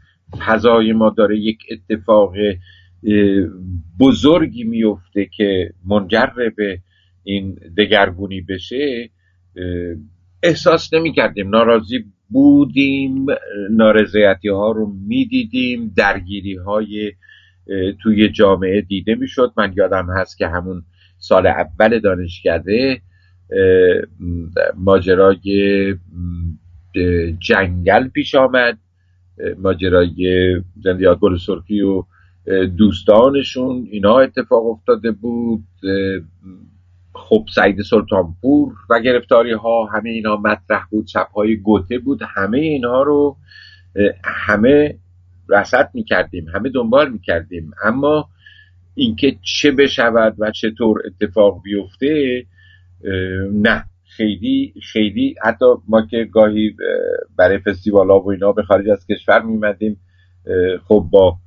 [0.48, 2.34] فضای ما داره یک اتفاق
[4.00, 6.80] بزرگی میفته که منجر به
[7.24, 9.10] این دگرگونی بشه
[10.44, 13.26] احساس نمی کردیم ناراضی بودیم
[13.72, 17.12] نارضایتی ها رو می‌دیدیم درگیری های
[18.04, 19.54] توی جامعه دیده می‌شد.
[19.58, 20.84] من یادم هست که همون
[21.18, 23.02] سال اول دانشکده
[24.78, 25.96] ماجرای
[27.40, 28.78] جنگل پیش آمد.
[29.58, 32.04] ماجرای زندیات گل سرخی و
[32.78, 35.64] دوستانشون اینا اتفاق افتاده بود.
[37.14, 43.04] خب سعید سلطانپور و گرفتاری ها همه اینا مطرح بود های گوته بود همه اینها
[43.04, 43.38] رو
[44.24, 44.98] همه
[45.50, 47.72] رسد می‌کردیم همه دنبال می‌کردیم.
[47.84, 48.30] اما
[48.96, 52.44] اینکه چه بشود و چطور اتفاق بیفته
[53.54, 53.86] نه.
[54.18, 56.76] خیلی خیلی حتی ما که گاهی
[57.38, 59.98] برای فستیوال ها و اینا به خارج از کشور میمدیم
[60.88, 61.38] خب با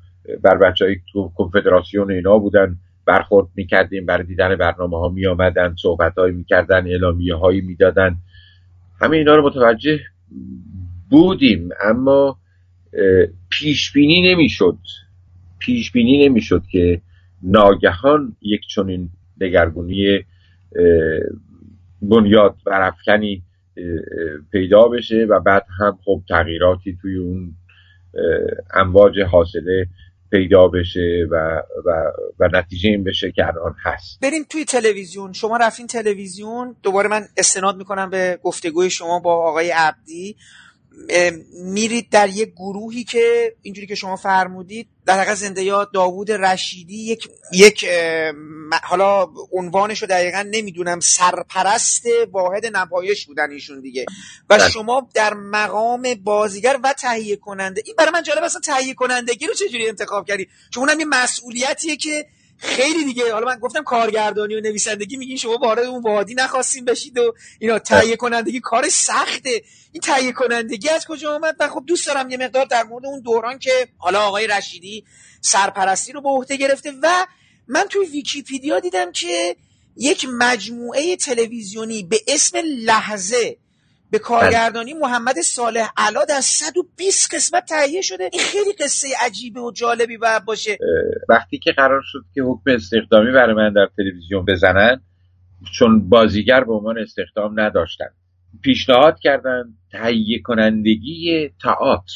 [0.43, 0.97] بر بچه های
[1.36, 2.77] کنفدراسیون اینا بودن.
[3.06, 8.16] برخورد می‌کردیم برای دیدن برنامه ها میآمدن صحبت هایی می‌کردن اعلامیه هایی می‌دادن.
[9.01, 10.01] همه اینا رو متوجه
[11.10, 12.39] بودیم اما
[13.51, 14.78] پیش بینی نمی‌شد.
[15.59, 17.01] پیش بینی نمی‌شد که
[17.43, 19.10] ناگهان یک چنین
[19.40, 20.24] دگرگونی
[22.02, 23.43] بنیاد برافکنی
[24.52, 27.52] پیدا بشه و بعد هم خب تغییراتی توی اون
[28.74, 29.86] امواج حاصله
[30.35, 31.90] پیدا بشه و, و,
[32.39, 34.20] و نتیجه این بشه که الان هست.
[34.23, 35.32] بریم توی تلویزیون.
[35.32, 40.36] شما رفتین تلویزیون دوباره من استناد می‌کنم به گفتگوی شما با آقای عبدی.
[41.52, 46.96] میرید در یک گروهی که اینجوری که شما فرمودید در حقیقت زنده یاد داوود رشیدی
[46.96, 47.86] یک یک
[48.82, 54.04] حالا عنوانش رو دقیقا نمی‌دونم سرپرست واحد نمایش بودن ایشون دیگه
[54.50, 54.68] و بله.
[54.68, 59.54] شما در مقام بازیگر و تهیه کننده این برای من جالب اصلا تهیه کنندگی رو
[59.54, 62.26] چجوری انتخاب کردی چون اونم یه مسئولیتیه که
[62.56, 63.32] خیلی دیگه.
[63.32, 67.78] حالا من گفتم کارگردانی و نویسندگی میگین شما وارد اون وادی نخواستیم بشید و اینا.
[67.78, 69.62] تهیه کنندگی کار سخته.
[69.93, 73.20] این تهیه کنندگی از کجا آمد؟ و خب دوست دارم یه مقدار در مورد اون
[73.20, 75.05] دوران که حالا آقای رشیدی
[75.40, 77.26] سرپرستی رو به عهده گرفته و
[77.68, 79.56] من توی ویکیپیدیا دیدم که
[79.97, 83.56] یک مجموعه تلویزیونی به اسم لحظه
[84.10, 88.31] به کارگردانی محمد صالح علا در 120 قسمت تهیه شده.
[88.32, 90.78] این خیلی قصه عجیبه و جالبی باید باشه.
[91.28, 95.01] وقتی که قرار شد که حکم استخدامی برای من در تلویزیون بزنن
[95.78, 98.09] چون بازیگر به عنوان استخدام نداشتن.
[98.62, 102.14] پیشنهاد کردن تهیه کنندگی تئاتر.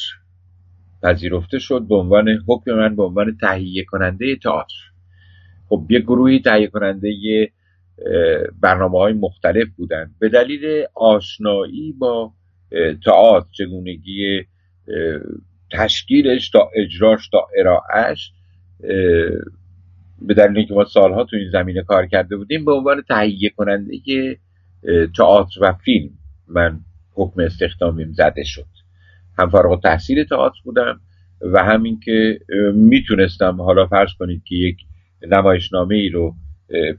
[1.03, 4.75] پذیرفته شد به عنوان حکم من به عنوان تهیه کننده تئاتر.
[5.69, 7.09] خب یه گروهی تهیه کننده
[8.61, 10.11] برنامه های مختلف بودن.
[10.19, 12.33] به دلیل آشنایی با
[13.05, 14.45] تئاتر چگونگی
[15.71, 18.31] تشکیلش تا اجراش تا ارائهش
[20.21, 23.97] به دلیل اینکه ما سالها تو این زمینه کار کرده بودیم به عنوان تهیه کننده
[25.17, 26.09] تئاتر و فیلم
[26.47, 26.79] من
[27.13, 28.65] حکم استخدامیم زده شد.
[29.39, 31.01] هم فارغ تحصیل تئاتر بودم
[31.41, 32.39] و همین که
[32.73, 34.77] می‌تونستم حالا فرض کنید که یک
[35.21, 36.33] نمایشنامه ای رو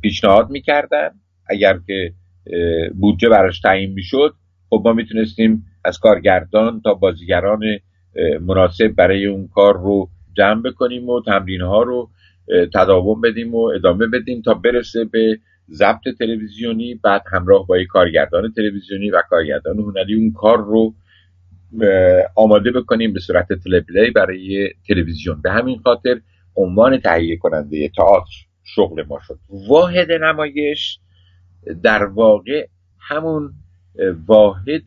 [0.02, 1.10] پیشنهاد می‌کردن.
[1.46, 2.12] اگر که
[3.00, 4.34] بودجه براش تعیین می‌شد
[4.70, 7.62] خب ما می‌تونستیم از کارگردان تا بازیگران
[8.40, 12.10] مناسب برای اون کار رو جمع بکنیم و تمرین ها رو
[12.74, 15.38] تداوم بدیم و ادامه بدیم تا برسه به
[15.70, 20.94] ضبط تلویزیونی بعد همراه با کارگردان تلویزیونی و کارگردان هنری اون کار رو
[22.36, 25.40] آماده بکنیم به صورت تلپلی برای تلویزیون.
[25.42, 26.20] به همین خاطر
[26.56, 28.49] عنوان تهیه کننده تئاتر.
[28.74, 29.38] شغل ما شد.
[29.68, 30.98] واحد نمایش
[31.82, 32.66] در واقع
[33.08, 33.52] همون
[34.26, 34.84] واحد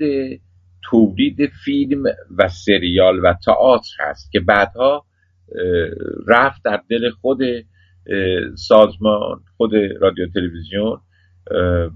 [0.83, 2.03] تولید فیلم
[2.37, 5.05] و سریال و تئاتر هست که بعدها
[6.27, 7.39] رفت در دل خود
[8.55, 11.01] سازمان خود رادیو تلویزیون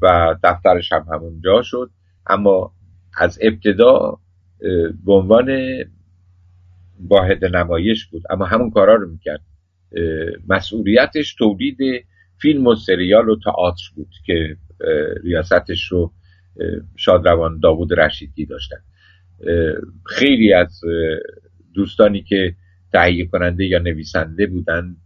[0.01, 1.89] و دفترش هم همونجا شد.
[2.27, 2.71] اما
[3.17, 4.17] از ابتدا
[5.05, 5.49] به عنوان
[6.99, 8.23] واحد نمایش بود.
[8.29, 9.41] اما همون کارا رو می‌کرد.
[10.49, 11.77] مسئولیتش تولید
[12.41, 14.57] فیلم و سریال و تئاتر بود که
[15.23, 16.11] ریاستش رو
[16.95, 18.77] شادروان داوود رشیدی داشتن.
[20.05, 20.81] خیلی از
[21.73, 22.55] دوستانی که
[22.93, 24.97] تهیه کننده یا نویسنده بودند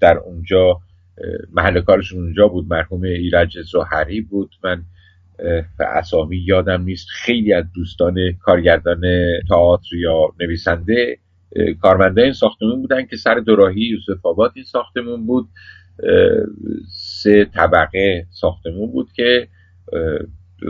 [0.00, 0.80] در اونجا
[1.52, 2.66] محل کارشون اونجا بود.
[2.70, 4.54] مرحوم ایرج زهری بود.
[4.64, 4.82] من
[5.80, 7.06] اسامی یادم نیست.
[7.10, 9.02] خیلی از دوستان کارگردان
[9.48, 11.18] تئاتر یا نویسنده
[11.80, 15.48] کارمنده این ساختمون بودن که سر دوراهی یوسف آباد این ساختمون بود.
[17.22, 19.48] سه طبقه ساختمون بود که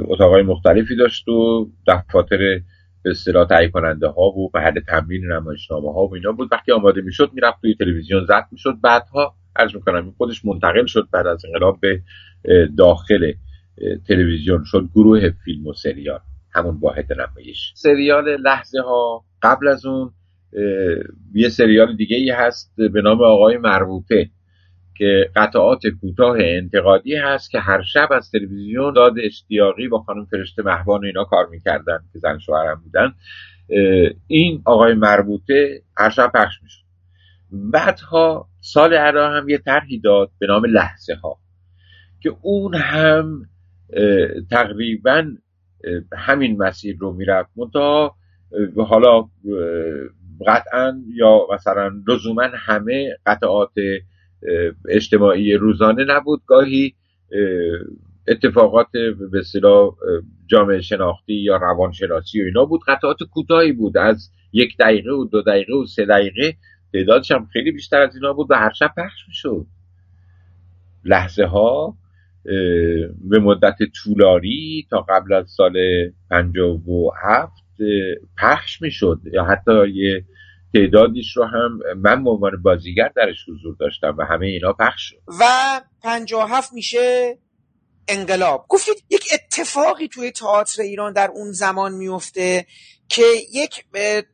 [0.08, 2.62] اتاقای مختلفی داشت و دفاتر
[3.02, 6.48] به اصطلاح تهیه کننده ها و محل تمرین نمایشنامه ها و اینا بود.
[6.52, 8.74] وقتی آماده می‌شد می‌رفت توی تلویزیون زد می‌شد.
[8.82, 12.02] بعدها عرض می‌کنم خودش منتقل شد بعد از انقلاب به
[12.78, 13.32] داخل
[14.08, 14.64] تلویزیون.
[14.64, 16.20] شد گروه فیلم و سریال.
[16.54, 17.72] همون واحد نمایش.
[17.76, 20.12] سریال لحظه ها قبل از اون
[21.34, 24.30] یه سریال دیگه ای هست به نام آقای مربوطه
[24.96, 30.62] که قطعات کوتاه انتقادی هست که هر شب از تلویزیون داد اشتیاقی با خانم فرشته
[30.62, 33.14] مهبان اینا کار می‌کردن که زن شوهرم بودن.
[34.26, 36.84] این آقای مربوطه هر شب پخش می‌شد.
[37.50, 41.38] بعدها سال علا هم یه طرحی داد به نام لحظه ها
[42.20, 43.42] که اون هم
[44.50, 45.26] تقریبا
[46.16, 47.50] همین مسیر رو می‌رفت.
[47.56, 48.16] منتها
[48.76, 49.28] حالا
[50.46, 53.72] قطعا یا مثلا لزوما همه قطعات
[54.88, 56.42] اجتماعی روزانه نبود.
[56.46, 56.94] گاهی
[58.28, 58.86] اتفاقات
[59.32, 59.90] به اصطلاح
[60.46, 62.80] جامعه شناختی یا روانشناسی و اینا بود.
[62.86, 63.98] قطعات کوتاهی بود.
[63.98, 66.56] از یک دقیقه و دو دقیقه و سه دقیقه
[66.92, 69.66] تعدادش هم خیلی بیشتر از اینا بود و هر شب پخش می‌شد.
[71.04, 71.96] لحظه ها
[73.28, 75.76] به مدت طولانی تا قبل از سال
[76.30, 77.52] 57
[78.42, 80.24] پخش می‌شد یا حتی یه
[80.74, 85.16] تعدادیش رو هم من به عنوان بازیگر درش حضور داشتم و همه اینا پخش شد.
[85.40, 85.44] و
[86.02, 87.38] 57 میشه
[88.08, 88.66] انقلاب.
[88.68, 92.66] گفتید یک اتفاقی توی تئاتر ایران در اون زمان میفته
[93.08, 93.84] که یک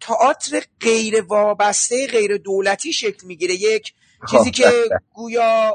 [0.01, 3.55] تئاتر غیر وابسته غیر دولتی شکل می‌گیره.
[3.55, 3.93] یک
[4.31, 4.71] چیزی که
[5.13, 5.75] گویا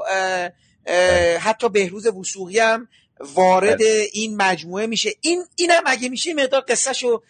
[1.40, 2.88] حتی بهروز وسوقی هم
[3.36, 4.08] وارد بله.
[4.14, 5.10] این مجموعه میشه.
[5.22, 7.22] این اینم اگه میشه مقدار قصهشو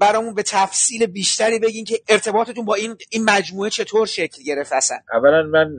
[0.00, 4.98] برامون به تفصیل بیشتری بگین که ارتباطتون با این این مجموعه چطور شکل گرفت اصلا
[5.12, 5.74] اولا من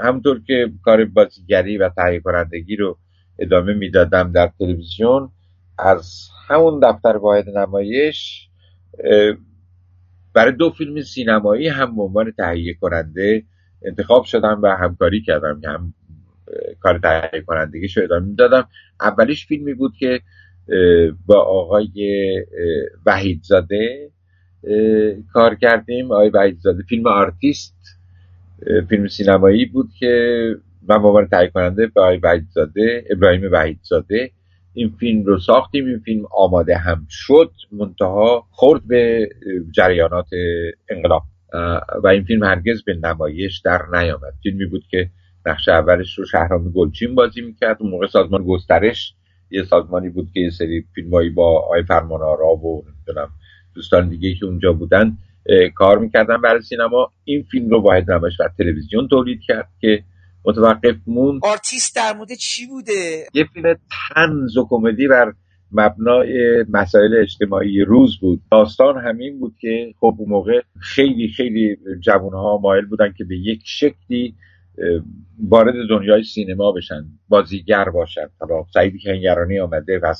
[0.00, 2.98] همطور که کار بازیگری و تهیه کنندگی رو
[3.38, 5.30] ادامه می‌دادم در تلویزیون
[5.78, 8.48] از همون دفتر واحد نمایش
[10.34, 13.44] برای دو فیلم سینمایی هم به عنوان تهیه کننده
[13.86, 15.94] انتخاب شدم و همکاری کردم که هم
[16.80, 18.68] کار تهیه کنندگی رو ادامه می‌دادم.
[19.00, 20.20] اولیش فیلمی بود که
[21.26, 21.90] با آقای
[23.06, 24.10] وحیدزاده
[25.32, 26.12] کار کردیم.
[26.12, 27.76] آقای وحیدزاده فیلم آرتیست
[28.88, 30.54] فیلم سینمایی بود که
[30.88, 34.30] من با من تهیه کننده به آقای وحیدزاده ابراهیم وحیدزاده
[34.74, 35.86] این فیلم رو ساختیم.
[35.86, 39.28] این فیلم آماده هم شد منتها خورد به
[39.72, 40.28] جریانات
[40.88, 41.22] انقلاب.
[42.02, 44.34] و این فیلم هرگز به نمایش در نیامد.
[44.42, 45.10] فیلمی بود که
[45.46, 47.76] نقش اولش رو شهرام گلچین بازی می‌کرد.
[47.80, 49.14] اون موقع سازمان گسترش
[49.50, 53.28] یه سازمانی بود که یه سری فیلمایی با آقای فرمان آرا و نمی‌دونم
[53.74, 55.16] دوستان دیگه که اونجا بودن
[55.74, 57.12] کار می‌کردن برای سینما.
[57.24, 60.02] این فیلم رو واحد نمایش و تلویزیون تولید کرد که
[60.44, 63.74] متوقف موند آرتیست در مورد چی بوده؟ یه فیلم
[64.14, 65.32] طنز و کمدی بر
[65.72, 68.40] مبنای مسائل اجتماعی روز بود.
[68.52, 73.60] داستان همین بود که خب اون موقع خیلی خیلی جوانها مایل بودن که به یک
[73.64, 74.34] شکلی
[75.48, 78.28] وارد دنیای سینما بشن بازیگر باشن.
[78.40, 80.14] حالا سعیدی کنگرانی آمده و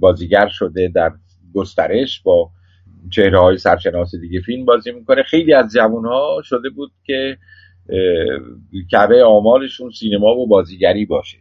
[0.00, 1.12] بازیگر شده در
[1.54, 2.50] گسترش با
[3.10, 5.22] چهره های سرشناس دیگه فیلم بازی می‌کنه.
[5.22, 7.38] خیلی از جوان ها شده بود که
[8.90, 11.38] کعبه آمالشون سینما و بازیگری باشه.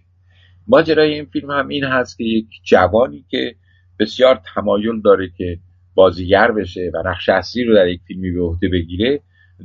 [0.67, 3.55] ماجرای این فیلم هم این هست که یک جوانی که
[3.99, 5.59] بسیار تمایل داره که
[5.95, 9.21] بازیگر بشه و نقش اصلی رو در یک فیلمی به عهده بگیره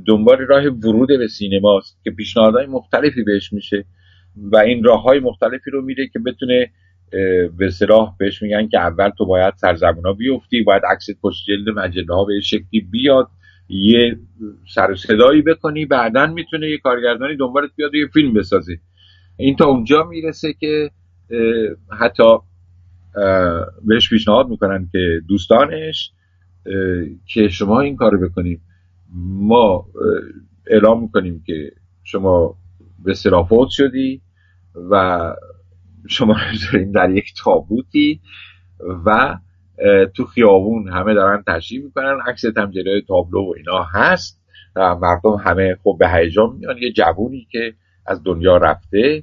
[0.06, 3.84] دنبال راه ورود به سینماست که پیشنهادهای مختلفی بهش میشه
[4.36, 6.70] و این راه های مختلفی رو میره که بتونه
[7.58, 12.14] به صلاح بهش میگن که اول تو باید سرزمونا بیفتی باید عکس پشت جلد مجله
[12.14, 13.28] ها به شکلی بیاد
[13.68, 14.18] یه
[14.74, 18.78] سر صدایی بکنی بعدا می‌تونه یه کارگردانی دنبالت بیاد و یه فیلم بسازی.
[19.36, 20.90] این تا اونجا می‌رسه که
[22.00, 22.38] حتی
[23.84, 26.12] بهش پیشنهاد می‌کنن که دوستانش
[27.26, 28.60] که شما این کار بکنیم
[29.14, 29.86] ما
[30.66, 31.72] اعلام می‌کنیم که
[32.04, 32.56] شما
[33.04, 33.14] به
[33.48, 34.22] فوت شدی
[34.90, 35.34] و
[36.08, 36.36] شما
[36.72, 38.20] داریم در یک تابوتی
[39.06, 39.38] و
[40.14, 44.38] تو خیابون همه دارن تشریف می‌کنن عکس هم جلوی تابلو و اینا هست.
[44.76, 47.74] و مردم همه خب به هیجان میان یه جوونی که
[48.06, 49.22] از دنیا رفته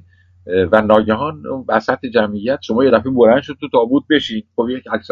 [0.72, 4.42] و ناگهان وسط جمعیت شما یه دفعه بلند شد تو تابوت بشین.
[4.56, 5.06] خب یک عکس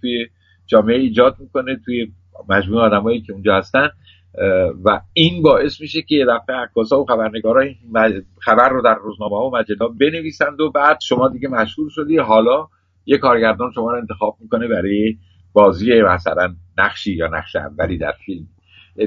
[0.00, 0.26] توی
[0.66, 2.12] جامعه ایجاد می‌کنه توی
[2.48, 3.88] مجموعه آدمایی که اونجا هستن.
[4.84, 7.64] و این باعث میشه که یه دفعه عکاسا و خبرنگارا
[8.40, 12.18] خبر رو در روزنامه ها و مجله بنویسند و بعد شما دیگه مشهور شدی.
[12.18, 12.68] حالا
[13.06, 15.16] یه کارگردان شما رو انتخاب می‌کنه برای
[15.52, 18.46] بازی مثلا نقشی یا نقش اولی در فیلم.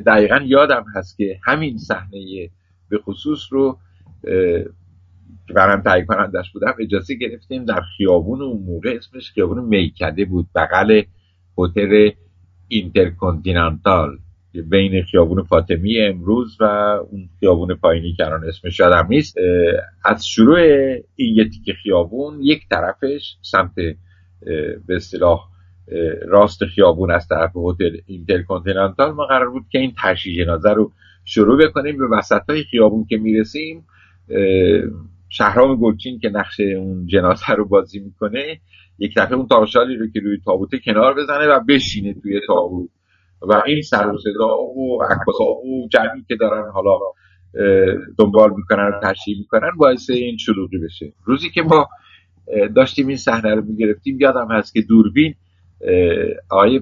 [0.06, 2.50] دقیقا یادم هست که همین صحنه
[2.90, 3.78] به خصوص رو
[5.48, 6.74] که برم تهیه کنندش بودم.
[6.80, 11.02] اجازه گرفتیم در خیابون اون موقع اسمش خیابون میکده بود بغل
[11.58, 12.10] هتل
[12.68, 14.18] اینترکنتینانتال
[14.62, 16.64] بین خیابون فاطمی امروز و
[17.12, 19.38] اون خیابون پایینی که الان اسمش یادم نیست
[20.06, 20.60] از شروع
[21.16, 23.76] این یه خیابون یک طرفش سمت
[24.88, 25.40] به اصطلاح
[26.28, 30.92] راست خیابون از طرف هتل اینترکنتیننتال ما قرار بود که این تشییع جنازه رو
[31.26, 31.98] شروع بکنیم.
[31.98, 33.86] به وسط های خیابون که می‌رسیم
[35.30, 38.60] شهرام گلچین که نقش اون جنازه رو بازی می‌کنه
[39.00, 42.90] یک دفعه اون تاشالی رو که روی تابوته کنار بزنه و بشینه توی تابوت.
[43.48, 47.00] و این سر و صدا و عکاسا و جمعی که دارن حالا
[48.20, 51.14] دنبال می‌کنن و تشریح می‌کنن باعث این شلوغی بشه.
[51.24, 51.90] روزی که ما
[52.76, 55.36] داشتیم این صحنه رو می‌گرفتیم یادم هست که دوربین
[56.50, 56.82] آقای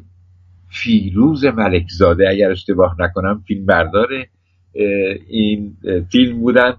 [0.69, 4.07] فیروز ملکزاده اگر اشتباه نکنم فیلم بردار
[5.27, 5.77] این
[6.11, 6.73] فیلم بودن.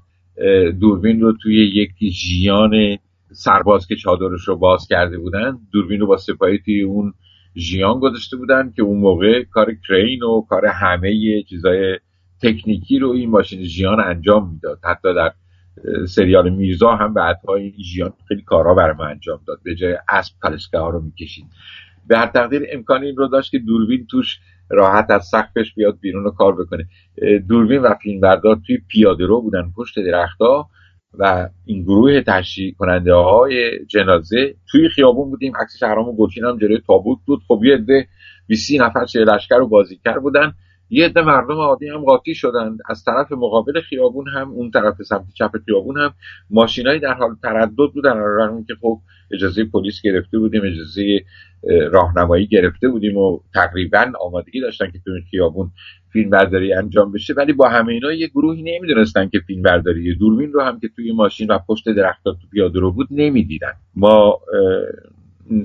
[0.80, 2.98] دوربین رو توی یک ژیان
[3.32, 7.14] سرباز که چادرش رو باز کرده بودن دوربین رو با سپاهی توی اون
[7.56, 11.98] ژیان گذاشته بودن که اون موقع کار کرین و کار همه چیزای
[12.42, 14.78] تکنیکی رو این ماشین ژیان انجام می‌داد.
[14.84, 15.32] حتی در
[16.06, 19.60] سریال میرزا هم بعدها این ژیان خیلی کارها برای ما انجام داد.
[19.62, 21.46] به جای اسب پلسکه ها رو می‌کشید.
[22.06, 24.38] به هر تقدیر امکان این رو داشت که دوربین توش
[24.70, 26.86] راحت از سقفش بیاد بیرون رو کار بکنه.
[27.48, 30.70] دوربین و فیلمبردار توی پیاده رو بودن پشت درختها.
[31.18, 35.52] و این گروه تشریح کننده های جنازه توی خیابون بودیم.
[35.56, 37.40] عکس شهرام گلچین هم جلوی تابوت بود.
[37.48, 38.06] خب یه عده
[38.46, 40.54] 20 نفر چه لشکر و بازیگر بودن.
[40.90, 42.76] یه عده مردم عادی هم قاطی شدن.
[42.88, 46.14] از طرف مقابل خیابون هم اون طرف سمت چپ خیابون هم
[46.50, 48.16] ماشینایی در حال تردد بودن.
[48.16, 48.98] رغم که خب
[49.32, 51.24] اجازه پلیس گرفته بودیم اجازه
[51.90, 55.70] راهنمایی گرفته بودیم و تقریبا آمادگی داشتن که تو این خیابون
[56.12, 57.34] فیلم برداری انجام بشه.
[57.34, 61.12] ولی با همه اینا یه گروهی نمی‌دونستن که فیلم برداری دوربین رو هم که توی
[61.12, 63.72] ماشین و پشت درختات تو پیاده رو بود نمی‌دیدن.
[63.96, 64.40] ما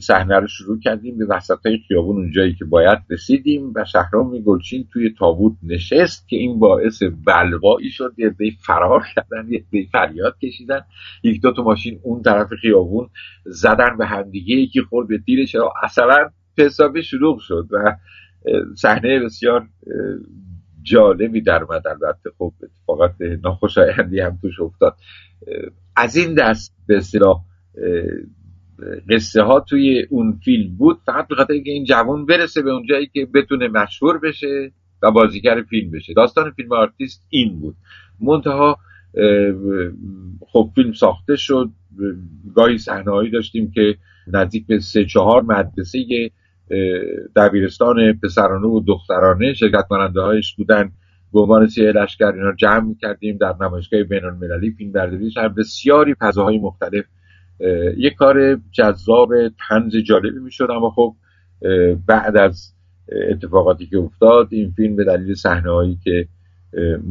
[0.01, 4.87] صحنه رو شروع کردیم به وسط های خیابون اونجایی که باید رسیدیم و شهرام گلچین
[4.93, 10.37] توی تابوت نشست که این باعث بلوایی شد یه دی فرار کردن یه دی فریاد
[10.39, 10.81] کشیدن.
[11.23, 13.09] یک دو تا ماشین اون طرف خیابون
[13.45, 17.95] زدن به همدیگه یکی خورد به تیرش اصلا حسابی شروع شد و
[18.75, 19.67] صحنه بسیار
[20.81, 22.29] جالبی در اومد البته.
[22.37, 24.95] خب اتفاقات ناخوشایندی هم توش افتاد.
[25.95, 27.41] از این دست به اصطلاح
[29.09, 33.07] قصه ها توی اون فیلم بود فقط به خاطر اینکه این جوان برسه به اونجایی
[33.13, 34.71] که بتونه مشهور بشه
[35.03, 36.13] و بازیگر فیلم بشه.
[36.13, 37.75] داستان فیلم آرتیست این بود.
[38.19, 38.77] منتها
[40.47, 41.69] خب فیلم ساخته شد.
[42.55, 43.97] گاهی صحنههایی داشتیم که
[44.27, 45.99] نزدیک به سه چهار مدرسه
[47.35, 50.91] دبیرستان پسرانه و دخترانه شرکت کننده هایش بودن.
[51.33, 56.57] به عنوان سیه لشکر اینا جمع کردیم در نمایشگاه بین المللی فیلم برداری بسیاری فضاهای
[56.57, 57.05] مختلف
[57.97, 59.29] یک کار جذاب
[59.69, 61.15] تنز جالبی می‌شد اما خب
[62.07, 62.73] بعد از
[63.31, 66.27] اتفاقاتی که افتاد این فیلم به دلیل صحنه هایی که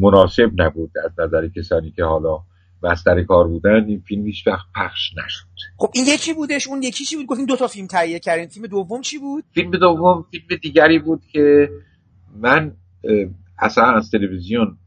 [0.01, 2.39] مناسب نبود از نظر کسانی که حالا
[2.83, 5.47] بستر کار بودن این فیلم هیچ وقت پخش نشد.
[5.77, 8.47] خب این یکی بودش اون یکی چی بود؟ گفتین دو تا فیلم تهیه کردین.
[8.47, 11.71] فیلم دوم چی بود؟ فیلم دوم فیلم دیگری بود که
[12.41, 12.73] من
[13.59, 14.79] اصلا از تلویزیون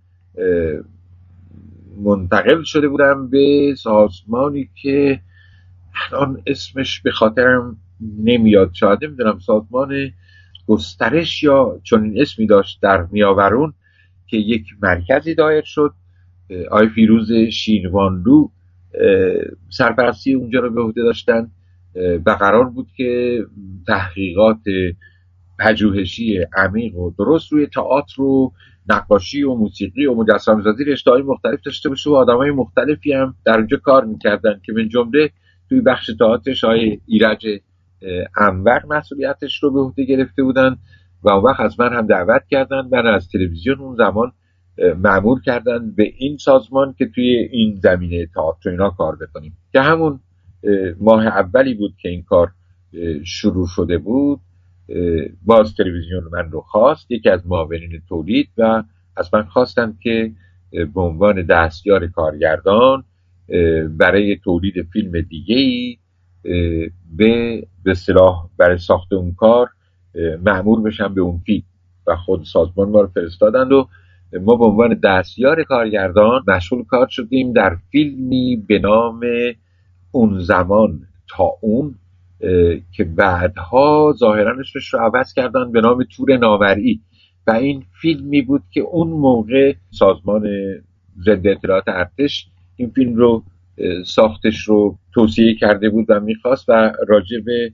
[2.03, 5.19] منتقل شده بودم به سازمانی که
[6.11, 7.77] الان اسمش به خاطرم
[8.23, 8.73] نمیاد.
[8.73, 10.11] شاید نمی‌دونم سازمان
[10.67, 13.73] گسترش یا چون این اسمی داشت در میاورون
[14.27, 15.93] که یک مرکزی دایر شد.
[16.71, 18.47] آی فیروز شینوانلو
[19.69, 21.51] سرپرستی اونجا رو به عهده داشتن.
[22.25, 23.39] و قرار بود که
[23.87, 24.59] تحقیقات
[25.59, 28.53] پژوهشی عمیق و درست روی تئاتر و
[28.89, 33.13] نقاشی و موسیقی و مجسمه سازی رشته های مختلف داشته باشه و آدم های مختلفی
[33.13, 35.31] هم در اونجا کار می‌کردن که من جمله
[35.69, 37.47] توی بخش تئاترش های ایرج
[38.37, 40.77] انور مسئولیتش رو به عهده گرفته بودن
[41.23, 42.81] و اون وقت از من هم دعوت کردن.
[42.91, 44.31] من از تلویزیون اون زمان
[44.97, 49.57] معمول کردن به این سازمان که توی این زمینه تئاتر اینا کار بکنیم.
[49.73, 50.19] که همون
[50.99, 52.51] ماه اولی بود که این کار
[53.23, 54.39] شروع شده بود.
[55.45, 57.11] باز تلویزیون من رو خواست.
[57.11, 58.83] یکی از معاونین تولید و
[59.17, 60.31] از من خواستم که
[60.71, 63.03] به عنوان دستیار کارگردان
[63.97, 65.97] برای تولید فیلم دیگه ای
[67.17, 69.69] به به صلاح برای ساخت اون کار
[70.43, 71.63] معمول بشم به اون فیلم
[72.07, 73.87] و خود سازمان ما رو فرستادند و
[74.41, 79.21] ما به عنوان دستیار کارگردان مشغول کار شدیم در فیلمی به نام
[80.11, 81.95] اون زمان تا اون
[82.91, 87.01] که بعدها ظاهرا اسمش رو عوض کردن به نام تور نامرئی
[87.47, 90.47] و این فیلمی بود که اون موقع سازمان
[91.25, 92.47] ضد اطلاعات ارتش
[92.79, 93.43] این فیلم رو
[94.05, 97.73] ساختش رو توصیه کرده بود و می‌خواست و راجع به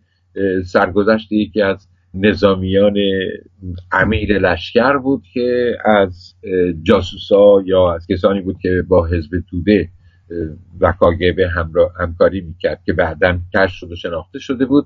[0.63, 2.95] سرگذشت یکی از نظامیان
[3.91, 6.35] امیر لشکر بود که از
[6.83, 9.89] جاسوسا یا از کسانی بود که با حزب توده
[10.79, 11.49] و کاگبه
[11.99, 14.85] همکاری می‌کرد که بعدا کش شد و شناخته شده بود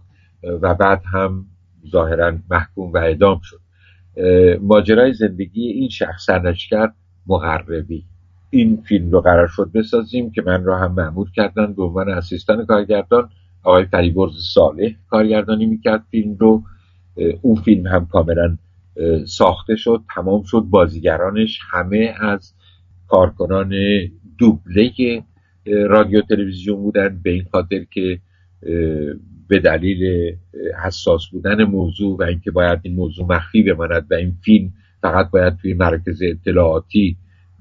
[0.62, 1.46] و بعد هم
[1.92, 3.60] ظاهرا محکوم و اعدام شد.
[4.62, 6.90] ماجرای زندگی این شخص سرنشکر
[7.28, 8.06] مغربی
[8.50, 12.66] این فیلم رو قرار شد بسازیم که من رو هم معمول کردن به عنوان اسیستان
[12.66, 13.30] کارگردان
[13.64, 16.04] آقای فریبرز صالح کارگردانی می‌کرد.
[16.12, 16.64] فیلم رو
[17.42, 18.58] اون فیلم هم کاملا
[19.26, 22.54] ساخته شد تمام شد بازیگرانش همه از
[23.08, 23.74] کارکنان
[24.38, 24.92] دوبله
[25.66, 28.20] رادیو تلویزیون بودن به این خاطر که
[29.48, 30.34] به دلیل
[30.84, 35.58] حساس بودن موضوع و اینکه باید این موضوع مخفی بماند و این فیلم فقط باید
[35.58, 37.18] توی مراکز اطلاعاتی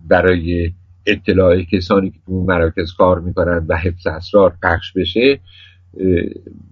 [0.08, 0.72] برای
[1.08, 5.40] اطلاع کسانی که تو مراکز کار می‌کنن و حفظ اسرار پخش بشه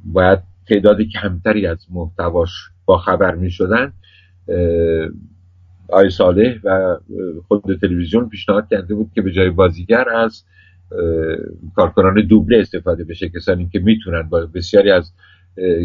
[0.04, 0.38] باید
[0.68, 2.50] تعداد کمتری از محتواش
[2.84, 3.92] با خبر می‌شدن.
[5.88, 6.96] آی صالح و
[7.48, 10.44] خود تلویزیون پیشنهاد کرده بود که به جای بازیگر از
[11.74, 13.28] کارکنان دوبله استفاده بشه.
[13.28, 15.12] کسانی که می‌تونن با بسیاری از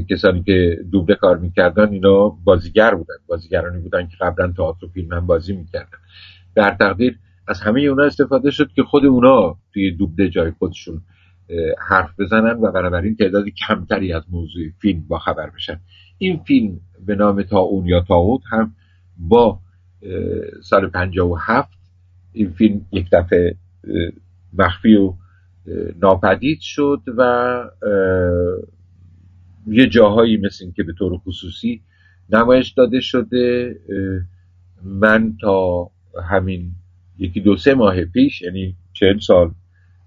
[0.09, 3.15] کسانی که دوبله کار می‌کردن اینا بازیگر بودن.
[3.27, 5.97] بازیگرانی بودن که قبلا تئاتر و فیلم هم بازی می‌کردن.
[6.55, 7.19] در تقدیر
[7.51, 11.01] از همه اونا استفاده شد که خود اونا توی دوبله جای خودشون
[11.89, 15.79] حرف بزنن و بنابراین تعداد کمتری از موضوع فیلم با خبر بشن.
[16.17, 18.75] این فیلم به نام تاون یا تاوت هم
[19.17, 19.59] با
[20.63, 21.69] سال 57
[22.33, 23.55] این فیلم یک دفعه
[24.53, 25.13] مخفی و
[26.01, 27.63] ناپدید شد و
[29.67, 31.81] یه جاهایی مثل این که به طور خصوصی
[32.29, 33.75] نمایش داده شده.
[34.83, 35.89] من تا
[36.29, 36.71] همین
[37.21, 39.51] یکی دو سه ماه پیش یعنی چهل سال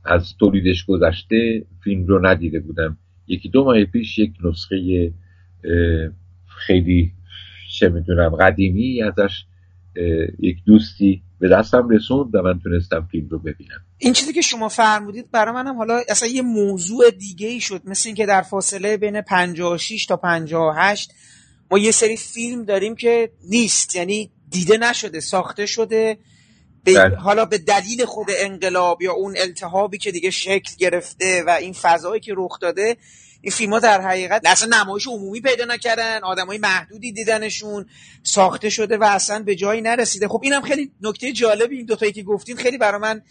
[0.04, 2.98] از تولیدش گذشته فیلم رو ندیده بودم.
[3.26, 5.12] یکی دو ماه پیش یک نسخه
[6.66, 7.12] خیلی
[7.78, 9.44] چه می‌دونم قدیمی ازش
[10.38, 13.84] یک دوستی به دستم رسوند و من تونستم فیلم رو ببینم.
[13.98, 18.08] این چیزی که شما فرمودید برای منم حالا اصلا یه موضوع دیگه ای شد مثل
[18.08, 21.12] اینکه در فاصله بین 56 تا 58
[21.70, 26.18] ما یه سری فیلم داریم که نیست یعنی دیده نشده ساخته شده.
[26.85, 27.16] به بله.
[27.16, 32.20] حالا به دلیل خود انقلاب یا اون التهابی که دیگه شکل گرفته و این فضایی
[32.20, 32.97] که رخ داده
[33.44, 37.86] این فیلم ها در حقیقت اصلا نمایش عمومی پیدا نکردن های محدودی دیدنشون
[38.23, 40.28] ساخته شده و اصلا به جایی نرسیده.
[40.28, 43.23] خب اینم خیلی نکته جالبی این دوتایی که گفتین خیلی برای من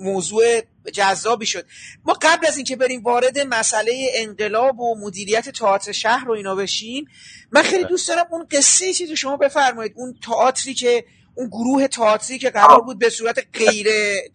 [0.00, 0.60] موضوع
[0.92, 1.66] جذابی شد.
[2.04, 7.06] ما قبل از اینکه بریم وارد مسئله انقلاب و مدیریت تئاتر شهر رو اینا بشیم
[7.50, 11.04] من خیلی دوست دارم اون قصه چیزی شما بفرمایید اون تئاتری که
[11.36, 13.86] اون گروه تئاتری که قرار بود به صورت غیر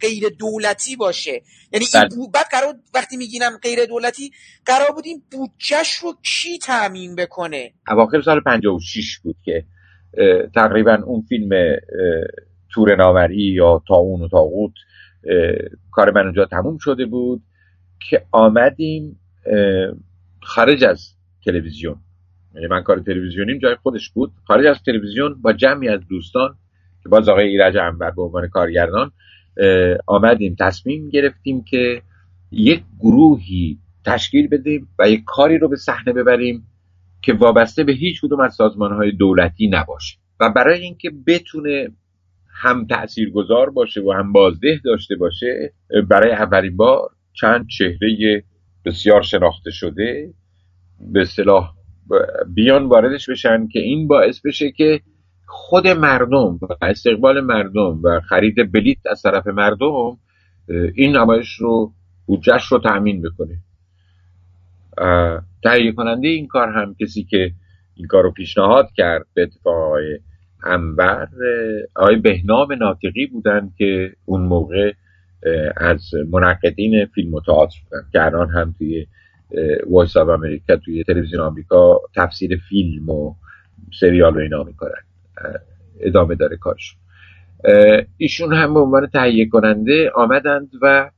[0.01, 1.41] غیر دولتی باشه.
[1.71, 2.27] یعنی این بله.
[2.33, 4.31] بعد قرار وقتی میگینم غیر دولتی
[4.65, 9.65] قرار بود این بودجهش رو کی تامین بکنه؟ اواخر سال 56 بود که
[10.55, 11.49] تقریبا اون فیلم
[12.73, 14.73] تور نامری یا تاون و تاغوت
[15.91, 17.43] کار من اونجا تموم شده بود
[18.09, 19.19] که آمدیم
[20.41, 21.13] خارج از
[21.45, 21.95] تلویزیون.
[22.55, 24.31] یعنی من کار تلویزیونیم جای خودش بود.
[24.47, 26.57] خارج از تلویزیون با جمعی از دوستان
[27.03, 29.11] که باز آقای ایرج انور به عنوان کارگردان
[30.07, 32.01] آمدیم تصمیم گرفتیم که
[32.51, 36.67] یک گروهی تشکیل بدیم و یک کاری رو به صحنه ببریم
[37.21, 40.17] که وابسته به هیچ کدوم از سازمان های دولتی نباشه.
[40.39, 41.89] و برای اینکه بتونه
[42.53, 45.73] هم تاثیرگذار باشه و هم بازده داشته باشه
[46.09, 48.43] برای اولین بار چند چهره
[48.85, 50.33] بسیار شناخته شده.
[51.13, 51.73] به اصطلاح
[52.55, 55.01] بیان واردش بشن که این باعث بشه که
[55.53, 60.17] خود مردم و استقبال مردم و خرید بلیت از طرف مردم
[60.95, 61.91] این نمایش رو
[62.25, 63.57] بودجهش رو تأمین بکنه.
[65.63, 67.51] تهیه کننده این کار هم کسی که
[67.95, 70.19] این کار رو پیشنهاد کرد به اتفاق آقای
[70.63, 71.27] انور
[71.95, 74.93] آقای بهنام ناطقی بودن که اون موقع
[75.77, 76.01] از
[76.31, 79.07] منقدین فیلم و تئاتر بودن که الان هم توی
[79.89, 83.35] Voice of America توی تلویزیون آمریکا تفسیر فیلم و
[83.99, 85.10] سریال رو اینا می‌کنن.
[85.99, 86.99] ادامه داره کارشون
[88.17, 91.11] ایشون هم به عنوان تهیه کننده آمدند و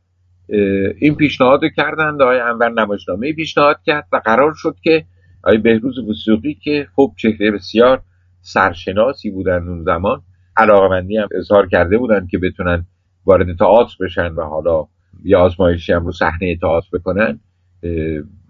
[1.00, 2.22] این پیشنهاد رو کردند.
[2.22, 5.06] آقای انور نمایشنامه پیشنهاد کرد و قرار شد که
[5.44, 8.02] آقای بهروز وثوقی که خب چهره بسیار
[8.42, 10.22] سرشناسی بودن اون زمان
[10.58, 12.86] علاقمندی هم اظهار کرده بودن که بتونن
[13.26, 14.88] وارد تئاتر بشن و حالا
[15.24, 17.40] یه آزمایشی هم رو صحنه تئاتر بکنن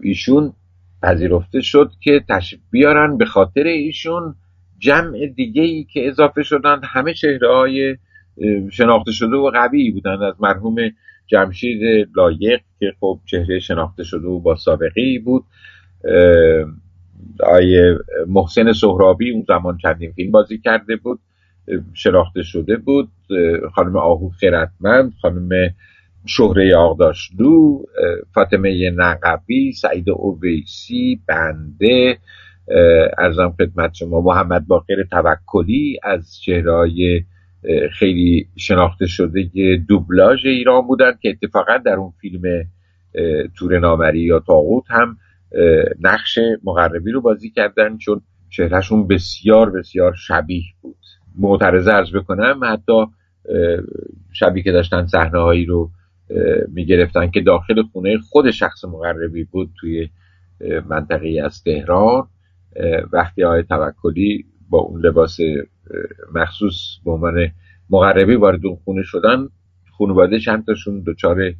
[0.00, 0.52] ایشون
[1.02, 3.18] پذیرفته شد که تشریف بیارن.
[3.18, 4.34] به خاطر ایشون
[4.78, 7.96] جمع دیگه ای که اضافه شدن همه چهره های
[8.72, 10.76] شناخته شده و قوی بودن از مرحوم
[11.26, 15.44] جمشید لایق که خب چهره شناخته شده و با سابقه بود.
[17.40, 21.20] آیه محسن سهرابی اون زمان چندین فیلم بازی کرده بود
[21.94, 23.08] شناخته شده بود.
[23.74, 25.48] خانم آهو خیرتمند خانم
[26.26, 27.82] شهره آقداشلو
[28.34, 32.18] فاطمه نقبی سعید اویسی بنده
[33.18, 34.20] ارزم خدمت شما.
[34.20, 37.24] محمد باقر توکلی از چهرهای
[37.92, 39.50] خیلی شناخته شده
[39.88, 42.42] دوبلاژ ایران بودن که اتفاقا در اون فیلم
[43.56, 45.16] تور نامری یا تاغوت هم
[46.00, 48.20] نقش مقربی رو بازی کردن چون
[48.50, 50.96] چهرهشون بسیار بسیار شبیه بود.
[51.38, 53.06] معترضه ارز بکنم حتی
[54.32, 55.90] شبیه که داشتن صحنه هایی رو
[56.68, 60.08] می‌گرفتن که داخل خونه خود شخص مقربی بود توی
[60.88, 62.28] منطقه از تهران.
[63.12, 65.36] وقتی آقای توکلی با اون لباس
[66.34, 67.50] مخصوص به عنوان
[67.90, 69.48] مقربی وارد اون خونه شدن
[69.98, 71.52] خانواده چند تاشون دچار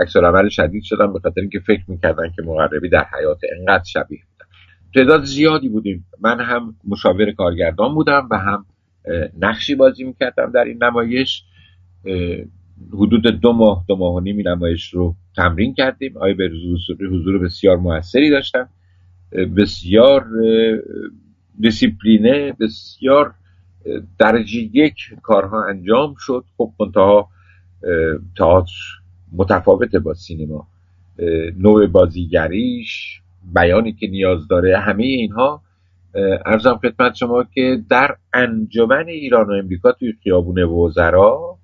[0.00, 4.20] عکس عمل شدید شدن به خاطر اینکه فکر می‌کردن که مقربی در حیات انقدر شبیه
[4.30, 4.50] بودن.
[4.94, 6.06] تعداد زیادی بودیم.
[6.20, 8.66] من هم مشاور کارگردان بودم و هم
[9.38, 11.44] نقشی بازی می‌کردم در این نمایش.
[12.92, 16.16] حدود دو ماه دو ماه و نیم نمایش رو تمرین کردیم.
[16.16, 16.50] آیا به
[17.10, 18.68] حضور بسیار موثری داشتن.
[19.32, 20.26] بسیار
[21.60, 23.34] دیسیپلینه بسیار
[24.18, 26.44] درجه یک کارها انجام شد.
[26.56, 27.28] خب منتها
[28.38, 28.72] تئاتر
[29.32, 30.66] متفاوته با سینما.
[31.58, 33.20] نوع بازیگریش
[33.54, 35.62] بیانی که نیاز داره همه اینها.
[36.46, 41.56] ارزم خدمت شما که در انجمن ایران و امریکا توی خیابون وزرا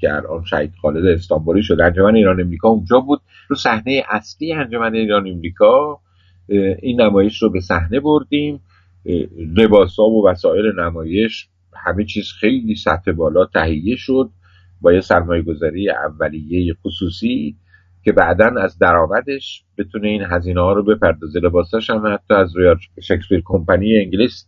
[0.00, 3.20] که الان شهید خالد استانبولی شد انجمن ایران امریکا اونجا بود.
[3.48, 6.00] رو صحنه اصلی انجمن ایران امریکا
[6.82, 8.60] این نمایش رو به صحنه بردیم.
[9.56, 14.30] لباس و وسایل نمایش همه چیز خیلی سطح بالا تهیه شد
[14.80, 17.56] با یه سرمایه گذاری اولیه خصوصی
[18.04, 21.40] که بعدا از درآمدش بتونه این هزینه ها رو بپردازه.
[21.40, 24.46] لباساش هم حتی از روی شکسپیر کمپانی انگلیس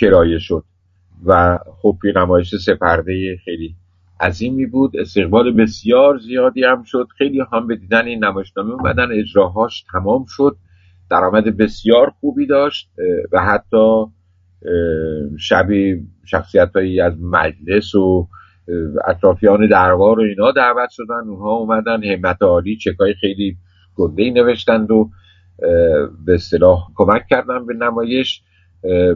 [0.00, 0.64] کرایه شد.
[1.26, 3.74] و خب یه نمایش سپرده خیلی
[4.20, 4.96] عظیمی بود.
[4.96, 7.08] استقبال بسیار زیادی هم شد.
[7.18, 9.08] خیلی هم به دیدن این نمایشنامه اومدن.
[9.12, 10.56] اجراهاش تمام شد.
[11.12, 12.90] درآمد بسیار خوبی داشت
[13.32, 14.04] و حتی
[15.38, 18.28] شبی شخصیت هایی از مجلس و
[19.06, 23.56] اطرافیان دربار و اینا دعوت شدن اونها اومدن همت عالی چکای خیلی
[23.94, 25.10] گنده نوشتند و
[26.26, 28.42] به اصطلاح کمک کردن به نمایش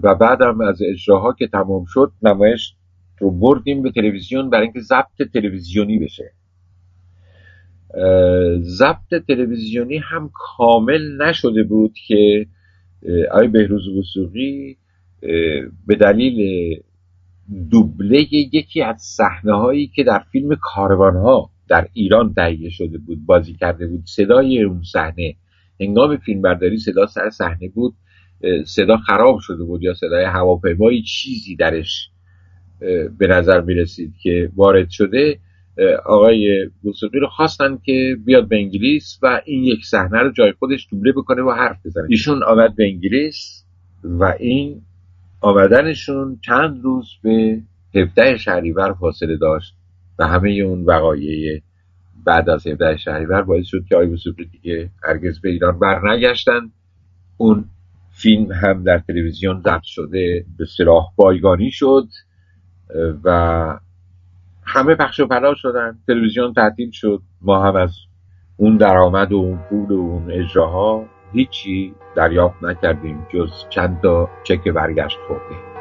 [0.03, 2.75] و بعدم از اجراها که تمام شد نمایش
[3.21, 6.33] رو بردیم به تلویزیون برای اینکه ضبط تلویزیونی بشه.
[8.61, 12.47] ضبط تلویزیونی هم کامل نشده بود که
[13.31, 14.77] آقای بهروز وسوقی
[15.87, 16.81] به دلیل
[17.71, 23.27] دوبله یکی از صحنه هایی که در فیلم کاروان ها در ایران تهیه شده بود
[23.27, 25.35] بازی کرده بود صدای اون صحنه
[25.81, 27.95] هنگام فیلم برداری صدا سر صحنه بود
[28.67, 32.11] صدا خراب شده بود یا صدای هواپیمایی چیزی درش
[33.19, 35.39] به نظر می رسید که وارد شده.
[36.05, 40.89] آقای موسیقی رو خواستن که بیاد به انگلیس و این یک صحنه رو جای خودش
[40.91, 42.07] دوبله بکنه و حرف بزنه.
[42.11, 43.65] ایشون آمد به انگلیس
[44.05, 44.83] و این
[45.41, 47.61] آمدنشون چند روز به
[47.95, 49.75] 17 شهریور فاصله داشت
[50.19, 51.63] و همه اون وقایع
[52.25, 56.71] بعد از 17 شهریور باعث شد که آقای موسیقی دیگه هرگز به ایران برنگشتن.
[57.37, 57.65] اون
[58.11, 62.09] فیلم هم در تلویزیون ضبط شده به صلاح بایگانی شد
[63.25, 63.79] و
[64.67, 65.99] همه پخش و پلا شدن.
[66.07, 67.23] تلویزیون تعطیل شد.
[67.43, 67.97] ما هم از
[68.57, 74.69] اون درآمد و اون پول و اون اجراها هیچی دریافت نکردیم جز چند تا چک
[74.69, 75.76] برگشت خوردیم.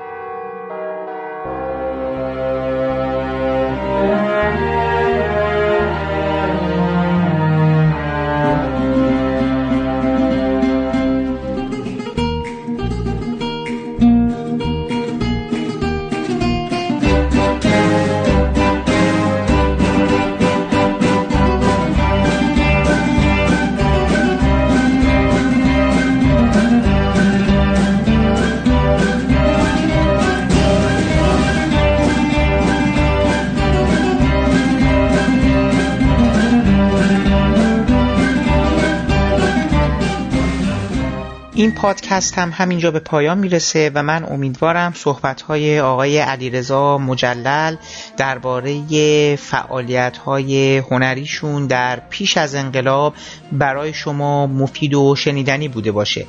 [41.66, 47.76] این پادکست هم همینجا به پایان می‌رسه و من امیدوارم صحبت‌های آقای علیرضا مجلل
[48.18, 53.14] درباره فعالیت‌های هنریشون در پیش از انقلاب
[53.52, 56.26] برای شما مفید و شنیدنی بوده باشه.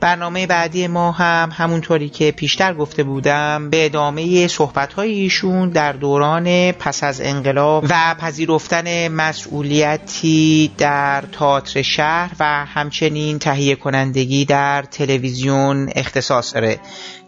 [0.00, 6.72] برنامه بعدی ما هم همونطوری که پیشتر گفته بودم به ادامه صحبت ایشون در دوران
[6.72, 15.90] پس از انقلاب و پذیرفتن مسئولیتی در تئاتر شهر و همچنین تهیه کنندگی در تلویزیون
[15.96, 16.80] اختصاص داره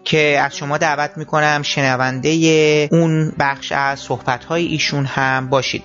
[0.04, 5.82] که از شما دعوت می‌کنم شنونده اون بخش از صحبت ایشون هم باشید.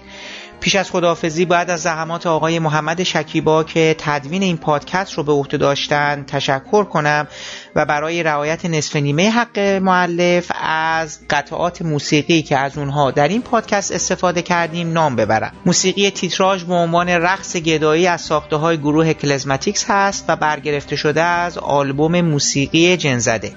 [0.60, 5.32] پیش از خداحافظی باید از زحمات آقای محمد شکیبا که تدوین این پادکست رو به
[5.32, 7.28] عهده داشتن تشکر کنم
[7.76, 13.42] و برای رعایت نصف نیمه حق معلف از قطعات موسیقی که از اونها در این
[13.42, 15.52] پادکست استفاده کردیم نام ببرم.
[15.66, 21.22] موسیقی تیتراژ به عنوان رقص گدایی از ساخته های گروه کلزماتیکس هست و برگرفته شده
[21.22, 23.54] از آلبوم موسیقی جنزده.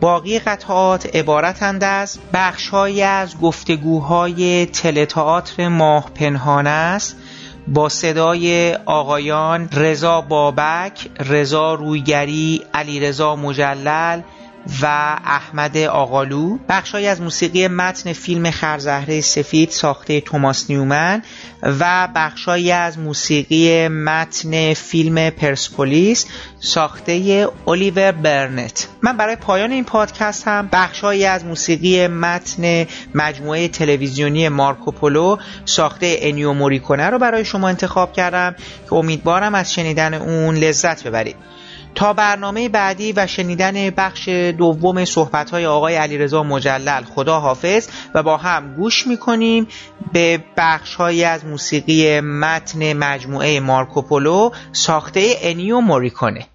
[0.00, 7.16] باقی قطعات عبارتند از بخشهایی از گفتگوهای تلتئاتر ماه پنهان است
[7.68, 14.20] با صدای آقایان رضا بابک، رضا رویگری، علیرضا مجلل
[14.82, 14.86] و
[15.24, 16.58] احمد آقالو.
[16.68, 21.22] بخشهایی از موسیقی متن فیلم خرزهره سفید ساخته توماس نیومن
[21.62, 26.26] و بخشهایی از موسیقی متن فیلم پرسپولیس
[26.60, 28.88] ساخته الیور برنت.
[29.02, 36.52] من برای پایان این پادکست هم بخشهایی از موسیقی متن مجموعه تلویزیونی مارکوپولو ساخته انیو
[36.52, 41.36] موریکونه رو برای شما انتخاب کردم که امیدوارم از شنیدن اون لذت ببرید.
[41.96, 47.88] تا برنامه بعدی و شنیدن بخش دوم صحبت های آقای علیرضا مجلل خدا حافظ.
[48.14, 49.68] و با هم گوش می‌کنیم
[50.12, 56.46] به بخش های از موسیقی متن مجموعه مارکوپولو ساخته انیو موریکونه.